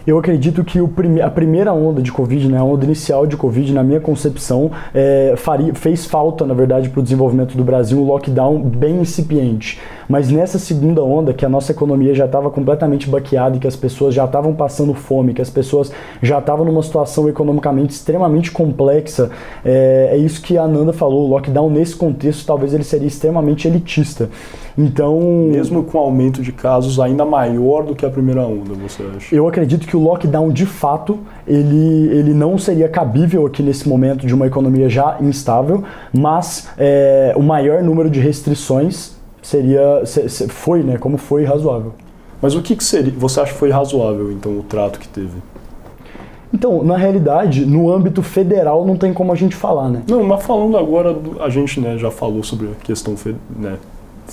Eu 0.04 0.18
acredito 0.18 0.64
que 0.64 0.84
prime 0.88 1.20
a 1.20 1.30
primeira 1.30 1.72
onda 1.72 2.02
de 2.02 2.10
Covid, 2.10 2.48
né, 2.48 2.58
a 2.58 2.64
onda 2.64 2.84
inicial 2.84 3.24
de 3.24 3.36
Covid, 3.36 3.72
na 3.72 3.84
minha 3.84 4.00
concepção, 4.00 4.72
é, 4.92 5.34
faria, 5.36 5.72
fez 5.74 6.04
falta, 6.04 6.44
na 6.44 6.54
verdade, 6.54 6.88
para 6.88 6.98
o 6.98 7.02
desenvolvimento 7.04 7.56
do 7.56 7.62
Brasil 7.62 8.00
um 8.00 8.04
lockdown 8.04 8.60
bem 8.60 9.00
incipiente. 9.00 9.78
Mas 10.08 10.28
nessa 10.28 10.58
segunda 10.58 11.04
onda, 11.04 11.32
que 11.32 11.46
a 11.46 11.48
nossa 11.48 11.70
economia 11.70 12.12
já 12.12 12.24
estava 12.24 12.50
completamente 12.50 13.08
baqueada 13.08 13.56
e 13.56 13.60
que 13.60 13.68
as 13.68 13.76
pessoas 13.76 14.12
já 14.12 14.24
estavam 14.24 14.52
passando 14.54 14.92
fome, 14.92 15.32
que 15.32 15.40
as 15.40 15.50
pessoas 15.50 15.92
já 16.20 16.40
estavam 16.40 16.64
numa 16.64 16.82
situação 16.82 17.28
economicamente 17.28 17.92
extremamente 17.92 18.50
complexa, 18.50 19.30
é, 19.64 20.10
é 20.14 20.16
isso 20.16 20.42
que 20.42 20.58
a 20.58 20.64
Ananda 20.64 20.92
falou. 20.92 21.28
O 21.28 21.30
lockdown, 21.30 21.70
nesse 21.70 21.94
contexto, 21.94 22.44
talvez 22.44 22.74
ele 22.74 22.82
seria 22.82 23.06
extremamente 23.06 23.68
elitista. 23.68 24.28
Então. 24.76 25.20
Mesmo 25.50 25.82
com 25.82 25.98
aumento 25.98 26.42
de 26.42 26.52
casos 26.52 26.98
ainda 26.98 27.24
maior 27.24 27.84
do 27.84 27.94
que 27.94 28.04
a 28.04 28.10
primeira 28.10 28.42
onda, 28.42 28.74
você 28.74 29.02
acha? 29.16 29.34
Eu 29.34 29.46
acredito 29.46 29.86
que 29.86 29.96
o 29.96 30.00
lockdown, 30.00 30.50
de 30.50 30.66
fato, 30.66 31.18
ele, 31.46 32.08
ele 32.10 32.34
não 32.34 32.58
seria 32.58 32.88
cabível 32.88 33.46
aqui 33.46 33.62
nesse 33.62 33.88
momento 33.88 34.26
de 34.26 34.34
uma 34.34 34.46
economia 34.46 34.88
já 34.88 35.18
instável, 35.20 35.84
mas 36.12 36.68
é, 36.78 37.32
o 37.36 37.42
maior 37.42 37.82
número 37.82 38.08
de 38.08 38.20
restrições 38.20 39.16
seria 39.42 40.02
foi, 40.48 40.82
né? 40.82 40.96
Como 40.96 41.18
foi 41.18 41.44
razoável. 41.44 41.92
Mas 42.40 42.54
o 42.54 42.62
que, 42.62 42.74
que 42.74 42.84
seria? 42.84 43.12
Você 43.16 43.40
acha 43.40 43.52
que 43.52 43.58
foi 43.58 43.70
razoável 43.70 44.32
então 44.32 44.58
o 44.58 44.62
trato 44.62 44.98
que 44.98 45.08
teve? 45.08 45.34
Então, 46.52 46.84
na 46.84 46.96
realidade, 46.96 47.64
no 47.64 47.90
âmbito 47.90 48.22
federal 48.22 48.84
não 48.84 48.96
tem 48.96 49.14
como 49.14 49.32
a 49.32 49.34
gente 49.34 49.56
falar, 49.56 49.88
né? 49.88 50.02
Não, 50.06 50.22
mas 50.22 50.44
falando 50.44 50.76
agora, 50.76 51.16
a 51.40 51.48
gente 51.48 51.80
né, 51.80 51.96
já 51.96 52.10
falou 52.10 52.42
sobre 52.42 52.66
a 52.66 52.84
questão 52.84 53.14
né, 53.58 53.76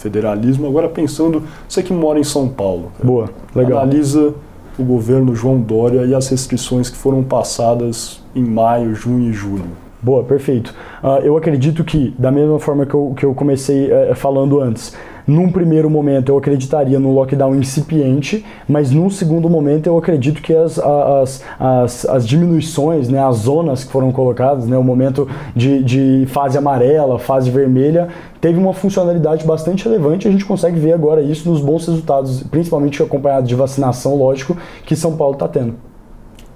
federalismo, 0.01 0.67
agora 0.67 0.88
pensando, 0.88 1.43
você 1.67 1.83
que 1.83 1.93
mora 1.93 2.19
em 2.19 2.23
São 2.23 2.47
Paulo. 2.47 2.91
Cara, 2.97 3.07
Boa, 3.07 3.29
legal. 3.55 3.79
Analisa 3.79 4.33
o 4.77 4.83
governo 4.83 5.35
João 5.35 5.59
Dória 5.59 6.05
e 6.05 6.15
as 6.15 6.29
restrições 6.29 6.89
que 6.89 6.97
foram 6.97 7.21
passadas 7.23 8.23
em 8.33 8.43
maio, 8.43 8.95
junho 8.95 9.29
e 9.29 9.33
julho. 9.33 9.65
Boa, 10.01 10.23
perfeito. 10.23 10.73
Uh, 11.03 11.25
eu 11.25 11.35
acredito 11.35 11.83
que, 11.83 12.15
da 12.17 12.31
mesma 12.31 12.57
forma 12.57 12.85
que 12.85 12.93
eu, 12.93 13.13
que 13.17 13.25
eu 13.25 13.33
comecei 13.33 13.89
uh, 13.91 14.15
falando 14.15 14.62
antes, 14.62 14.95
num 15.27 15.51
primeiro 15.51 15.89
momento 15.89 16.29
eu 16.29 16.38
acreditaria 16.38 16.99
no 16.99 17.13
lockdown 17.13 17.55
incipiente, 17.55 18.45
mas 18.67 18.91
num 18.91 19.10
segundo 19.10 19.49
momento 19.49 19.88
eu 19.88 19.97
acredito 19.97 20.41
que 20.41 20.53
as, 20.53 20.79
as, 20.79 21.43
as, 21.60 22.05
as 22.05 22.27
diminuições, 22.27 23.10
né, 23.10 23.23
as 23.23 23.38
zonas 23.38 23.84
que 23.84 23.91
foram 23.91 24.12
colocadas, 24.12 24.65
né, 24.65 24.77
o 24.77 24.84
momento 24.84 25.27
de, 25.55 25.84
de 25.84 26.25
fase 26.27 26.58
amarela, 26.58 27.19
fase 27.19 27.49
vermelha, 27.49 28.10
teve 28.39 28.58
uma 28.58 28.73
funcionalidade 28.73 29.45
bastante 29.45 29.86
relevante. 29.86 30.27
A 30.27 30.32
gente 30.32 30.45
consegue 30.45 30.79
ver 30.79 30.93
agora 30.93 31.21
isso 31.21 31.49
nos 31.49 31.62
bons 31.62 31.86
resultados, 31.86 32.43
principalmente 32.43 33.01
acompanhado 33.01 33.47
de 33.47 33.55
vacinação, 33.55 34.15
lógico, 34.15 34.58
que 34.86 34.95
São 34.95 35.15
Paulo 35.15 35.34
está 35.34 35.47
tendo. 35.47 35.75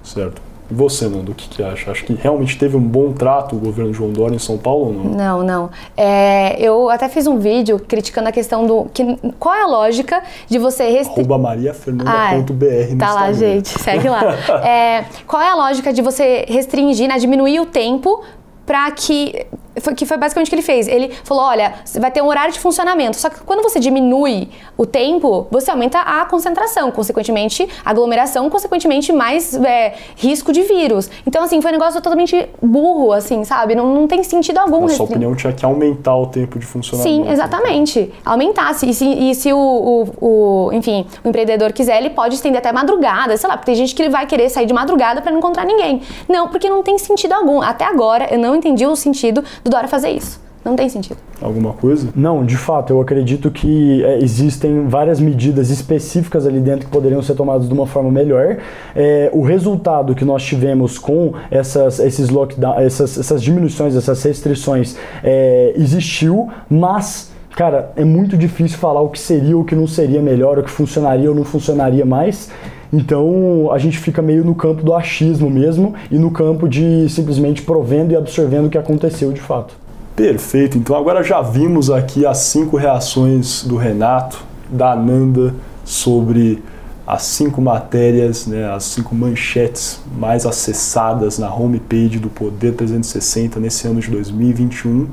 Certo. 0.02 0.53
E 0.70 0.74
você, 0.74 1.08
Nando, 1.08 1.32
o 1.32 1.34
que, 1.34 1.48
que 1.48 1.62
acha? 1.62 1.90
Acho 1.90 2.04
que 2.04 2.14
realmente 2.14 2.58
teve 2.58 2.76
um 2.76 2.80
bom 2.80 3.12
trato 3.12 3.54
o 3.54 3.58
governo 3.58 3.92
João 3.92 4.10
Dória 4.10 4.34
em 4.34 4.38
São 4.38 4.56
Paulo 4.56 4.86
ou 4.86 4.92
não? 4.92 5.04
Não, 5.04 5.42
não. 5.42 5.70
É, 5.96 6.56
eu 6.58 6.88
até 6.88 7.08
fiz 7.08 7.26
um 7.26 7.38
vídeo 7.38 7.78
criticando 7.78 8.28
a 8.28 8.32
questão 8.32 8.66
do. 8.66 8.86
Que, 8.92 9.18
qual 9.38 9.54
é 9.54 9.62
a 9.62 9.66
lógica 9.66 10.22
de 10.48 10.58
você 10.58 10.88
restringir. 10.88 11.38
Mariafernanda.br 11.38 12.92
no 12.92 12.98
Tá 12.98 13.12
lá, 13.12 13.32
gente, 13.32 13.68
segue 13.68 14.08
lá. 14.08 14.22
é, 14.66 15.04
qual 15.26 15.42
é 15.42 15.50
a 15.50 15.54
lógica 15.54 15.92
de 15.92 16.00
você 16.00 16.44
restringir, 16.48 17.08
né, 17.08 17.18
diminuir 17.18 17.60
o 17.60 17.66
tempo 17.66 18.22
para 18.64 18.90
que 18.92 19.46
foi, 19.80 19.94
que 19.94 20.06
foi 20.06 20.16
basicamente 20.16 20.48
o 20.48 20.50
que 20.50 20.54
ele 20.56 20.62
fez. 20.62 20.88
Ele 20.88 21.10
falou: 21.24 21.44
olha, 21.44 21.74
vai 21.98 22.10
ter 22.10 22.22
um 22.22 22.26
horário 22.26 22.52
de 22.52 22.60
funcionamento. 22.60 23.16
Só 23.16 23.28
que 23.28 23.40
quando 23.40 23.62
você 23.62 23.80
diminui 23.80 24.48
o 24.76 24.86
tempo, 24.86 25.46
você 25.50 25.70
aumenta 25.70 26.00
a 26.00 26.24
concentração, 26.26 26.90
consequentemente, 26.90 27.68
aglomeração, 27.84 28.48
consequentemente, 28.50 29.12
mais 29.12 29.54
é, 29.54 29.94
risco 30.16 30.52
de 30.52 30.62
vírus. 30.62 31.10
Então, 31.26 31.42
assim, 31.42 31.60
foi 31.60 31.70
um 31.70 31.74
negócio 31.74 32.00
totalmente 32.00 32.48
burro, 32.62 33.12
assim, 33.12 33.44
sabe? 33.44 33.74
Não, 33.74 33.92
não 33.94 34.06
tem 34.06 34.22
sentido 34.22 34.58
algum. 34.58 34.82
Na 34.82 34.88
sua 34.88 35.06
opinião, 35.06 35.34
tinha 35.34 35.52
que 35.52 35.64
aumentar 35.64 36.16
o 36.16 36.26
tempo 36.26 36.58
de 36.58 36.66
funcionamento. 36.66 37.24
Sim, 37.24 37.30
exatamente. 37.30 38.00
Então. 38.00 38.32
Aumentasse. 38.32 38.88
E 38.88 38.94
se, 38.94 39.06
e 39.06 39.34
se 39.34 39.52
o, 39.52 39.58
o, 39.58 40.26
o, 40.68 40.72
enfim, 40.72 41.06
o 41.24 41.28
empreendedor 41.28 41.72
quiser, 41.72 41.98
ele 41.98 42.10
pode 42.10 42.34
estender 42.34 42.58
até 42.58 42.72
madrugada, 42.72 43.36
sei 43.36 43.48
lá, 43.48 43.56
porque 43.56 43.66
tem 43.66 43.74
gente 43.74 43.94
que 43.94 44.08
vai 44.08 44.26
querer 44.26 44.48
sair 44.48 44.66
de 44.66 44.72
madrugada 44.72 45.20
para 45.20 45.30
não 45.30 45.38
encontrar 45.38 45.64
ninguém. 45.64 46.02
Não, 46.28 46.48
porque 46.48 46.68
não 46.68 46.82
tem 46.82 46.98
sentido 46.98 47.32
algum. 47.32 47.60
Até 47.60 47.84
agora, 47.84 48.28
eu 48.30 48.38
não 48.38 48.54
entendi 48.54 48.86
o 48.86 48.96
sentido 48.96 49.42
do 49.64 49.70
Dória 49.70 49.88
fazer 49.88 50.10
isso. 50.10 50.44
Não 50.64 50.76
tem 50.76 50.88
sentido. 50.88 51.18
Alguma 51.42 51.74
coisa? 51.74 52.08
Não, 52.16 52.42
de 52.42 52.56
fato, 52.56 52.90
eu 52.90 52.98
acredito 52.98 53.50
que 53.50 54.02
é, 54.02 54.18
existem 54.18 54.86
várias 54.88 55.20
medidas 55.20 55.68
específicas 55.68 56.46
ali 56.46 56.58
dentro 56.58 56.86
que 56.86 56.90
poderiam 56.90 57.20
ser 57.20 57.34
tomadas 57.34 57.68
de 57.68 57.74
uma 57.74 57.86
forma 57.86 58.10
melhor. 58.10 58.56
É, 58.96 59.28
o 59.32 59.42
resultado 59.42 60.14
que 60.14 60.24
nós 60.24 60.42
tivemos 60.42 60.98
com 60.98 61.34
essas, 61.50 61.98
esses 61.98 62.30
lockdown, 62.30 62.78
essas, 62.78 63.18
essas 63.18 63.42
diminuições, 63.42 63.94
essas 63.94 64.22
restrições, 64.22 64.96
é, 65.22 65.74
existiu, 65.76 66.48
mas 66.70 67.30
cara, 67.54 67.92
é 67.94 68.04
muito 68.04 68.36
difícil 68.36 68.78
falar 68.78 69.00
o 69.00 69.10
que 69.10 69.18
seria 69.18 69.56
ou 69.56 69.62
o 69.62 69.64
que 69.64 69.76
não 69.76 69.86
seria 69.86 70.20
melhor, 70.20 70.58
o 70.58 70.62
que 70.62 70.70
funcionaria 70.70 71.28
ou 71.28 71.36
não 71.36 71.44
funcionaria 71.44 72.04
mais. 72.06 72.50
Então 72.94 73.72
a 73.72 73.78
gente 73.78 73.98
fica 73.98 74.22
meio 74.22 74.44
no 74.44 74.54
campo 74.54 74.84
do 74.84 74.94
achismo 74.94 75.50
mesmo 75.50 75.94
e 76.12 76.16
no 76.16 76.30
campo 76.30 76.68
de 76.68 77.08
simplesmente 77.08 77.60
provendo 77.60 78.12
e 78.12 78.16
absorvendo 78.16 78.66
o 78.66 78.70
que 78.70 78.78
aconteceu 78.78 79.32
de 79.32 79.40
fato. 79.40 79.74
Perfeito, 80.14 80.78
então 80.78 80.94
agora 80.94 81.20
já 81.24 81.42
vimos 81.42 81.90
aqui 81.90 82.24
as 82.24 82.38
cinco 82.38 82.76
reações 82.76 83.64
do 83.64 83.76
Renato, 83.76 84.44
da 84.70 84.92
Ananda 84.92 85.52
sobre 85.84 86.62
as 87.04 87.22
cinco 87.22 87.60
matérias, 87.60 88.46
né, 88.46 88.72
as 88.72 88.84
cinco 88.84 89.12
manchetes 89.12 90.00
mais 90.16 90.46
acessadas 90.46 91.36
na 91.36 91.52
homepage 91.52 92.20
do 92.20 92.30
Poder 92.30 92.74
360 92.74 93.58
nesse 93.58 93.88
ano 93.88 94.00
de 94.00 94.08
2021. 94.08 95.08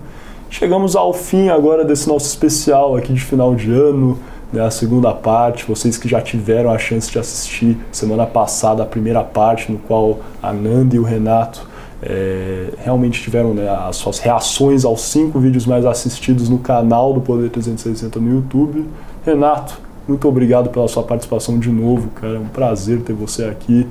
Chegamos 0.52 0.96
ao 0.96 1.14
fim 1.14 1.50
agora 1.50 1.84
desse 1.84 2.08
nosso 2.08 2.28
especial 2.28 2.96
aqui 2.96 3.12
de 3.12 3.22
final 3.22 3.56
de 3.56 3.72
ano 3.72 4.20
né, 4.52 4.62
a 4.62 4.72
segunda 4.72 5.14
parte, 5.14 5.66
vocês 5.66 5.98
que 5.98 6.08
já 6.08 6.22
tiveram 6.22 6.72
a 6.72 6.78
chance 6.78 7.10
de 7.10 7.18
assistir 7.18 7.78
semana 7.92 8.26
passada 8.26 8.84
a 8.84 8.86
primeira 8.86 9.24
parte, 9.24 9.72
no 9.72 9.78
qual 9.78 10.20
a 10.42 10.52
Nanda 10.52 10.96
e 10.96 11.00
o 11.00 11.04
Renato 11.04 11.68
é, 12.02 12.74
realmente 12.80 13.22
tiveram 13.22 13.54
né, 13.54 13.70
as 13.70 13.96
suas 13.98 14.20
reações 14.20 14.84
aos 14.84 15.02
cinco 15.02 15.40
vídeos 15.40 15.66
mais 15.66 15.86
assistidos 15.86 16.50
no 16.50 16.58
canal 16.58 17.14
do 17.14 17.22
Poder 17.22 17.50
360 17.50 18.20
no 18.20 18.36
YouTube. 18.36 18.86
Renato, 19.24 19.80
muito 20.08 20.28
obrigado 20.28 20.70
pela 20.70 20.88
sua 20.88 21.04
participação 21.04 21.60
de 21.60 21.70
novo, 21.70 22.10
cara. 22.10 22.36
É 22.36 22.40
um 22.40 22.48
prazer 22.48 23.02
ter 23.02 23.14
você 23.14 23.46
aqui. 23.46 23.88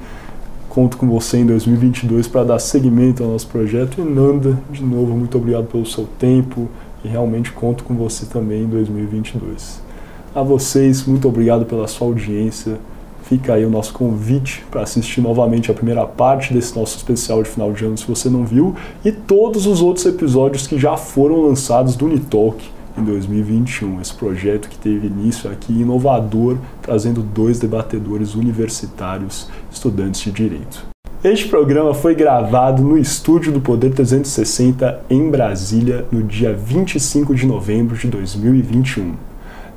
Conto 0.68 0.96
com 0.96 1.08
você 1.08 1.38
em 1.38 1.46
2022 1.46 2.28
para 2.28 2.44
dar 2.44 2.58
seguimento 2.58 3.22
ao 3.22 3.30
nosso 3.30 3.46
projeto. 3.46 4.00
E 4.00 4.04
Nanda, 4.04 4.58
de 4.70 4.84
novo, 4.84 5.16
muito 5.16 5.38
obrigado 5.38 5.66
pelo 5.66 5.86
seu 5.86 6.06
tempo 6.18 6.68
e 7.04 7.08
realmente 7.08 7.52
conto 7.52 7.84
com 7.84 7.94
você 7.94 8.26
também 8.26 8.64
em 8.64 8.68
2022. 8.68 9.89
A 10.32 10.42
vocês, 10.44 11.04
muito 11.06 11.26
obrigado 11.26 11.66
pela 11.66 11.88
sua 11.88 12.06
audiência. 12.06 12.78
Fica 13.24 13.54
aí 13.54 13.64
o 13.64 13.70
nosso 13.70 13.92
convite 13.92 14.64
para 14.70 14.82
assistir 14.82 15.20
novamente 15.20 15.72
a 15.72 15.74
primeira 15.74 16.06
parte 16.06 16.54
desse 16.54 16.76
nosso 16.78 16.96
especial 16.96 17.42
de 17.42 17.48
final 17.48 17.72
de 17.72 17.84
ano, 17.84 17.98
se 17.98 18.06
você 18.06 18.30
não 18.30 18.44
viu, 18.44 18.76
e 19.04 19.10
todos 19.10 19.66
os 19.66 19.82
outros 19.82 20.06
episódios 20.06 20.68
que 20.68 20.78
já 20.78 20.96
foram 20.96 21.42
lançados 21.42 21.96
do 21.96 22.06
Unitalk 22.06 22.64
em 22.96 23.02
2021. 23.02 24.00
Esse 24.00 24.14
projeto 24.14 24.68
que 24.68 24.78
teve 24.78 25.08
início 25.08 25.50
aqui 25.50 25.72
inovador, 25.72 26.58
trazendo 26.80 27.22
dois 27.22 27.58
debatedores 27.58 28.36
universitários, 28.36 29.48
estudantes 29.68 30.20
de 30.20 30.30
direito. 30.30 30.86
Este 31.24 31.48
programa 31.48 31.92
foi 31.92 32.14
gravado 32.14 32.84
no 32.84 32.96
estúdio 32.96 33.52
do 33.52 33.60
Poder 33.60 33.92
360 33.92 35.02
em 35.10 35.28
Brasília 35.28 36.06
no 36.12 36.22
dia 36.22 36.54
25 36.54 37.34
de 37.34 37.46
novembro 37.46 37.96
de 37.96 38.06
2021. 38.06 39.29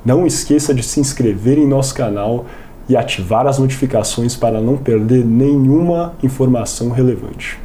Não 0.04 0.26
esqueça 0.26 0.74
de 0.74 0.82
se 0.82 1.00
inscrever 1.00 1.58
em 1.58 1.66
nosso 1.66 1.94
canal 1.94 2.44
e 2.88 2.96
ativar 2.96 3.46
as 3.46 3.58
notificações 3.58 4.36
para 4.36 4.60
não 4.60 4.76
perder 4.76 5.24
nenhuma 5.24 6.14
informação 6.22 6.90
relevante. 6.90 7.63